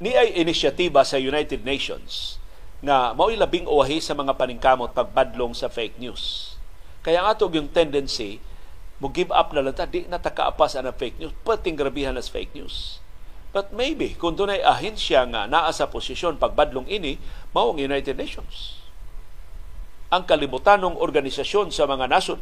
ni 0.00 0.16
ay 0.16 0.32
inisyatiba 0.40 1.04
sa 1.04 1.20
United 1.20 1.60
Nations 1.60 2.40
na 2.80 3.12
mao'y 3.12 3.36
labing 3.36 3.68
uwahi 3.68 4.00
sa 4.00 4.16
mga 4.16 4.32
paningkamot 4.40 4.96
pagbadlong 4.96 5.52
sa 5.52 5.68
fake 5.68 6.00
news. 6.00 6.56
Kaya 7.04 7.20
nga 7.20 7.36
yung 7.36 7.68
tendency, 7.68 8.40
mo 8.96 9.12
give 9.12 9.28
up 9.32 9.52
na 9.52 9.60
lang 9.60 9.76
ta, 9.76 9.84
di 9.84 10.08
na 10.08 10.16
takaapas 10.16 10.76
ang 10.76 10.88
fake 10.96 11.20
news, 11.20 11.32
pating 11.44 11.76
grabihan 11.76 12.16
as 12.16 12.32
fake 12.32 12.52
news. 12.56 13.00
But 13.52 13.76
maybe, 13.76 14.16
kung 14.16 14.40
doon 14.40 14.56
ay 14.56 14.62
ahensya 14.64 15.28
nga 15.28 15.44
naa 15.44 15.68
sa 15.74 15.92
posisyon 15.92 16.40
pagbadlong 16.40 16.88
ini, 16.88 17.20
mao 17.52 17.72
ang 17.72 17.80
United 17.80 18.16
Nations. 18.16 18.80
Ang 20.08 20.24
kalibutanong 20.24 20.96
organisasyon 20.96 21.74
sa 21.74 21.84
mga 21.84 22.08
nasod. 22.08 22.40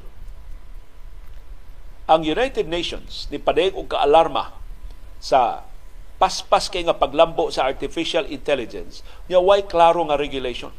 Ang 2.09 2.25
United 2.25 2.65
Nations 2.71 3.29
ni 3.29 3.37
padayag 3.37 3.77
og 3.77 3.89
kaalarma 3.93 4.57
sa 5.21 5.68
paspas 6.19 6.67
kay 6.67 6.83
nga 6.83 6.99
paglambo 6.99 7.49
sa 7.55 7.71
artificial 7.71 8.27
intelligence 8.27 9.07
nya 9.31 9.39
way 9.39 9.63
klaro 9.63 10.03
nga 10.11 10.19
regulation. 10.19 10.75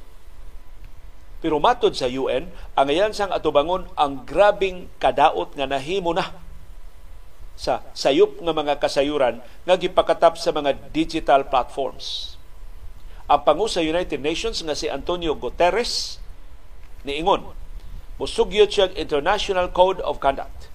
Pero 1.40 1.56
matod 1.64 1.96
sa 1.96 2.12
UN 2.12 2.52
ang 2.76 2.88
ayan 2.92 3.16
sang 3.16 3.32
atubangon 3.32 3.88
ang 3.96 4.28
grabing 4.28 4.92
kadaot 5.00 5.56
nga 5.56 5.64
nahimo 5.64 6.12
na 6.12 6.36
sa 7.56 7.84
sayop 7.96 8.40
nga 8.44 8.52
mga 8.56 8.80
kasayuran 8.80 9.40
nga 9.64 9.76
gipakatap 9.80 10.36
sa 10.36 10.52
mga 10.52 10.76
digital 10.92 11.48
platforms. 11.48 12.36
Ang 13.32 13.44
pangu 13.48 13.72
sa 13.72 13.80
United 13.80 14.20
Nations 14.20 14.60
nga 14.60 14.76
si 14.76 14.92
Antonio 14.92 15.36
Guterres 15.40 16.20
niingon 17.08 17.56
musugyot 18.20 18.68
siya 18.68 18.92
International 19.00 19.72
Code 19.72 20.04
of 20.04 20.20
Conduct 20.20 20.68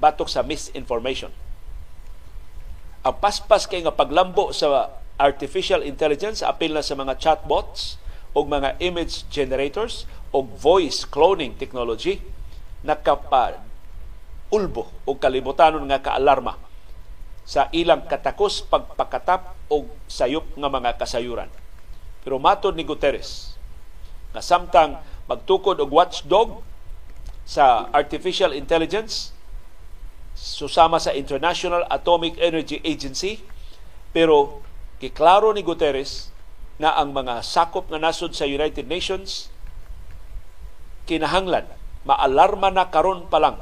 batok 0.00 0.32
sa 0.32 0.40
misinformation 0.40 1.28
ang 3.08 3.16
paspas 3.24 3.64
kay 3.64 3.80
nga 3.80 3.96
paglambo 3.96 4.52
sa 4.52 5.00
artificial 5.16 5.80
intelligence 5.80 6.44
apil 6.44 6.76
na 6.76 6.84
sa 6.84 6.92
mga 6.92 7.16
chatbots 7.16 7.96
o 8.36 8.44
mga 8.44 8.76
image 8.84 9.24
generators 9.32 10.04
o 10.28 10.44
voice 10.44 11.08
cloning 11.08 11.56
technology 11.56 12.20
nakapa 12.84 13.64
ulbo 14.52 14.92
o 15.08 15.16
kalibutanon 15.16 15.88
nga 15.88 16.04
kaalarma 16.04 16.60
sa 17.48 17.72
ilang 17.72 18.04
katakos 18.04 18.60
pagpakatap 18.68 19.56
o 19.72 19.88
sayop 20.04 20.52
nga 20.52 20.68
mga 20.68 21.00
kasayuran. 21.00 21.48
Pero 22.20 22.36
matod 22.36 22.76
ni 22.76 22.84
Guterres 22.84 23.56
nga 24.36 24.44
samtang 24.44 25.00
magtukod 25.24 25.80
og 25.80 25.88
watchdog 25.88 26.60
sa 27.48 27.88
artificial 27.96 28.52
intelligence 28.52 29.32
susama 30.38 31.02
sa 31.02 31.10
International 31.10 31.82
Atomic 31.90 32.38
Energy 32.38 32.78
Agency 32.86 33.42
pero 34.14 34.62
kiklaro 35.02 35.50
ni 35.50 35.66
Guterres 35.66 36.30
na 36.78 36.94
ang 36.94 37.10
mga 37.10 37.42
sakop 37.42 37.90
nga 37.90 37.98
nasod 37.98 38.38
sa 38.38 38.46
United 38.46 38.86
Nations 38.86 39.50
kinahanglan 41.10 41.66
maalarma 42.06 42.70
na 42.70 42.86
karon 42.86 43.26
pa 43.26 43.42
lang 43.42 43.58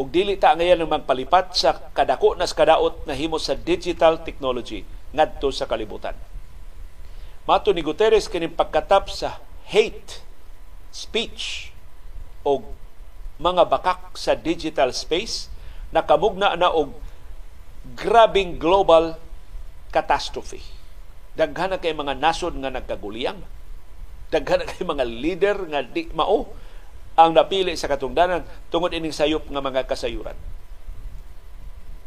ug 0.00 0.08
dili 0.08 0.40
ta 0.40 0.56
ngayon 0.56 0.86
ng 0.86 0.92
magpalipat 1.02 1.52
sa 1.52 1.76
kadako 1.92 2.32
nas 2.38 2.56
kadaot 2.56 3.04
na 3.04 3.12
himo 3.12 3.36
sa 3.36 3.52
digital 3.52 4.22
technology 4.24 4.86
ngadto 5.12 5.50
sa 5.52 5.66
kalibutan. 5.66 6.14
Mato 7.44 7.74
ni 7.74 7.82
Guterres 7.82 8.30
kini 8.30 8.46
pagkatap 8.46 9.10
sa 9.10 9.42
hate 9.68 10.22
speech 10.94 11.74
o 12.46 12.62
mga 13.40 13.64
bakak 13.66 14.14
sa 14.20 14.36
digital 14.36 14.92
space 14.92 15.48
nakamugna 15.90 16.54
na 16.54 16.68
og 16.68 16.92
grabing 17.96 18.60
global 18.60 19.16
catastrophe. 19.88 20.60
Daghan 21.34 21.72
na 21.72 21.80
kay 21.80 21.96
mga 21.96 22.20
nasod 22.20 22.52
nga 22.60 22.68
nagkaguliyang. 22.68 23.40
Daghan 24.28 24.62
na 24.62 24.68
kay 24.68 24.84
mga 24.84 25.04
leader 25.08 25.56
nga 25.72 25.80
di 25.80 26.06
mao 26.12 26.52
ang 27.16 27.32
napili 27.34 27.74
sa 27.74 27.90
katungdanan 27.90 28.44
tungod 28.68 28.92
ining 28.92 29.14
sayop 29.14 29.48
nga 29.48 29.64
mga 29.64 29.88
kasayuran. 29.88 30.36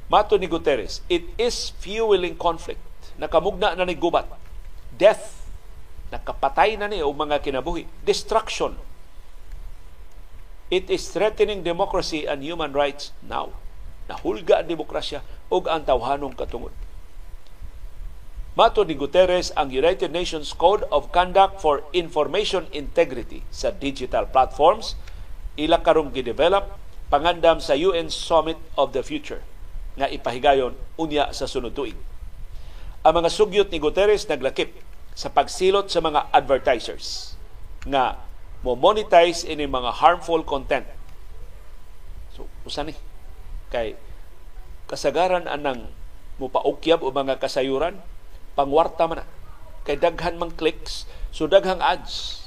Mato 0.07 0.37
ni 0.37 0.45
Guterres, 0.45 1.01
it 1.09 1.25
is 1.41 1.73
fueling 1.81 2.37
conflict. 2.37 2.81
Nakamugna 3.17 3.73
na 3.73 3.89
ni 3.89 3.97
gubat. 3.97 4.29
Death. 4.93 5.41
Nakapatay 6.13 6.77
na 6.77 6.85
ni 6.85 7.01
o 7.01 7.09
mga 7.09 7.41
kinabuhi. 7.41 7.89
Destruction. 8.05 8.77
It 10.73 10.89
is 10.89 11.05
threatening 11.13 11.61
democracy 11.61 12.25
and 12.25 12.41
human 12.41 12.73
rights 12.73 13.13
now. 13.21 13.53
Nahulga 14.09 14.65
ang 14.65 14.73
demokrasya 14.73 15.21
o 15.53 15.61
ang 15.69 15.85
tawhanong 15.85 16.33
katungod. 16.33 16.73
Mato 18.57 18.81
ni 18.81 18.97
Guterres 18.97 19.53
ang 19.53 19.69
United 19.69 20.09
Nations 20.09 20.49
Code 20.49 20.81
of 20.89 21.13
Conduct 21.13 21.61
for 21.61 21.85
Information 21.93 22.65
Integrity 22.73 23.45
sa 23.53 23.69
digital 23.69 24.25
platforms 24.25 24.97
ila 25.61 25.85
karong 25.85 26.09
gidevelop 26.09 26.73
pangandam 27.13 27.61
sa 27.61 27.77
UN 27.77 28.09
Summit 28.09 28.57
of 28.73 28.97
the 28.97 29.05
Future 29.05 29.45
nga 29.93 30.09
ipahigayon 30.09 30.73
unya 30.97 31.29
sa 31.37 31.45
sunod 31.45 31.77
tuig. 31.77 31.93
Ang 33.05 33.13
mga 33.21 33.29
sugyot 33.29 33.69
ni 33.69 33.77
Guterres 33.77 34.25
naglakip 34.25 34.73
sa 35.13 35.29
pagsilot 35.29 35.93
sa 35.93 36.01
mga 36.01 36.33
advertisers 36.33 37.37
nga 37.85 38.17
mo 38.63 38.79
monetize 38.79 39.43
ini 39.43 39.67
mga 39.67 39.99
harmful 39.99 40.41
content. 40.41 40.87
So, 42.33 42.47
usa 42.65 42.87
ni 42.87 42.95
kay 43.69 43.99
kasagaran 44.87 45.45
anang 45.45 45.91
mupaukyab 46.41 47.05
o 47.05 47.13
mga 47.13 47.37
kasayuran 47.37 48.01
pangwarta 48.57 49.05
man 49.05 49.25
kay 49.85 49.97
daghan 49.97 50.37
mang 50.37 50.53
clicks 50.53 51.09
so 51.33 51.49
daghang 51.49 51.81
ads 51.81 52.43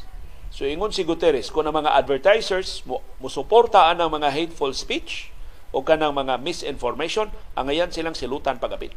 So 0.56 0.64
ingon 0.64 0.88
si 0.88 1.04
Guterres 1.04 1.52
kung 1.52 1.68
ang 1.68 1.76
mga 1.84 1.92
advertisers 1.92 2.80
mo, 2.88 3.04
mo 3.20 3.28
suporta 3.28 3.92
mga 3.92 4.32
hateful 4.32 4.72
speech 4.72 5.28
o 5.68 5.84
kanang 5.84 6.16
mga 6.16 6.40
misinformation, 6.40 7.28
ang 7.52 7.68
ayan 7.68 7.92
silang 7.92 8.16
silutan 8.16 8.56
pagapit. 8.56 8.96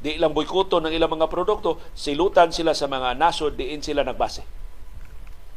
Di 0.00 0.16
ilang 0.16 0.32
boykoto 0.32 0.80
ng 0.80 0.96
ilang 0.96 1.12
mga 1.12 1.28
produkto, 1.28 1.76
silutan 1.92 2.48
sila 2.48 2.72
sa 2.72 2.88
mga 2.88 3.12
nasod, 3.20 3.60
diin 3.60 3.84
sila 3.84 4.00
nagbase. 4.00 4.40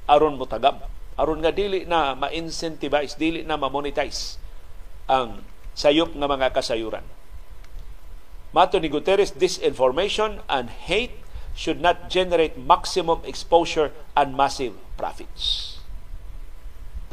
Aron 0.10 0.36
mo 0.36 0.46
tagab. 0.50 0.88
Aron 1.16 1.40
nga 1.46 1.54
dili 1.54 1.86
na 1.86 2.18
ma-incentivize, 2.18 3.16
dili 3.16 3.46
na 3.46 3.56
ma-monetize 3.56 4.42
ang 5.06 5.46
sayop 5.78 6.18
ng 6.18 6.26
mga 6.26 6.52
kasayuran. 6.56 7.06
Mato 8.54 8.78
ni 8.78 8.90
Guterres, 8.90 9.34
disinformation 9.34 10.42
and 10.46 10.70
hate 10.70 11.18
should 11.54 11.82
not 11.82 12.10
generate 12.10 12.58
maximum 12.58 13.22
exposure 13.26 13.94
and 14.18 14.34
massive 14.34 14.74
profits 14.98 15.74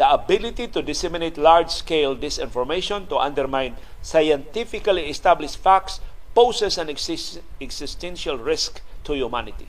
the 0.00 0.10
ability 0.10 0.66
to 0.66 0.80
disseminate 0.80 1.36
large-scale 1.36 2.16
disinformation 2.16 3.06
to 3.06 3.18
undermine 3.18 3.76
scientifically 4.00 5.10
established 5.10 5.58
facts 5.58 6.00
poses 6.34 6.78
an 6.78 6.88
exist- 6.88 7.44
existential 7.60 8.38
risk 8.38 8.80
to 9.04 9.12
humanity. 9.12 9.68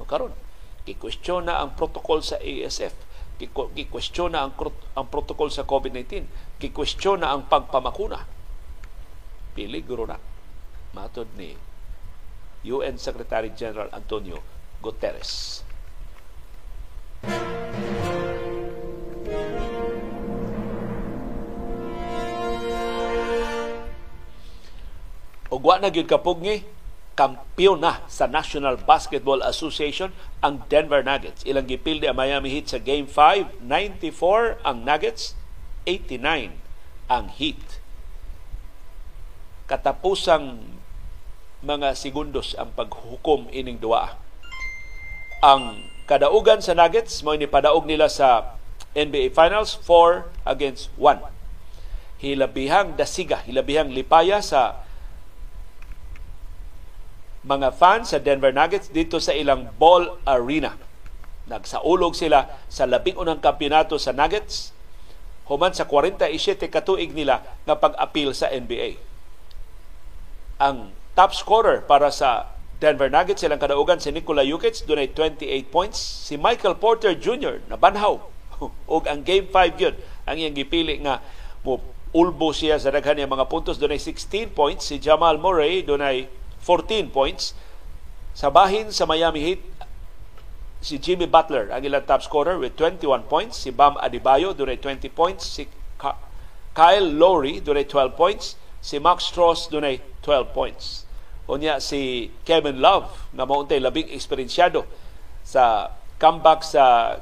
O 0.00 0.04
gikwestiyon 0.88 1.44
na 1.44 1.60
ang 1.60 1.76
protocol 1.76 2.24
sa 2.24 2.40
ASF, 2.40 2.96
gikwestiyon 3.76 4.32
na 4.32 4.48
ang, 4.48 4.56
ang 4.96 5.06
protocol 5.12 5.52
sa 5.52 5.68
COVID-19, 5.68 6.24
gikwestiyon 6.56 7.20
na 7.20 7.36
ang 7.36 7.44
pagpamakuna. 7.44 8.24
Piligro 9.52 10.08
na. 10.08 10.16
Matod 10.96 11.28
ni 11.36 11.52
UN 12.64 12.96
Secretary 12.96 13.52
General 13.52 13.92
Antonio 13.92 14.40
Guterres. 14.80 15.62
ug 25.48 25.64
wa 25.64 25.80
na 25.80 25.90
gyud 25.90 26.06
kapugni 26.06 26.62
kampiyon 27.18 27.82
na 27.82 28.06
sa 28.06 28.30
National 28.30 28.78
Basketball 28.78 29.42
Association 29.42 30.14
ang 30.38 30.62
Denver 30.70 31.02
Nuggets. 31.02 31.42
Ilang 31.42 31.66
gipildi 31.66 32.06
ang 32.06 32.14
Miami 32.14 32.54
Heat 32.54 32.70
sa 32.70 32.78
Game 32.78 33.10
5, 33.10 33.58
94 33.58 34.62
ang 34.62 34.86
Nuggets, 34.86 35.34
89 35.82 36.54
ang 37.10 37.26
Heat. 37.34 37.82
Katapusang 39.66 40.62
mga 41.58 41.98
segundos 41.98 42.54
ang 42.54 42.70
paghukom 42.78 43.50
ining 43.50 43.82
duwa. 43.82 44.14
Ang 45.42 45.90
kadaugan 46.06 46.62
sa 46.62 46.78
Nuggets 46.78 47.26
mo 47.26 47.34
ni 47.34 47.50
padaog 47.50 47.82
nila 47.82 48.06
sa 48.06 48.54
NBA 48.94 49.34
Finals 49.34 49.74
4 49.74 50.30
against 50.46 50.94
1. 50.94 51.18
Hilabihang 52.22 52.94
dasiga, 52.94 53.42
hilabihang 53.42 53.90
lipaya 53.90 54.38
sa 54.38 54.86
mga 57.46 57.74
fans 57.74 58.10
sa 58.10 58.18
Denver 58.18 58.50
Nuggets 58.50 58.90
dito 58.90 59.22
sa 59.22 59.34
ilang 59.34 59.70
ball 59.78 60.18
arena. 60.26 60.74
Nagsaulog 61.48 62.12
sila 62.12 62.60
sa 62.68 62.84
labing 62.84 63.16
unang 63.16 63.40
kampiyonato 63.40 63.96
sa 63.96 64.12
Nuggets 64.12 64.74
human 65.48 65.72
sa 65.72 65.88
47 65.88 66.68
katuig 66.68 67.16
nila 67.16 67.40
nga 67.64 67.74
pag-appeal 67.80 68.36
sa 68.36 68.52
NBA. 68.52 69.00
Ang 70.60 70.92
top 71.16 71.32
scorer 71.32 71.80
para 71.80 72.12
sa 72.12 72.52
Denver 72.78 73.10
Nuggets 73.10 73.42
silang 73.42 73.58
kadaugan 73.58 73.98
si 73.98 74.12
Nikola 74.14 74.46
Jokic 74.46 74.86
dunay 74.86 75.10
28 75.10 75.66
points, 75.66 75.98
si 75.98 76.38
Michael 76.38 76.78
Porter 76.78 77.16
Jr. 77.16 77.64
na 77.66 77.74
banhaw 77.74 78.22
ug 78.86 79.02
ang 79.10 79.22
game 79.22 79.46
5 79.50 79.78
gyud 79.78 79.96
ang 80.26 80.36
iyang 80.38 80.54
gipili 80.54 80.98
nga 81.02 81.22
mo 81.62 81.78
ulbo 82.10 82.50
siya 82.50 82.78
sa 82.78 82.90
daghan 82.90 83.18
mga 83.18 83.46
puntos 83.46 83.78
dunay 83.78 83.98
16 83.98 84.54
points 84.54 84.90
si 84.90 84.98
Jamal 84.98 85.38
Murray 85.38 85.82
dunay 85.82 86.26
14 86.68 87.08
points. 87.08 87.56
Sa 88.36 88.52
bahin 88.52 88.92
sa 88.92 89.08
Miami 89.08 89.40
Heat, 89.40 89.64
si 90.84 91.00
Jimmy 91.00 91.24
Butler 91.24 91.72
ang 91.72 91.80
ilang 91.80 92.04
top 92.04 92.20
scorer 92.20 92.60
with 92.60 92.76
21 92.76 93.24
points. 93.24 93.64
Si 93.64 93.72
Bam 93.72 93.96
Adebayo 93.96 94.52
dunay 94.52 94.76
20 94.76 95.08
points. 95.08 95.48
Si 95.48 95.64
Kyle 96.76 97.08
Lowry 97.08 97.64
dunay 97.64 97.88
12 97.88 98.12
points. 98.12 98.60
Si 98.84 99.00
Max 99.00 99.32
Strauss 99.32 99.72
dunay 99.72 99.98
12 100.20 100.52
points. 100.52 101.08
Unya 101.48 101.80
si 101.80 102.28
Kevin 102.44 102.84
Love 102.84 103.32
na 103.32 103.48
mauntay 103.48 103.80
labing 103.80 104.12
eksperyensyado 104.12 104.84
sa 105.40 105.96
comeback 106.20 106.60
sa 106.60 107.16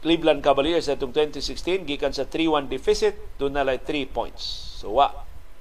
Cleveland 0.00 0.40
Cavaliers 0.40 0.88
sa 0.88 0.96
2016 0.96 1.84
gikan 1.84 2.14
sa 2.14 2.24
3-1 2.24 2.70
deficit 2.72 3.14
na 3.36 3.68
3 3.68 3.84
points. 4.08 4.42
So 4.80 4.96
wa 4.96 5.12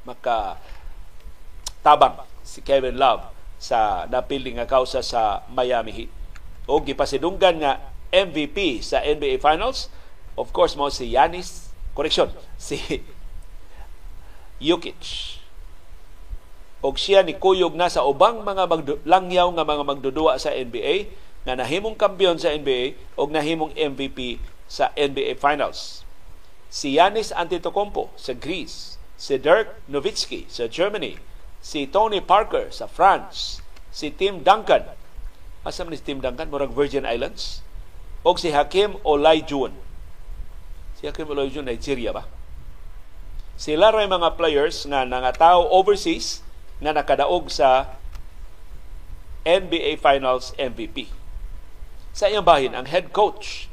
maka 0.08 0.56
tabang 1.84 2.27
si 2.48 2.64
Kevin 2.64 2.95
Love 2.95 3.28
sa 3.60 4.08
napili 4.08 4.56
nga 4.56 4.64
kausa 4.64 5.04
sa 5.04 5.43
Miami 5.52 5.91
Heat. 5.91 6.12
O 6.64 6.80
gipasidunggan 6.80 7.60
nga 7.60 7.84
MVP 8.16 8.80
sa 8.80 9.04
NBA 9.04 9.43
Finals, 9.43 9.91
of 10.39 10.56
course 10.56 10.80
mo 10.80 10.88
si 10.88 11.12
Yanis, 11.12 11.76
correction, 11.91 12.32
si 12.56 13.04
Jokic. 14.64 15.36
Og 16.80 16.95
siya 16.95 17.26
ni 17.26 17.36
kuyog 17.36 17.76
na 17.76 17.91
sa 17.91 18.08
ubang 18.08 18.45
mga 18.45 18.64
magdu- 18.70 19.02
langyaw 19.04 19.52
nga 19.52 19.68
mga 19.68 19.84
magdudua 19.84 20.39
sa 20.39 20.54
NBA 20.54 21.12
na 21.43 21.58
nahimong 21.58 21.98
kampiyon 21.98 22.39
sa 22.39 22.54
NBA 22.54 22.95
og 23.18 23.34
nahimong 23.34 23.74
MVP 23.76 24.39
sa 24.70 24.93
NBA 24.95 25.36
Finals. 25.41 26.08
Si 26.68 27.00
Yanis 27.00 27.34
Antetokounmpo 27.34 28.14
sa 28.20 28.36
Greece, 28.36 29.00
si 29.18 29.39
Dirk 29.39 29.72
Nowitzki 29.89 30.45
sa 30.52 30.70
Germany, 30.70 31.18
si 31.68 31.84
Tony 31.84 32.24
Parker 32.24 32.72
sa 32.72 32.88
France, 32.88 33.59
si 33.91 34.07
Tim 34.07 34.39
Duncan, 34.39 34.88
asa 35.68 35.84
man 35.84 35.91
si 35.91 35.99
Tim 35.99 36.24
Duncan, 36.24 36.47
murag 36.47 36.72
Virgin 36.72 37.03
Islands, 37.03 37.59
o 38.24 38.32
si 38.39 38.55
Hakim 38.55 38.95
Olajuwon. 39.03 39.76
Si 40.95 41.03
Hakim 41.03 41.28
Olajuwon, 41.28 41.68
Nigeria 41.68 42.15
ba? 42.15 42.24
Sila 43.59 43.91
ray 43.91 44.07
mga 44.07 44.39
players 44.39 44.88
nga 44.88 45.03
nangataw 45.03 45.68
overseas 45.68 46.39
nga 46.80 46.95
nakadaog 46.95 47.51
sa 47.51 47.99
NBA 49.43 49.99
Finals 49.99 50.55
MVP. 50.55 51.11
Sa 52.15 52.32
iyang 52.32 52.47
bahin, 52.47 52.80
ang 52.80 52.88
head 52.88 53.11
coach 53.11 53.68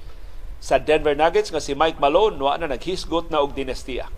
sa 0.59 0.83
Denver 0.83 1.15
Nuggets 1.15 1.55
nga 1.55 1.63
si 1.63 1.79
Mike 1.79 2.03
Malone 2.03 2.43
wa 2.43 2.59
na 2.59 2.67
naghisgot 2.67 3.31
na 3.31 3.39
og 3.39 3.55
dinastiya. 3.55 4.11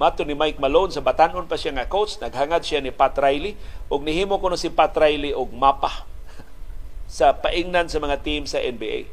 Mato 0.00 0.24
ni 0.24 0.32
Mike 0.32 0.56
Malone 0.56 0.88
sa 0.88 1.04
batanon 1.04 1.44
pa 1.44 1.60
siya 1.60 1.76
nga 1.76 1.88
coach, 1.88 2.16
naghangad 2.16 2.64
siya 2.64 2.80
ni 2.80 2.88
Pat 2.88 3.12
Riley 3.20 3.54
ug 3.92 4.00
nihimo 4.00 4.40
kuno 4.40 4.56
si 4.56 4.72
Pat 4.72 4.96
Riley 4.96 5.36
og 5.36 5.52
mapa 5.52 6.08
sa 7.20 7.36
paingnan 7.36 7.92
sa 7.92 8.00
mga 8.00 8.24
team 8.24 8.48
sa 8.48 8.56
NBA. 8.56 9.08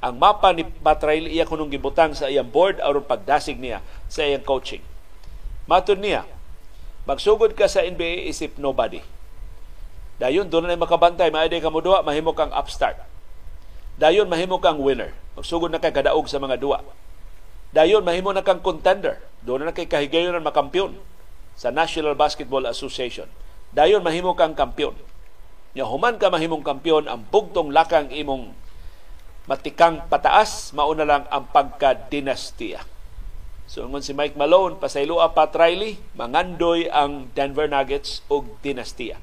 Ang 0.00 0.16
mapa 0.16 0.56
ni 0.56 0.64
Pat 0.64 1.04
Riley 1.04 1.36
iya 1.36 1.44
kunong 1.44 1.68
gibutang 1.68 2.16
sa 2.16 2.32
iyang 2.32 2.48
board 2.48 2.80
aron 2.80 3.04
pagdasig 3.04 3.60
niya 3.60 3.84
sa 4.08 4.24
iyang 4.24 4.40
coaching. 4.40 4.80
Matud 5.68 6.00
niya, 6.00 6.24
magsugod 7.04 7.52
ka 7.52 7.68
sa 7.68 7.84
NBA 7.84 8.26
isip 8.32 8.56
nobody. 8.56 9.04
Dayon 10.16 10.48
doon 10.48 10.68
na 10.68 10.76
makabantay, 10.76 11.32
maaday 11.32 11.60
ka 11.60 11.72
mo 11.72 11.80
duwa, 11.80 12.04
mahimo 12.04 12.36
kang 12.36 12.52
upstart. 12.52 13.00
Dayon 14.00 14.28
mahimo 14.28 14.60
kang 14.60 14.80
winner. 14.80 15.12
Magsugod 15.36 15.68
na 15.68 15.80
kay 15.80 15.92
kadaog 15.92 16.28
sa 16.28 16.40
mga 16.40 16.56
duwa 16.60 16.80
Dayon 17.70 18.02
mahimo 18.02 18.34
na 18.34 18.42
kang 18.42 18.58
contender. 18.58 19.22
Doon 19.40 19.64
na 19.64 19.72
kay 19.72 19.88
kahigayon 19.88 20.36
ng 20.36 20.44
makampiyon 20.44 20.96
sa 21.56 21.72
National 21.72 22.12
Basketball 22.16 22.68
Association. 22.68 23.28
Dayon 23.72 24.04
mahimo 24.04 24.36
kang 24.36 24.52
kampiyon. 24.52 24.96
Nya 25.72 25.86
human 25.86 26.18
ka 26.18 26.28
mahimong 26.28 26.66
kampiyon 26.66 27.06
ang 27.06 27.22
bugtong 27.30 27.70
lakang 27.70 28.10
imong 28.10 28.52
matikang 29.46 30.02
pataas 30.10 30.74
mauna 30.74 31.06
lang 31.06 31.24
ang 31.30 31.46
pagka-dinastiya. 31.48 32.82
So 33.70 33.86
ngon 33.86 34.02
si 34.02 34.10
Mike 34.10 34.34
Malone 34.34 34.82
pasaylua 34.82 35.30
Pat 35.30 35.54
Riley 35.54 35.94
mangandoy 36.18 36.90
ang 36.90 37.30
Denver 37.38 37.70
Nuggets 37.70 38.26
og 38.26 38.58
dinastiya. 38.66 39.22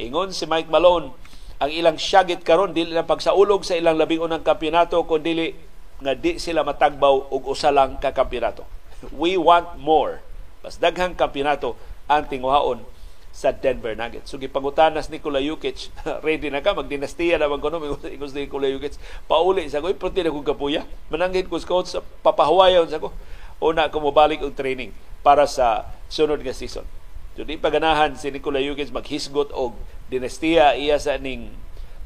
Ingon 0.00 0.32
si 0.32 0.48
Mike 0.48 0.72
Malone 0.72 1.12
ang 1.60 1.68
ilang 1.68 2.00
syagit 2.00 2.40
karon 2.40 2.72
dili 2.72 2.96
lang 2.96 3.04
pagsaulog 3.04 3.60
sa 3.68 3.76
ilang 3.76 4.00
labing 4.00 4.24
unang 4.24 4.40
kampeonato 4.40 5.04
kundi 5.04 5.52
nga 6.00 6.16
di 6.16 6.40
sila 6.40 6.64
matagbaw 6.64 7.28
og 7.28 7.44
usa 7.44 7.68
lang 7.68 8.00
ka 8.00 8.16
kampeonato. 8.16 8.79
We 9.08 9.40
want 9.40 9.80
more. 9.80 10.20
Mas 10.60 10.76
daghang 10.76 11.16
kampeonato 11.16 11.72
ang 12.04 12.28
tinguhaon 12.28 12.84
sa 13.30 13.54
Denver 13.54 13.94
Nuggets. 13.94 14.28
So 14.28 14.36
gipangutanas 14.36 15.08
ni 15.08 15.16
Nikola 15.16 15.40
Jokic, 15.40 15.88
ready 16.26 16.50
na 16.50 16.60
ka 16.60 16.74
magdinastiya 16.74 17.38
na 17.38 17.48
mag 17.48 17.62
kuno 17.62 17.80
ingos 18.14 18.34
ni 18.36 18.44
Nikola 18.44 18.68
Jokic. 18.68 18.98
Pauli 19.30 19.64
sa 19.70 19.80
ko, 19.80 19.88
pati 19.94 20.20
na 20.20 20.34
kong 20.34 20.44
kapuya. 20.44 20.84
Mananggit 21.08 21.46
ko 21.48 21.56
coach 21.62 21.96
papahuwayon 22.20 22.90
sa 22.90 23.00
ko. 23.00 23.14
Una 23.62 23.88
ko 23.88 24.02
mobalik 24.02 24.42
og 24.42 24.52
training 24.52 24.92
para 25.24 25.46
sa 25.46 25.88
sunod 26.10 26.42
nga 26.42 26.52
season. 26.52 26.84
So 27.38 27.46
di 27.46 27.56
paganahan 27.56 28.18
si 28.18 28.28
Nikola 28.34 28.60
Jokic 28.60 28.90
maghisgot 28.90 29.54
og 29.54 29.78
dinastiya 30.10 30.74
iya 30.74 30.98
sa 30.98 31.14
ning 31.16 31.54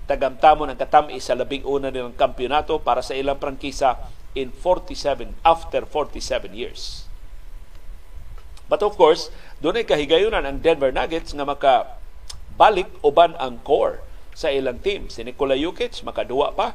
tagamtamon 0.04 0.68
ang 0.68 0.76
katami 0.76 1.16
sa 1.16 1.32
labing 1.32 1.64
una 1.64 1.88
nilang 1.88 2.12
kampyonato 2.12 2.76
para 2.84 3.00
sa 3.00 3.16
ilang 3.16 3.40
prangkisa 3.40 3.96
in 4.34 4.50
47 4.50 5.38
after 5.46 5.86
47 5.86 6.52
years. 6.52 7.06
But 8.66 8.82
of 8.82 8.98
course, 8.98 9.30
doon 9.62 9.80
ay 9.80 9.86
kahigayunan 9.86 10.44
ang 10.44 10.58
Denver 10.60 10.90
Nuggets 10.90 11.30
nga 11.32 11.46
maka 11.46 11.74
balik 12.58 12.90
uban 13.02 13.38
ang 13.38 13.62
core 13.62 14.02
sa 14.34 14.50
ilang 14.50 14.82
team. 14.82 15.06
Si 15.08 15.22
Nikola 15.22 15.54
Jokic 15.54 16.02
makaduwa 16.02 16.50
pa 16.52 16.74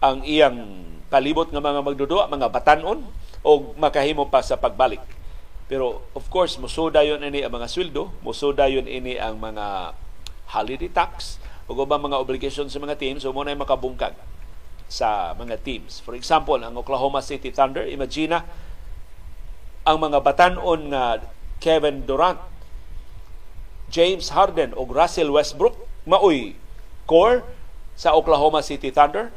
ang 0.00 0.22
iyang 0.22 0.86
palibot 1.10 1.50
nga 1.50 1.60
mga 1.60 1.82
magdudua, 1.82 2.30
mga 2.30 2.48
batanon 2.48 3.02
o 3.42 3.50
makahimo 3.76 4.30
pa 4.30 4.40
sa 4.40 4.56
pagbalik. 4.56 5.02
Pero 5.66 6.02
of 6.14 6.26
course, 6.30 6.58
musuda 6.58 7.02
yun 7.02 7.22
ini 7.22 7.42
ang 7.42 7.54
mga 7.54 7.70
sweldo, 7.70 8.10
musuda 8.22 8.66
yun 8.66 8.86
ini 8.86 9.18
ang 9.18 9.38
mga 9.38 9.94
holiday 10.50 10.90
tax, 10.90 11.38
ug 11.70 11.86
ubang 11.86 12.02
mga 12.02 12.18
obligasyon 12.18 12.66
sa 12.66 12.82
mga 12.82 12.98
teams 12.98 13.22
so 13.22 13.30
mo 13.30 13.46
na 13.46 13.54
makabungkag 13.54 14.18
sa 14.90 15.38
mga 15.38 15.62
teams. 15.62 16.02
For 16.02 16.18
example, 16.18 16.58
ang 16.58 16.74
Oklahoma 16.74 17.22
City 17.22 17.54
Thunder, 17.54 17.86
imagine 17.86 18.42
ang 19.86 19.96
mga 20.02 20.18
batanon 20.20 20.90
nga 20.90 21.22
Kevin 21.62 22.04
Durant, 22.04 22.42
James 23.86 24.34
Harden 24.34 24.74
o 24.74 24.82
Russell 24.84 25.30
Westbrook 25.30 25.78
maoy 26.06 26.58
core 27.06 27.46
sa 27.94 28.18
Oklahoma 28.18 28.66
City 28.66 28.90
Thunder. 28.90 29.30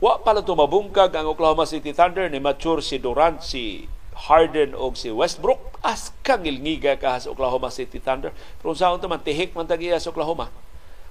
Wa 0.00 0.24
pala 0.24 0.40
tumabungkag 0.40 1.12
ang 1.12 1.28
Oklahoma 1.28 1.68
City 1.68 1.92
Thunder 1.92 2.30
ni 2.32 2.40
mature 2.40 2.80
si 2.80 2.96
Durant, 2.96 3.44
si 3.44 3.84
Harden 4.28 4.74
o 4.74 4.90
si 4.96 5.12
Westbrook 5.12 5.78
as 5.84 6.10
kang 6.26 6.42
ilngiga 6.42 6.98
ka 6.98 7.20
sa 7.20 7.30
Oklahoma 7.30 7.70
City 7.70 8.00
Thunder. 8.00 8.34
Pero 8.58 8.72
sa 8.74 8.94
man 8.94 9.20
tihik 9.20 9.52
man 9.52 9.68
sa 9.68 10.10
Oklahoma 10.10 10.48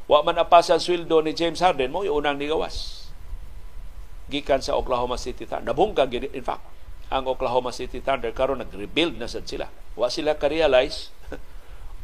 Wa 0.07 0.23
man 0.23 0.39
apas 0.39 0.71
ang 0.71 0.79
sweldo 0.79 1.19
ni 1.19 1.35
James 1.35 1.59
Harden 1.59 1.91
mo 1.91 2.07
yung 2.07 2.23
unang 2.23 2.39
nigawas. 2.39 3.06
Gikan 4.27 4.59
sa 4.59 4.75
Oklahoma 4.75 5.15
City 5.15 5.47
Thunder. 5.47 5.71
Nabungkag 5.71 6.11
in 6.15 6.43
fact 6.43 6.63
ang 7.07 7.23
Oklahoma 7.27 7.71
City 7.71 8.03
Thunder 8.03 8.35
karon 8.35 8.59
nag-rebuild 8.59 9.15
na 9.15 9.31
sad 9.31 9.47
sila. 9.47 9.71
Wa 9.95 10.11
sila 10.11 10.35
ka-realize 10.35 11.11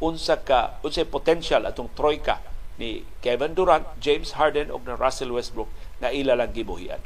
unsa 0.06 0.40
ka 0.40 0.80
unsa 0.80 1.04
potential 1.04 1.68
atong 1.68 1.92
troika 1.92 2.40
ni 2.80 3.06
Kevin 3.22 3.54
Durant, 3.54 3.86
James 4.02 4.34
Harden 4.34 4.72
ug 4.72 4.82
na 4.88 4.98
Russell 4.98 5.30
Westbrook 5.30 5.70
na 6.02 6.10
ila 6.10 6.34
lang 6.34 6.50
gibuhian. 6.50 6.98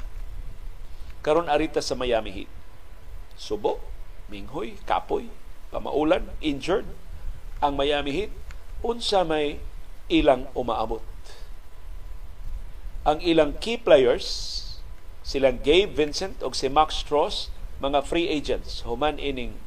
Karon 1.20 1.50
arita 1.50 1.82
sa 1.84 1.98
Miami 1.98 2.32
Heat. 2.32 2.50
Subo, 3.36 3.82
minghoy, 4.32 4.80
kapoy, 4.88 5.28
pamaulan, 5.68 6.32
injured 6.40 6.88
ang 7.58 7.74
Miami 7.74 8.14
Heat 8.14 8.32
unsa 8.80 9.26
may 9.26 9.58
ilang 10.08 10.48
umaabot. 10.54 11.02
Ang 13.04 13.18
ilang 13.24 13.56
key 13.58 13.76
players, 13.76 14.57
silang 15.28 15.60
Gabe 15.60 15.92
Vincent 15.92 16.40
o 16.40 16.48
si 16.56 16.72
Max 16.72 17.04
Strauss, 17.04 17.52
mga 17.84 18.00
free 18.08 18.32
agents, 18.32 18.80
human 18.88 19.20
ining 19.20 19.60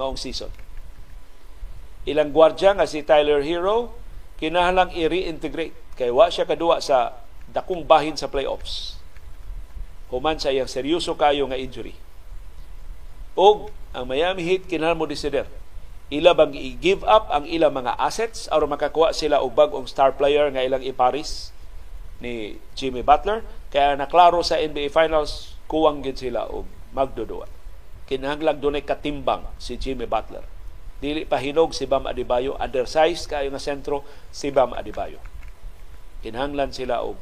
maong 0.00 0.16
season. 0.16 0.48
Ilang 2.08 2.32
gwardya 2.32 2.72
nga 2.72 2.88
si 2.88 3.04
Tyler 3.04 3.44
Hero, 3.44 3.92
kinahanglang 4.40 4.96
i-reintegrate 4.96 5.76
kay 6.00 6.08
wa 6.08 6.32
siya 6.32 6.48
kadua 6.48 6.80
sa 6.80 7.20
dakong 7.52 7.84
bahin 7.84 8.16
sa 8.16 8.32
playoffs. 8.32 8.96
Human 10.08 10.40
sa 10.40 10.48
iyang 10.48 10.70
seryoso 10.70 11.12
kayo 11.12 11.44
nga 11.44 11.60
injury. 11.60 11.92
Og 13.36 13.68
ang 13.92 14.08
Miami 14.08 14.48
Heat 14.48 14.64
kinahanglan 14.64 14.96
mo 14.96 15.04
desider 15.04 15.44
ila 16.06 16.38
bang 16.38 16.54
i-give 16.54 17.02
up 17.02 17.26
ang 17.34 17.50
ilang 17.50 17.74
mga 17.74 17.98
assets 17.98 18.46
aron 18.54 18.70
makakuha 18.70 19.10
sila 19.10 19.42
og 19.42 19.58
bag-ong 19.58 19.90
star 19.90 20.14
player 20.14 20.46
nga 20.54 20.62
ilang 20.62 20.82
iparis 20.86 21.50
ni 22.22 22.62
Jimmy 22.78 23.02
Butler 23.02 23.42
kaya 23.72 23.98
naklaro 23.98 24.40
sa 24.46 24.58
NBA 24.60 24.94
Finals 24.94 25.58
kuwang 25.66 26.02
gid 26.04 26.18
sila 26.18 26.46
og 26.46 26.66
magdudua 26.94 27.56
kinahanglan 28.06 28.62
dunay 28.62 28.86
katimbang 28.86 29.42
si 29.58 29.74
Jimmy 29.76 30.06
Butler. 30.06 30.46
Dili 31.02 31.28
pa 31.28 31.36
hinog 31.36 31.76
si 31.76 31.84
Bam 31.84 32.08
Adebayo. 32.08 32.56
Undersized 32.56 33.28
kayo 33.28 33.50
nga 33.52 33.60
sentro 33.60 34.06
si 34.32 34.48
Bam 34.48 34.72
Adebayo. 34.72 35.20
Kinahanglan 36.24 36.72
sila 36.72 37.04
og 37.04 37.18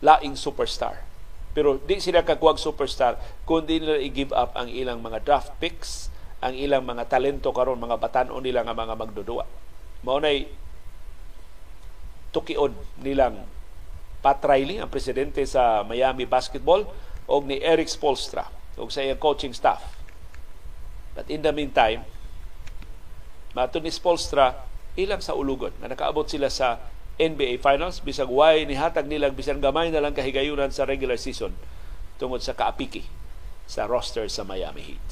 laing 0.00 0.38
superstar. 0.38 1.04
Pero 1.52 1.82
di 1.82 1.98
sila 1.98 2.24
kakuwag 2.24 2.56
superstar 2.56 3.18
kundi 3.44 3.82
nila 3.82 4.00
i-give 4.00 4.32
up 4.32 4.54
ang 4.54 4.70
ilang 4.70 5.02
mga 5.02 5.26
draft 5.26 5.52
picks 5.58 6.08
ang 6.40 6.56
ilang 6.56 6.88
mga 6.88 7.12
talento 7.12 7.52
karon 7.52 7.76
mga 7.76 8.00
batan-o 8.00 8.40
nila 8.40 8.64
nga 8.64 8.72
mga 8.72 8.96
magdudua. 8.96 9.44
Mao 10.00 10.16
nay 10.22 10.48
tukiod 12.32 12.72
nilang 13.04 13.44
Pat 14.20 14.44
Riley, 14.44 14.80
ang 14.80 14.92
presidente 14.92 15.40
sa 15.48 15.80
Miami 15.84 16.28
Basketball, 16.28 16.84
o 17.24 17.34
ni 17.40 17.56
Eric 17.60 17.88
Spolstra, 17.88 18.48
o 18.76 18.88
sa 18.92 19.00
iyang 19.00 19.20
coaching 19.20 19.56
staff. 19.56 19.80
But 21.16 21.32
in 21.32 21.40
the 21.40 21.52
meantime, 21.52 22.04
mato 23.56 23.80
ni 23.80 23.88
Spolstra, 23.88 24.68
ilang 24.98 25.24
sa 25.24 25.32
ulugon 25.32 25.72
na 25.80 25.88
nakaabot 25.88 26.28
sila 26.28 26.52
sa 26.52 26.82
NBA 27.20 27.60
Finals 27.60 28.00
bisag 28.00 28.32
way 28.32 28.64
ni 28.64 28.74
hatag 28.80 29.04
nilang 29.04 29.36
bisan 29.36 29.60
gamay 29.60 29.92
na 29.92 30.00
lang 30.00 30.16
kahigayunan 30.16 30.72
sa 30.72 30.88
regular 30.88 31.20
season 31.20 31.52
tungod 32.16 32.40
sa 32.40 32.56
kaapiki 32.56 33.04
sa 33.68 33.84
roster 33.84 34.26
sa 34.26 34.42
Miami 34.42 34.96
Heat. 34.96 35.08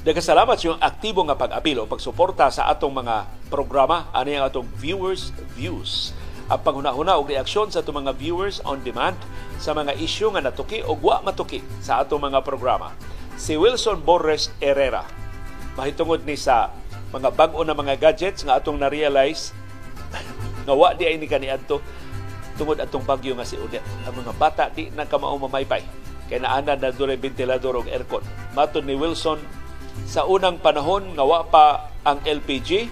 Nagkasalamat 0.00 0.56
yung 0.64 0.80
aktibo 0.80 1.20
nga 1.28 1.36
pag-apilo, 1.36 1.84
pagsuporta 1.84 2.48
sa 2.48 2.72
atong 2.72 3.04
mga 3.04 3.28
programa, 3.52 4.08
ano 4.16 4.32
yung 4.32 4.46
atong 4.48 4.68
viewers 4.80 5.28
views. 5.52 6.16
Ang 6.48 6.64
panghuna-huna 6.64 7.20
og 7.20 7.28
reaksyon 7.28 7.68
sa 7.68 7.84
atong 7.84 8.00
mga 8.00 8.16
viewers 8.16 8.64
on 8.64 8.80
demand 8.80 9.20
sa 9.60 9.76
mga 9.76 9.92
isyu 10.00 10.32
nga 10.32 10.40
natuki 10.40 10.80
o 10.80 10.96
wa 10.96 11.20
matuki 11.20 11.60
sa 11.84 12.00
atong 12.00 12.16
mga 12.16 12.40
programa. 12.40 12.96
Si 13.36 13.60
Wilson 13.60 14.00
Borres 14.00 14.48
Herrera, 14.56 15.04
mahitungod 15.76 16.24
ni 16.24 16.32
sa 16.32 16.72
mga 17.12 17.36
bag-o 17.36 17.60
na 17.60 17.76
mga 17.76 18.00
gadgets 18.00 18.40
nga 18.40 18.56
atong 18.56 18.80
na-realize 18.80 19.52
nga 20.64 20.72
wa 20.72 20.96
di 20.96 21.12
ay 21.12 21.20
ni 21.20 21.28
kaniadto 21.28 21.84
tungod 22.56 22.80
atong 22.80 23.04
bagyo 23.04 23.36
nga 23.36 23.44
si 23.44 23.60
Odette. 23.60 23.84
Ang 24.08 24.24
mga 24.24 24.32
bata 24.32 24.72
di 24.72 24.88
na 24.96 25.04
kamao 25.04 25.36
mamaypay 25.36 25.84
kay 26.32 26.40
naana 26.40 26.72
na 26.72 26.88
doon 26.88 27.20
ventilador 27.20 27.76
o 27.76 27.84
aircon. 27.84 28.24
Matod 28.56 28.88
ni 28.88 28.96
Wilson 28.96 29.59
sa 30.06 30.28
unang 30.28 30.60
panahon 30.60 31.16
nga 31.16 31.24
wa 31.24 31.44
pa 31.46 31.90
ang 32.04 32.20
LPG 32.24 32.88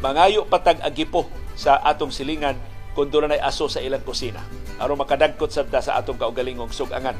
mangayo 0.00 0.48
patag 0.48 0.80
agipo 0.80 1.28
sa 1.52 1.76
atong 1.84 2.08
silingan 2.08 2.56
kung 2.96 3.12
doon 3.12 3.30
na 3.30 3.38
aso 3.40 3.68
sa 3.68 3.84
ilang 3.84 4.02
kusina. 4.02 4.40
aron 4.80 4.96
makadagkot 4.96 5.52
sabda 5.52 5.84
sa 5.84 6.00
atong 6.00 6.16
kaugalingong 6.16 6.72
sugangan. 6.72 7.14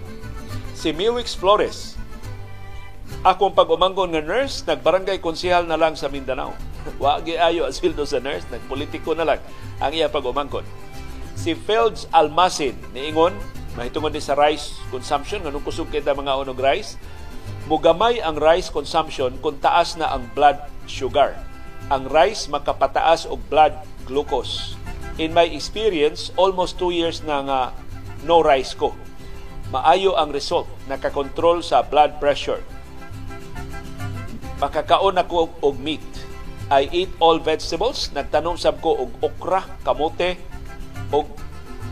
Si 0.72 0.96
Miwix 0.96 1.36
Flores, 1.36 2.00
akong 3.20 3.52
pag-umanggon 3.52 4.16
nga 4.16 4.24
nurse, 4.24 4.64
nagbarangay 4.64 5.20
konsihal 5.20 5.68
na 5.68 5.76
lang 5.76 5.92
sa 5.92 6.08
Mindanao. 6.08 6.56
Wagi 7.02 7.36
ayo 7.36 7.68
ang 7.68 7.76
sweldo 7.76 8.08
sa 8.08 8.16
nurse, 8.16 8.48
nagpolitiko 8.48 9.12
na 9.12 9.28
lang 9.28 9.40
ang 9.76 9.92
iya 9.92 10.08
pag-umangkon. 10.08 10.64
Si 11.36 11.52
Felds 11.52 12.08
Almasin, 12.16 12.76
niingon, 12.96 13.36
mahitungod 13.76 14.16
din 14.16 14.24
sa 14.24 14.36
rice 14.36 14.80
consumption, 14.88 15.44
nganong 15.44 15.64
kusog 15.64 15.92
kita 15.92 16.16
mga 16.16 16.40
unog 16.40 16.56
rice, 16.56 16.96
mugamay 17.70 18.18
ang 18.18 18.34
rice 18.34 18.66
consumption 18.66 19.38
kung 19.38 19.54
taas 19.62 19.94
na 19.94 20.10
ang 20.10 20.26
blood 20.34 20.58
sugar. 20.90 21.38
Ang 21.86 22.10
rice 22.10 22.50
makapataas 22.50 23.30
og 23.30 23.38
blood 23.46 23.78
glucose. 24.02 24.74
In 25.22 25.30
my 25.30 25.46
experience, 25.46 26.34
almost 26.34 26.82
two 26.82 26.90
years 26.90 27.22
na 27.22 27.46
nga 27.46 27.60
no 28.26 28.42
rice 28.42 28.74
ko. 28.74 28.90
Maayo 29.70 30.18
ang 30.18 30.34
result, 30.34 30.66
nakakontrol 30.90 31.62
sa 31.62 31.86
blood 31.86 32.18
pressure. 32.18 32.58
Makakaon 34.58 35.22
ako 35.22 35.54
og 35.62 35.78
meat. 35.78 36.02
I 36.74 36.90
eat 36.90 37.10
all 37.22 37.38
vegetables. 37.38 38.10
Nagtanong 38.10 38.58
sab 38.58 38.82
ko 38.82 38.98
og 39.06 39.14
okra, 39.22 39.62
kamote, 39.86 40.34
og 41.14 41.30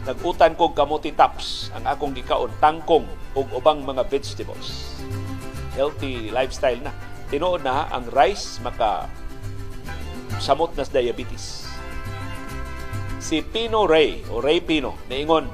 nagutan 0.02 0.58
kog 0.58 0.74
kamote 0.74 1.14
tops 1.14 1.70
ang 1.70 1.86
akong 1.86 2.18
gikaon, 2.18 2.50
tangkong 2.58 3.06
ug 3.38 3.46
ubang 3.54 3.86
mga 3.86 4.02
vegetables. 4.10 4.98
Healthy 5.78 6.34
lifestyle 6.34 6.82
na. 6.82 6.90
Tinuod 7.30 7.62
na 7.62 7.86
ang 7.94 8.10
rice 8.10 8.58
maka 8.66 9.06
samot 10.42 10.74
nas 10.74 10.90
diabetes. 10.90 11.70
Si 13.22 13.38
Pino 13.46 13.86
Ray 13.86 14.26
o 14.34 14.42
Ray 14.42 14.58
Pino 14.58 14.98
niingon 15.06 15.46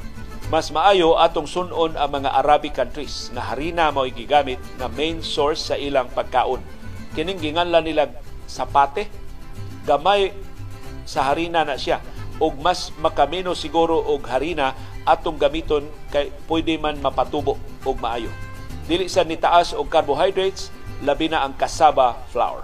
mas 0.49 0.73
maayo 0.73 1.17
atong 1.21 1.49
sunon 1.49 1.97
ang 1.97 2.11
mga 2.21 2.31
Arabic 2.41 2.77
countries 2.77 3.33
nga 3.37 3.53
harina 3.53 3.93
mao 3.93 4.09
gigamit 4.09 4.61
nga 4.81 4.89
main 4.93 5.21
source 5.21 5.73
sa 5.73 5.77
ilang 5.77 6.09
pagkaon. 6.13 6.61
Kining 7.13 7.41
ginganlan 7.41 7.85
nila 7.85 8.09
sapate 8.49 9.09
gamay 9.85 10.33
sa 11.05 11.33
harina 11.33 11.65
na 11.65 11.77
siya 11.77 12.01
ug 12.41 12.61
mas 12.61 12.93
makamino 13.01 13.53
siguro 13.53 14.01
og 14.01 14.25
harina 14.29 14.73
atong 15.05 15.37
gamiton 15.37 15.85
kay 16.09 16.33
pwede 16.49 16.77
man 16.81 17.01
mapatubo 17.01 17.57
og 17.85 17.97
maayo. 18.01 18.33
Dili 18.85 19.09
sa 19.09 19.25
nitaas 19.25 19.73
og 19.73 19.89
carbohydrates, 19.89 20.69
labi 21.01 21.33
na 21.33 21.41
ang 21.41 21.57
cassava 21.57 22.21
flour. 22.29 22.61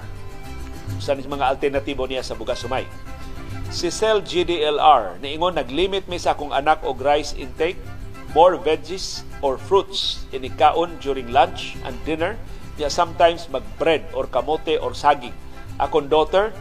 Sa 1.00 1.16
mga 1.16 1.48
alternatibo 1.48 2.04
niya 2.04 2.20
sa 2.20 2.36
bugas 2.36 2.60
sumay. 2.60 2.84
Si 3.72 3.88
Cell 3.88 4.20
GDLR, 4.20 5.22
niingon 5.22 5.56
naglimit 5.56 6.04
mi 6.10 6.20
sa 6.20 6.36
akong 6.36 6.52
anak 6.52 6.82
og 6.84 7.00
rice 7.00 7.32
intake, 7.38 7.80
more 8.36 8.60
veggies 8.60 9.24
or 9.40 9.56
fruits 9.56 10.26
inikaon 10.34 10.98
during 11.00 11.32
lunch 11.32 11.78
and 11.88 11.96
dinner. 12.04 12.36
Niya 12.76 12.92
sometimes 12.92 13.48
mag 13.48 13.64
bread 13.80 14.04
or 14.12 14.28
kamote 14.28 14.76
or 14.76 14.92
saging. 14.92 15.32
Akong 15.80 16.12
daughter, 16.12 16.52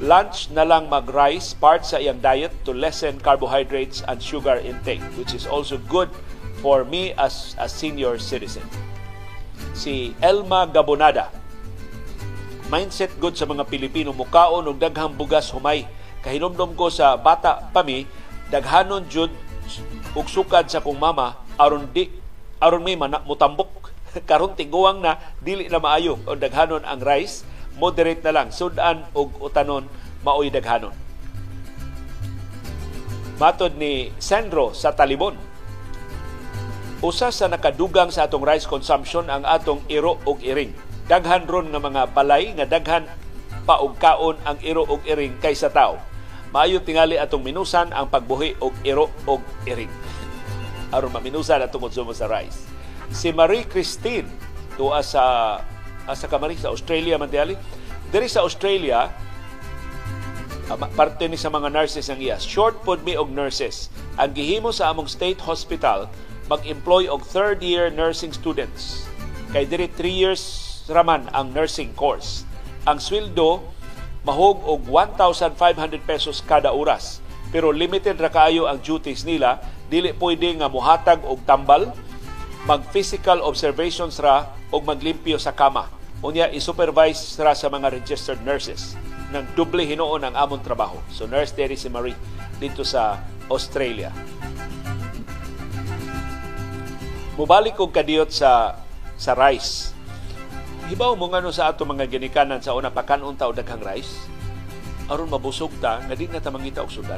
lunch 0.00 0.48
na 0.56 0.64
lang 0.64 0.88
mag-rice 0.88 1.52
part 1.52 1.84
sa 1.84 2.00
iyang 2.00 2.24
diet 2.24 2.56
to 2.64 2.72
lessen 2.72 3.20
carbohydrates 3.20 4.00
and 4.08 4.16
sugar 4.24 4.56
intake 4.64 5.04
which 5.20 5.36
is 5.36 5.44
also 5.44 5.76
good 5.92 6.08
for 6.60 6.84
me 6.84 7.16
as 7.16 7.56
a 7.56 7.66
senior 7.66 8.20
citizen. 8.20 8.64
Si 9.72 10.12
Elma 10.20 10.68
Gabonada. 10.68 11.32
Mindset 12.70 13.10
good 13.18 13.34
sa 13.34 13.48
mga 13.48 13.66
Pilipino. 13.66 14.14
Mukaon 14.14 14.68
og 14.68 14.78
daghang 14.78 15.16
bugas 15.16 15.50
humay. 15.50 15.88
Kahinomdom 16.20 16.76
ko 16.76 16.92
sa 16.92 17.16
bata 17.16 17.72
pa 17.72 17.80
mi 17.82 18.04
daghanon 18.52 19.08
jud 19.08 19.32
og 20.12 20.28
sukad 20.28 20.68
sa 20.68 20.84
kong 20.84 21.00
mama 21.00 21.40
aron 21.56 21.88
di 21.90 22.12
aron 22.60 22.84
may 22.84 22.94
mana 22.94 23.24
mutambok. 23.24 23.90
Karon 24.28 24.54
tiguang 24.54 25.02
na 25.02 25.18
dili 25.40 25.66
na 25.66 25.82
maayo. 25.82 26.20
O 26.28 26.36
daghanon 26.36 26.84
ang 26.84 27.00
rice 27.02 27.42
moderate 27.80 28.22
na 28.22 28.36
lang. 28.36 28.48
Sudan 28.52 29.08
og 29.16 29.34
utanon 29.40 29.88
maoy 30.22 30.52
daghanon. 30.52 30.94
Matod 33.40 33.80
ni 33.80 34.12
Sandro 34.20 34.76
sa 34.76 34.92
Talibon 34.92 35.49
usa 37.00 37.32
sa 37.32 37.48
nakadugang 37.48 38.12
sa 38.12 38.28
atong 38.28 38.44
rice 38.44 38.68
consumption 38.68 39.24
ang 39.32 39.40
atong 39.48 39.80
iro 39.88 40.20
og 40.28 40.44
iring. 40.44 40.76
Daghan 41.08 41.48
ron 41.48 41.72
nga 41.72 41.80
mga 41.80 42.02
balay 42.12 42.52
nga 42.52 42.68
daghan 42.68 43.08
pa 43.64 43.80
og 43.80 43.96
kaon 43.96 44.36
ang 44.44 44.60
iro 44.60 44.84
og 44.84 45.00
iring 45.08 45.36
kaysa 45.40 45.72
tao. 45.72 45.96
Maayo 46.52 46.84
tingali 46.84 47.16
atong 47.16 47.40
minusan 47.40 47.94
ang 47.96 48.12
pagbuhi 48.12 48.60
og 48.60 48.76
iro 48.84 49.08
og 49.24 49.40
iring. 49.64 49.88
Aron 50.92 51.14
maminusan 51.14 51.64
atong 51.64 51.88
konsumo 51.88 52.12
sa 52.12 52.28
rice. 52.28 52.68
Si 53.08 53.32
Marie 53.32 53.64
Christine 53.64 54.28
tuwa 54.76 55.00
sa 55.00 55.56
asa 56.04 56.26
ka 56.28 56.36
sa 56.58 56.72
Australia 56.72 57.16
man 57.16 57.30
diri 57.30 58.26
sa 58.28 58.44
Australia 58.44 59.08
parte 60.94 61.26
ni 61.26 61.34
sa 61.34 61.50
mga 61.50 61.72
nurses 61.72 62.06
ang 62.12 62.20
iya. 62.22 62.38
Short 62.38 62.84
pod 62.86 63.02
mi 63.02 63.18
og 63.18 63.32
nurses. 63.32 63.90
Ang 64.20 64.36
gihimo 64.36 64.70
sa 64.70 64.92
among 64.92 65.10
state 65.10 65.42
hospital 65.42 66.06
mag-employ 66.50 67.06
og 67.06 67.22
third 67.22 67.62
year 67.62 67.94
nursing 67.94 68.34
students. 68.34 69.06
Kay 69.54 69.70
diri 69.70 69.86
3 69.86 70.10
years 70.10 70.42
raman 70.90 71.30
ang 71.30 71.54
nursing 71.54 71.94
course. 71.94 72.42
Ang 72.90 72.98
sweldo 72.98 73.62
mahog 74.26 74.58
og 74.66 74.82
1,500 74.90 75.54
pesos 76.02 76.42
kada 76.42 76.74
oras. 76.74 77.22
Pero 77.54 77.70
limited 77.70 78.18
ra 78.18 78.30
kaayo 78.30 78.66
ang 78.66 78.82
duties 78.82 79.22
nila, 79.22 79.62
dili 79.90 80.10
pwede 80.14 80.50
nga 80.58 80.70
muhatag 80.70 81.22
og 81.26 81.42
tambal, 81.46 81.90
mag 82.66 82.82
physical 82.90 83.42
observations 83.42 84.18
ra 84.18 84.50
og 84.70 84.86
maglimpyo 84.86 85.38
sa 85.38 85.54
kama. 85.54 85.86
Unya 86.20 86.50
i-supervise 86.52 87.38
ra 87.40 87.54
sa 87.56 87.72
mga 87.72 87.94
registered 87.94 88.42
nurses 88.42 88.98
ng 89.30 89.54
doble 89.54 89.86
hinuon 89.86 90.26
ang 90.26 90.34
among 90.34 90.62
trabaho. 90.62 90.98
So 91.14 91.24
Nurse 91.30 91.54
Terry 91.54 91.78
si 91.78 91.86
Marie 91.86 92.18
dito 92.58 92.82
sa 92.82 93.22
Australia. 93.48 94.10
Mubalik 97.40 97.72
kong 97.72 97.88
kadiyot 97.88 98.28
sa 98.28 98.76
sa 99.16 99.32
rice. 99.32 99.96
Hibaw 100.92 101.16
mo 101.16 101.24
ngano 101.32 101.48
sa 101.48 101.72
ato 101.72 101.88
mga 101.88 102.04
ginikanan 102.04 102.60
sa 102.60 102.76
una 102.76 102.92
pakanon 102.92 103.32
ta 103.32 103.48
daghang 103.48 103.80
rice 103.80 104.28
aron 105.08 105.32
mabusog 105.32 105.72
ta 105.80 106.04
nga 106.04 106.12
di 106.12 106.28
na 106.28 106.36
ta 106.36 106.52
mangita 106.52 106.84
og 106.84 106.92
sudan. 106.92 107.16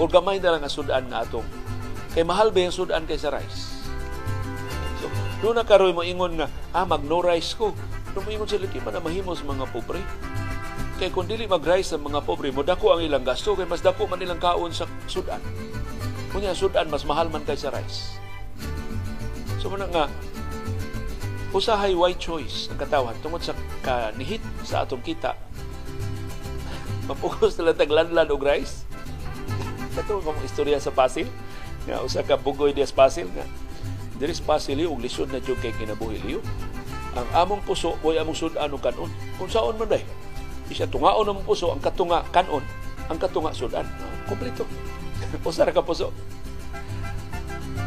O 0.00 0.08
gamay 0.08 0.40
na 0.40 0.56
lang 0.56 0.64
ang 0.64 0.72
sudan 0.72 1.12
na 1.12 1.28
atong 1.28 1.44
kay 2.16 2.24
mahal 2.24 2.56
ba 2.56 2.64
yung 2.64 2.72
sudan 2.72 3.04
kaysa 3.04 3.28
rice. 3.36 3.84
So, 5.04 5.12
doon 5.44 5.60
na 5.60 5.68
karoy 5.68 5.92
mo 5.92 6.00
ingon 6.00 6.40
nga, 6.40 6.48
ah, 6.72 6.88
mag 6.88 7.04
no 7.04 7.20
rice 7.20 7.52
ko. 7.52 7.76
Doon 8.16 8.24
mo 8.24 8.30
ingon 8.32 8.48
sila, 8.48 8.64
di 8.64 8.80
man 8.80 8.96
na 8.96 9.04
mahimos 9.04 9.44
mga 9.44 9.68
pobre. 9.68 10.00
Kay 10.96 11.12
kung 11.12 11.28
dili 11.28 11.44
mag-rise 11.44 12.00
ang 12.00 12.08
mga 12.08 12.24
pobre, 12.24 12.48
mo 12.48 12.64
dako 12.64 12.96
ang 12.96 13.04
ilang 13.04 13.20
gasto 13.20 13.52
kay 13.52 13.68
mas 13.68 13.84
dako 13.84 14.08
man 14.08 14.24
ilang 14.24 14.40
kaon 14.40 14.72
sa 14.72 14.88
sudan. 15.04 15.42
Kunya 16.32 16.56
sudan 16.56 16.88
mas 16.88 17.04
mahal 17.04 17.28
man 17.28 17.44
kay 17.44 17.60
sa 17.60 17.68
rice. 17.68 18.23
So 19.64 19.72
mo 19.72 19.80
nga 19.80 20.12
usahay 21.56 21.96
white 21.96 22.20
choice 22.20 22.68
ang 22.68 22.76
katawan 22.76 23.16
tungod 23.24 23.40
sa 23.40 23.56
kanihit 23.80 24.44
sa 24.60 24.84
atong 24.84 25.00
kita. 25.00 25.32
Mapugos 27.08 27.56
na 27.56 27.72
lang 27.72 27.80
taglanlan 27.80 28.28
og 28.28 28.44
rice. 28.44 28.84
Kato 29.96 30.20
mong 30.20 30.36
istorya 30.44 30.76
sa 30.76 30.92
Pasil 30.92 31.24
nga 31.88 32.04
usa 32.04 32.20
ka 32.20 32.36
bugoy 32.36 32.76
dias 32.76 32.92
Pasil 32.92 33.24
nga 33.32 33.48
diri 34.20 34.36
sa 34.36 34.44
Pasil 34.44 34.76
og 34.84 35.00
lisod 35.00 35.32
na 35.32 35.40
jud 35.40 35.56
kay 35.64 35.72
kinabuhi 35.72 36.20
liyo. 36.20 36.44
Ang 37.16 37.24
among 37.32 37.64
puso 37.64 37.96
boy 38.04 38.20
among 38.20 38.36
sudan 38.36 38.68
og 38.68 38.84
kanon. 38.84 39.08
Kung 39.40 39.48
saon 39.48 39.80
man 39.80 39.88
day 39.88 40.04
Isa 40.68 40.84
tungaon 40.84 41.24
ang 41.24 41.40
puso, 41.40 41.72
ang 41.72 41.80
katunga 41.80 42.20
kanon, 42.36 42.64
ang 43.08 43.16
katunga 43.16 43.56
sudan. 43.56 43.88
Kompleto. 44.28 44.68
Usa 45.48 45.64
ka 45.64 45.80
puso. 45.80 46.12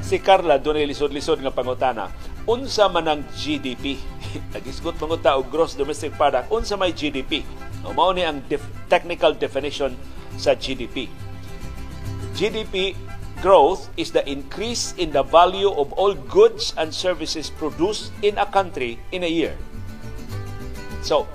Si 0.07 0.23
Carla 0.23 0.55
doon 0.55 0.87
lisod-lisod 0.87 1.43
nga 1.43 1.51
pangutana. 1.51 2.07
Unsa 2.47 2.87
man 2.87 3.11
ang 3.11 3.21
GDP? 3.35 3.99
Nagisgot 4.55 4.95
manguta 5.03 5.35
og 5.35 5.51
gross 5.51 5.75
domestic 5.75 6.15
product. 6.15 6.47
Unsa 6.47 6.79
may 6.79 6.95
GDP? 6.95 7.43
Mao 7.83 8.15
ni 8.15 8.23
ang 8.23 8.39
def- 8.47 8.71
technical 8.87 9.35
definition 9.35 9.91
sa 10.39 10.55
GDP. 10.55 11.11
GDP 12.39 12.95
growth 13.43 13.91
is 13.99 14.15
the 14.15 14.23
increase 14.23 14.95
in 14.95 15.11
the 15.11 15.27
value 15.27 15.75
of 15.75 15.91
all 15.99 16.15
goods 16.15 16.71
and 16.79 16.95
services 16.95 17.51
produced 17.51 18.15
in 18.23 18.39
a 18.39 18.47
country 18.47 18.95
in 19.11 19.27
a 19.27 19.31
year. 19.31 19.59
So, 21.03 21.27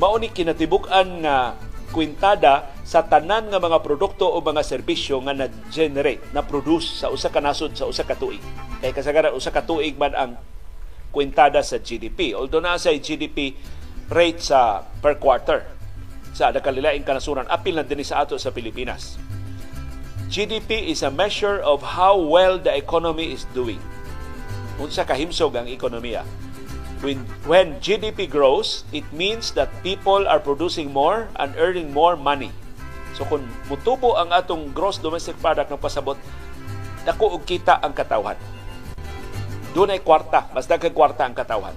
mao 0.00 0.16
ni 0.16 0.32
kinatibuk-an 0.32 1.20
nga 1.20 1.52
kwintada 1.92 2.64
sa 2.86 3.02
tanan 3.02 3.50
nga 3.50 3.58
mga 3.58 3.82
produkto 3.82 4.30
o 4.30 4.38
mga 4.38 4.62
serbisyo 4.62 5.18
nga 5.26 5.34
na-generate, 5.34 6.30
na-produce 6.30 7.02
sa 7.02 7.10
usa 7.10 7.34
ka 7.34 7.42
nasod 7.42 7.74
sa 7.74 7.90
usa 7.90 8.06
ka 8.06 8.14
tuig. 8.14 8.38
Kay 8.78 8.94
kasagaran 8.94 9.34
usa 9.34 9.50
ka 9.50 9.66
tuig 9.66 9.98
man 9.98 10.14
ang 10.14 10.32
kwintada 11.10 11.66
sa 11.66 11.82
GDP. 11.82 12.30
Although 12.38 12.62
na 12.62 12.78
sa 12.78 12.94
GDP 12.94 13.58
rate 14.06 14.38
sa 14.38 14.86
per 15.02 15.18
quarter. 15.18 15.76
sa 16.36 16.52
nakalilaing 16.52 17.00
kanasuran 17.00 17.48
apil 17.48 17.80
na 17.80 17.80
din 17.80 18.04
sa 18.04 18.20
ato 18.20 18.36
sa 18.36 18.52
Pilipinas. 18.52 19.16
GDP 20.28 20.92
is 20.92 21.00
a 21.00 21.08
measure 21.08 21.64
of 21.64 21.96
how 21.96 22.12
well 22.12 22.60
the 22.60 22.68
economy 22.76 23.32
is 23.32 23.48
doing. 23.56 23.80
Unsa 24.76 25.08
kahimsog 25.08 25.56
ang 25.56 25.64
ekonomiya. 25.64 26.28
When, 27.00 27.24
when 27.48 27.80
GDP 27.80 28.28
grows, 28.28 28.84
it 28.92 29.08
means 29.16 29.56
that 29.56 29.72
people 29.80 30.28
are 30.28 30.36
producing 30.36 30.92
more 30.92 31.32
and 31.40 31.56
earning 31.56 31.96
more 31.96 32.20
money. 32.20 32.52
So 33.16 33.24
kung 33.24 33.48
mutubo 33.72 34.20
ang 34.20 34.28
atong 34.28 34.76
gross 34.76 35.00
domestic 35.00 35.40
product 35.40 35.72
ng 35.72 35.80
pasabot, 35.80 36.20
dako 37.08 37.40
og 37.40 37.42
kita 37.48 37.80
ang 37.80 37.96
katawan. 37.96 38.36
Doon 39.72 39.96
ay 39.96 40.04
kwarta, 40.04 40.52
mas 40.52 40.68
daghang 40.68 40.92
kwarta 40.92 41.24
ang 41.24 41.32
katawan. 41.32 41.72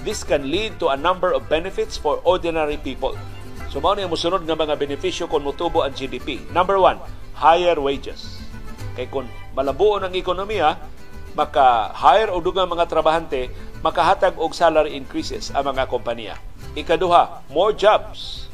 This 0.00 0.24
can 0.24 0.48
lead 0.48 0.80
to 0.80 0.88
a 0.88 0.96
number 0.96 1.36
of 1.36 1.44
benefits 1.52 2.00
for 2.00 2.24
ordinary 2.24 2.80
people. 2.80 3.12
So 3.68 3.84
mao 3.84 3.92
ni 3.92 4.08
mosunod 4.08 4.48
nga 4.48 4.56
mga 4.56 4.80
benepisyo 4.80 5.28
kung 5.28 5.44
mutubo 5.44 5.84
ang 5.84 5.92
GDP. 5.92 6.40
Number 6.56 6.80
one, 6.80 6.96
higher 7.36 7.76
wages. 7.76 8.40
Kay 8.96 9.12
kung 9.12 9.28
malabuon 9.52 10.08
ang 10.08 10.16
ekonomiya, 10.16 10.80
maka-hire 11.36 12.32
o 12.32 12.40
dugang 12.40 12.72
mga 12.72 12.88
trabahante, 12.88 13.52
makahatag 13.84 14.40
og 14.40 14.56
salary 14.56 14.96
increases 14.96 15.52
ang 15.52 15.68
mga 15.68 15.84
kompanya. 15.84 16.34
Ikaduha, 16.72 17.44
more 17.52 17.76
jobs. 17.76 18.47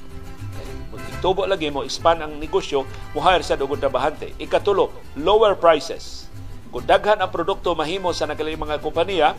Tubo 1.23 1.49
lagi 1.49 1.71
mo, 1.71 1.87
expand 1.87 2.21
ang 2.21 2.37
negosyo, 2.37 2.85
mo 3.13 3.21
hire 3.23 3.45
sa 3.45 3.59
dugong 3.59 3.81
trabahante. 3.81 4.33
Ikatulo, 4.37 4.93
lower 5.19 5.57
prices. 5.57 6.29
Kung 6.75 6.83
daghan 6.85 7.23
ang 7.23 7.31
produkto 7.31 7.73
mahimo 7.79 8.11
sa 8.11 8.27
nagaling 8.27 8.59
mga 8.59 8.83
kompanya, 8.83 9.39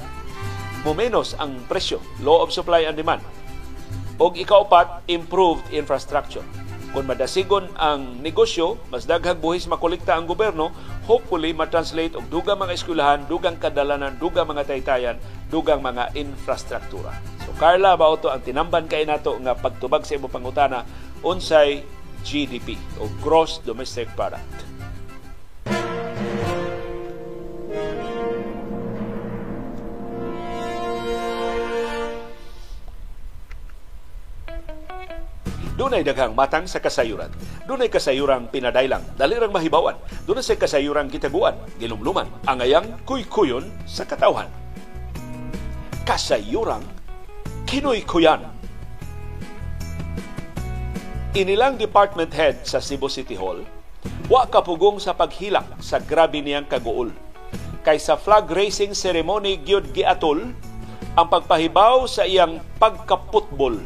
mumenos 0.87 1.35
ang 1.35 1.59
presyo, 1.67 1.99
law 2.23 2.39
of 2.39 2.55
supply 2.55 2.87
and 2.87 2.95
demand. 2.95 3.19
O 4.15 4.31
ikaupat, 4.31 5.03
improved 5.11 5.67
infrastructure. 5.75 6.45
Kung 6.95 7.11
madasigon 7.11 7.67
ang 7.75 8.23
negosyo, 8.23 8.79
mas 8.87 9.03
daghang 9.03 9.43
buhis 9.43 9.67
makolekta 9.67 10.15
ang 10.15 10.23
gobyerno, 10.23 10.71
hopefully 11.03 11.51
matranslate 11.51 12.15
og 12.15 12.23
dugang 12.31 12.55
mga 12.55 12.71
eskwelahan, 12.71 13.27
dugang 13.27 13.59
kadalanan, 13.59 14.15
dugang 14.15 14.47
mga 14.47 14.63
taytayan, 14.63 15.19
dugang 15.51 15.83
mga 15.83 16.15
infrastruktura. 16.15 17.11
So 17.43 17.51
Carla, 17.59 17.99
ba 17.99 18.15
to 18.15 18.31
ang 18.31 18.47
tinamban 18.47 18.87
kay 18.87 19.03
nato 19.03 19.35
nga 19.43 19.59
pagtubag 19.59 20.07
sa 20.07 20.15
imong 20.15 20.31
pangutana 20.31 20.87
unsay 21.24 21.86
GDP 22.26 22.76
o 22.97 23.07
gross 23.22 23.61
domestic 23.61 24.09
product. 24.18 24.66
Dunay 35.76 36.07
daghang 36.07 36.32
matang 36.32 36.72
sa 36.72 36.80
kasayuran. 36.80 37.28
Dunay 37.68 37.91
kasayuran 37.91 38.47
pinadaylang, 38.47 39.03
dali 39.20 39.36
rang 39.36 39.51
mahibawan. 39.51 39.99
Dunay 40.24 40.39
sa 40.39 40.55
kasayuran 40.55 41.11
kitaguan, 41.11 41.51
gilumluman, 41.76 42.32
angayang 42.47 42.95
kuykuyon 43.03 43.68
sa 43.84 44.07
katawhan. 44.07 44.47
Kasayuran 46.07 46.80
kinoy-kuyan. 47.68 48.54
Inilang 51.36 51.75
department 51.75 52.31
head 52.31 52.63
sa 52.63 52.79
Cebu 52.79 53.11
City 53.11 53.36
Hall, 53.36 53.67
wa 54.31 54.47
kapugong 54.47 55.03
sa 55.03 55.11
paghilak 55.11 55.67
sa 55.83 55.99
grabe 55.99 56.39
niyang 56.39 56.63
kaguol. 56.63 57.11
Kay 57.83 57.99
sa 57.99 58.15
flag 58.15 58.47
racing 58.47 58.95
ceremony 58.95 59.59
gyud 59.59 59.91
giatol 59.91 60.55
ang 61.19 61.27
pagpahibaw 61.27 62.07
sa 62.07 62.23
iyang 62.23 62.63
pagkaputbol 62.79 63.83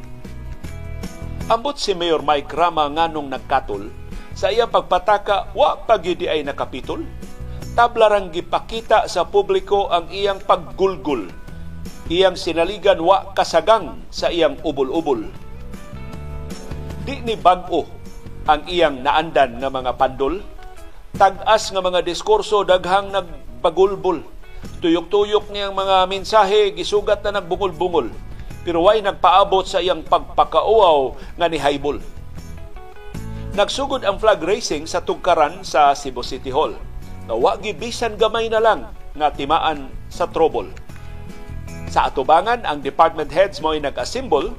Ambot 1.49 1.81
si 1.81 1.97
Mayor 1.97 2.21
Mike 2.21 2.53
Rama 2.53 2.85
nganong 2.85 3.33
nagkatol 3.33 3.89
sa 4.37 4.53
iyang 4.53 4.69
pagpataka 4.69 5.49
wa 5.57 5.81
pagidi 5.89 6.29
ay 6.29 6.45
nakapitol. 6.45 7.01
Tablarang 7.73 8.29
gipakita 8.29 9.09
sa 9.09 9.25
publiko 9.25 9.89
ang 9.89 10.05
iyang 10.13 10.37
paggulgul. 10.45 11.25
Iyang 12.13 12.37
sinaligan 12.37 13.01
wa 13.01 13.33
kasagang 13.33 14.05
sa 14.13 14.29
iyang 14.29 14.61
ubol-ubol. 14.61 15.48
Di 17.09 17.25
ni 17.25 17.33
bag-o 17.33 17.89
ang 18.45 18.69
iyang 18.69 19.01
naandan 19.01 19.57
nga 19.57 19.73
mga 19.73 19.97
pandol. 19.97 20.45
Tag-as 21.17 21.73
nga 21.73 21.81
mga 21.81 22.05
diskurso 22.05 22.61
daghang 22.61 23.09
nagpagulbol. 23.09 24.21
Tuyok-tuyok 24.77 25.49
niyang 25.49 25.73
mga 25.73 26.05
mensahe 26.05 26.69
gisugat 26.69 27.25
na 27.25 27.41
nagbungol-bungol 27.41 28.13
pero 28.61 28.85
way 28.85 29.01
nagpaabot 29.01 29.65
sa 29.65 29.81
iyang 29.81 30.05
pagpakauaw 30.05 31.17
nga 31.33 31.49
ni 31.49 31.57
Haibol. 31.57 31.97
Nagsugod 33.57 34.05
ang 34.05 34.21
flag 34.21 34.45
racing 34.45 34.85
sa 34.85 35.01
tugkaran 35.01 35.65
sa 35.65 35.97
Cebu 35.97 36.21
City 36.21 36.53
Hall. 36.53 36.77
Nawa 37.25 37.57
bisan 37.57 38.21
gamay 38.21 38.53
na 38.53 38.61
lang 38.61 38.85
nga 39.17 39.33
timaan 39.33 39.89
sa 40.13 40.29
trouble. 40.29 40.69
Sa 41.89 42.05
atubangan, 42.05 42.69
ang 42.69 42.85
department 42.85 43.33
heads 43.33 43.57
mo 43.65 43.73
ay 43.73 43.81
nag-assemble. 43.81 44.53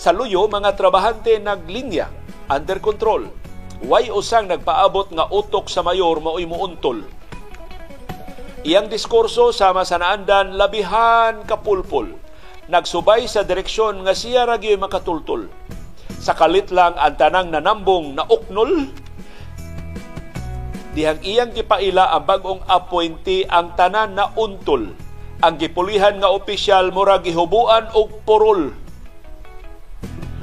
Sa 0.00 0.16
luyo, 0.16 0.48
mga 0.48 0.80
trabahante 0.80 1.36
naglinya, 1.36 2.08
under 2.48 2.80
control. 2.80 3.28
Way 3.84 4.08
usang 4.08 4.48
nagpaabot 4.48 5.12
nga 5.12 5.28
utok 5.28 5.68
sa 5.68 5.84
mayor 5.84 6.24
mao'y 6.24 6.48
muuntol. 6.48 7.04
Iyang 8.64 8.88
diskurso 8.88 9.52
sama 9.52 9.84
sa 9.84 10.00
naandan 10.00 10.56
labihan 10.56 11.44
kapulpul 11.44 12.16
nagsubay 12.70 13.26
sa 13.26 13.42
direksyon 13.42 14.06
nga 14.06 14.14
siya 14.14 14.46
ra 14.46 14.56
gyud 14.56 14.78
makatultol. 14.78 15.50
Sa 16.22 16.32
kalit 16.38 16.70
lang 16.70 16.94
ang 16.94 17.18
tanang 17.18 17.50
nanambong 17.50 18.14
na 18.14 18.24
uknol 18.24 18.88
dihang 20.94 21.20
iyang 21.22 21.52
gipaila 21.52 22.14
ang 22.14 22.24
bagong 22.24 22.62
appointee 22.70 23.44
ang 23.50 23.74
tanan 23.74 24.14
na 24.14 24.30
untol. 24.38 24.94
Ang 25.40 25.54
gipulihan 25.56 26.20
nga 26.20 26.30
opisyal 26.30 26.92
mura 26.94 27.18
gihubuan 27.18 27.88
og 27.96 28.22
porol. 28.28 28.70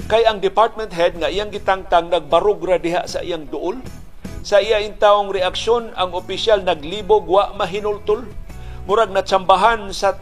Kay 0.08 0.24
ang 0.24 0.40
department 0.40 0.96
head 0.96 1.20
nga 1.20 1.28
iyang 1.28 1.52
gitangtang 1.52 2.08
nagbarug 2.08 2.64
ra 2.64 2.80
diha 2.80 3.04
sa 3.04 3.20
iyang 3.20 3.44
duol. 3.52 3.84
Sa 4.40 4.64
iya 4.64 4.80
intawong 4.80 5.36
reaksyon, 5.36 5.92
ang 6.00 6.16
opisyal 6.16 6.64
naglibog 6.64 7.28
wa 7.28 7.52
mahinultol. 7.52 8.24
Murag 8.88 9.12
natsambahan 9.12 9.92
sa 9.92 10.16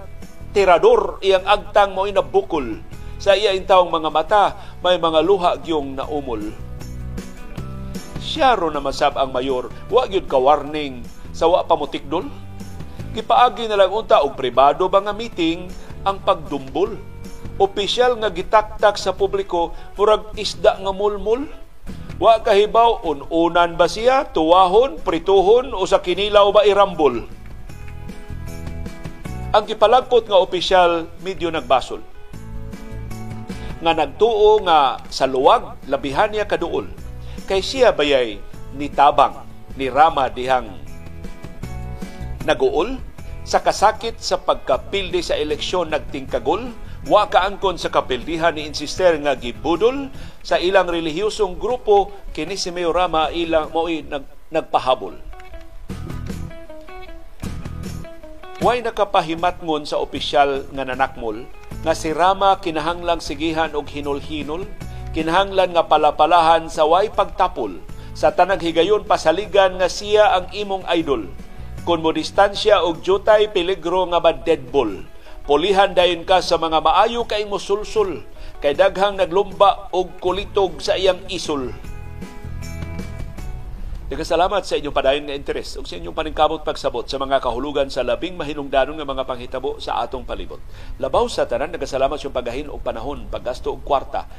tirador 0.58 1.22
iyang 1.22 1.46
agtang 1.46 1.94
mo 1.94 2.10
inabukol 2.10 2.82
sa 3.16 3.38
iya 3.38 3.56
intawong 3.56 3.94
mga 3.94 4.10
mata 4.12 4.44
may 4.84 5.00
mga 5.00 5.20
luha 5.24 5.56
gyung 5.62 5.96
naumol. 5.96 6.42
Siya 8.20 8.60
ro 8.60 8.74
na 8.74 8.84
masab 8.84 9.16
ang 9.16 9.32
mayor 9.32 9.72
wa 9.88 10.10
gyud 10.10 10.26
ka 10.28 10.36
warning. 10.36 11.06
Sa 11.30 11.46
wa 11.46 11.64
pa 11.64 11.78
mo 11.78 11.88
tikdol? 11.88 12.28
Na 13.16 13.78
lang 13.80 13.94
unta 13.96 14.20
og 14.20 14.36
pribado 14.36 14.92
ba 14.92 15.00
nga 15.00 15.16
meeting 15.16 15.72
ang 16.04 16.20
pagdumbol 16.20 17.00
opisyal 17.56 18.20
nga 18.20 18.32
gitaktak 18.32 19.00
sa 19.00 19.16
publiko 19.16 19.72
murag 19.96 20.36
isda 20.36 20.80
nga 20.80 20.92
mulmul. 20.92 21.48
Wa 22.16 22.40
kahibaw 22.40 23.04
un-unan 23.04 23.76
ba 23.76 23.92
siya? 23.92 24.32
Tuwahon 24.32 25.04
prituhon 25.04 25.76
o 25.76 25.84
sa 25.84 26.00
kinilaw 26.00 26.48
ba 26.56 26.64
irambol? 26.64 27.28
Ang 29.52 29.64
gipalagpot 29.68 30.28
nga 30.28 30.40
opisyal 30.40 31.12
medyo 31.20 31.52
nagbasol. 31.52 32.00
Nga 33.84 33.92
nagtuo 33.92 34.64
nga 34.64 35.00
sa 35.12 35.28
luwag 35.28 35.76
labihan 35.92 36.32
niya 36.32 36.48
kaduol. 36.48 36.88
Kay 37.48 37.60
siya 37.60 37.92
bayay 37.92 38.40
nitabang 38.76 39.44
ni 39.76 39.92
Rama 39.92 40.32
dihang 40.32 40.72
naguol. 42.48 42.96
Sa 43.46 43.62
kasakit 43.62 44.18
sa 44.24 44.42
pagkapildi 44.42 45.22
sa 45.22 45.38
eleksyon 45.38 45.94
nagtingkagol 45.94 46.72
wa 47.06 47.30
kaangkon 47.30 47.78
sa 47.78 47.94
kapildihan 47.94 48.54
ni 48.54 48.66
insister 48.66 49.14
nga 49.22 49.38
gibudol 49.38 50.10
sa 50.42 50.58
ilang 50.58 50.90
relihiyosong 50.90 51.62
grupo 51.62 52.10
kini 52.34 52.58
si 52.58 52.74
Mayor 52.74 52.98
Rama 52.98 53.30
ilang 53.30 53.70
mo'y 53.70 54.02
nag, 54.06 54.26
nagpahabol 54.50 55.14
Way 58.66 58.82
nakapahimatngon 58.82 59.86
sa 59.86 60.02
opisyal 60.02 60.66
nga 60.74 60.82
nanakmol 60.82 61.46
nga 61.86 61.94
si 61.94 62.10
Rama 62.10 62.58
kinahanglang 62.58 63.22
sigihan 63.22 63.70
og 63.78 63.86
hinol-hinol, 63.86 64.66
kinahanglan 65.14 65.78
nga 65.78 65.86
palapalahan 65.86 66.66
sa 66.66 66.90
way 66.90 67.14
pagtapol 67.14 67.78
sa 68.18 68.34
tanang 68.34 68.58
higayon 68.58 69.06
pasaligan 69.06 69.78
nga 69.78 69.86
siya 69.86 70.34
ang 70.34 70.50
imong 70.50 70.82
idol. 70.98 71.30
Kung 71.86 72.02
mo 72.02 72.10
distansya 72.10 72.82
og 72.82 73.06
jutay 73.06 73.54
peligro 73.54 74.10
nga 74.10 74.18
ba 74.18 74.34
deadball. 74.34 75.06
Pulihan 75.46 75.94
dayon 75.94 76.26
ka 76.26 76.42
sa 76.42 76.58
mga 76.58 76.82
maayo 76.82 77.30
kay 77.30 77.46
mosulsul 77.46 78.26
kay 78.66 78.74
daghang 78.74 79.22
naglumba 79.22 79.94
og 79.94 80.18
kulitog 80.18 80.82
sa 80.82 80.98
iyang 80.98 81.22
isol 81.30 81.70
Nagkasalamat 84.10 84.66
sa 84.66 84.78
inyong 84.78 84.94
padayon 84.94 85.26
nga 85.30 85.38
interes 85.38 85.78
ug 85.78 85.86
sa 85.86 86.02
inyong 86.02 86.18
paningkamot 86.18 86.66
pagsabot 86.66 87.06
sa 87.06 87.22
mga 87.22 87.42
kahulugan 87.46 87.94
sa 87.94 88.02
labing 88.02 88.38
mahinungdanon 88.38 88.98
nga 88.98 89.06
mga 89.06 89.26
panghitabo 89.26 89.82
sa 89.82 90.02
atong 90.02 90.26
palibot. 90.26 90.62
Labaw 91.02 91.26
sa 91.26 91.50
tanan, 91.50 91.74
nagkasalamat 91.74 92.18
sa 92.18 92.30
pagahin 92.30 92.70
og 92.70 92.86
panahon, 92.86 93.26
paggasto 93.30 93.74
og 93.74 93.82
kwarta 93.86 94.30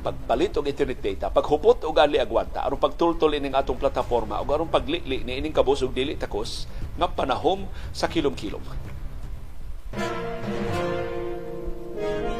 pagpalit 0.00 0.56
og 0.56 0.64
internet 0.64 1.00
data, 1.04 1.28
paghupot 1.28 1.84
og 1.84 1.96
ali 2.00 2.16
agwanta, 2.16 2.64
aron 2.64 2.80
pagtultol 2.80 3.36
ining 3.36 3.52
atong 3.52 3.76
plataporma 3.76 4.40
ug 4.40 4.48
aron 4.48 4.72
paglili 4.72 5.20
ni 5.24 5.36
ining 5.36 5.52
kabus 5.52 5.84
og 5.84 5.92
dili 5.92 6.16
takos 6.16 6.64
nga 6.96 7.04
panahom 7.04 7.68
sa 7.92 8.08
kilom-kilom. 8.08 8.89
Thank 9.92 10.04
you. 12.34 12.39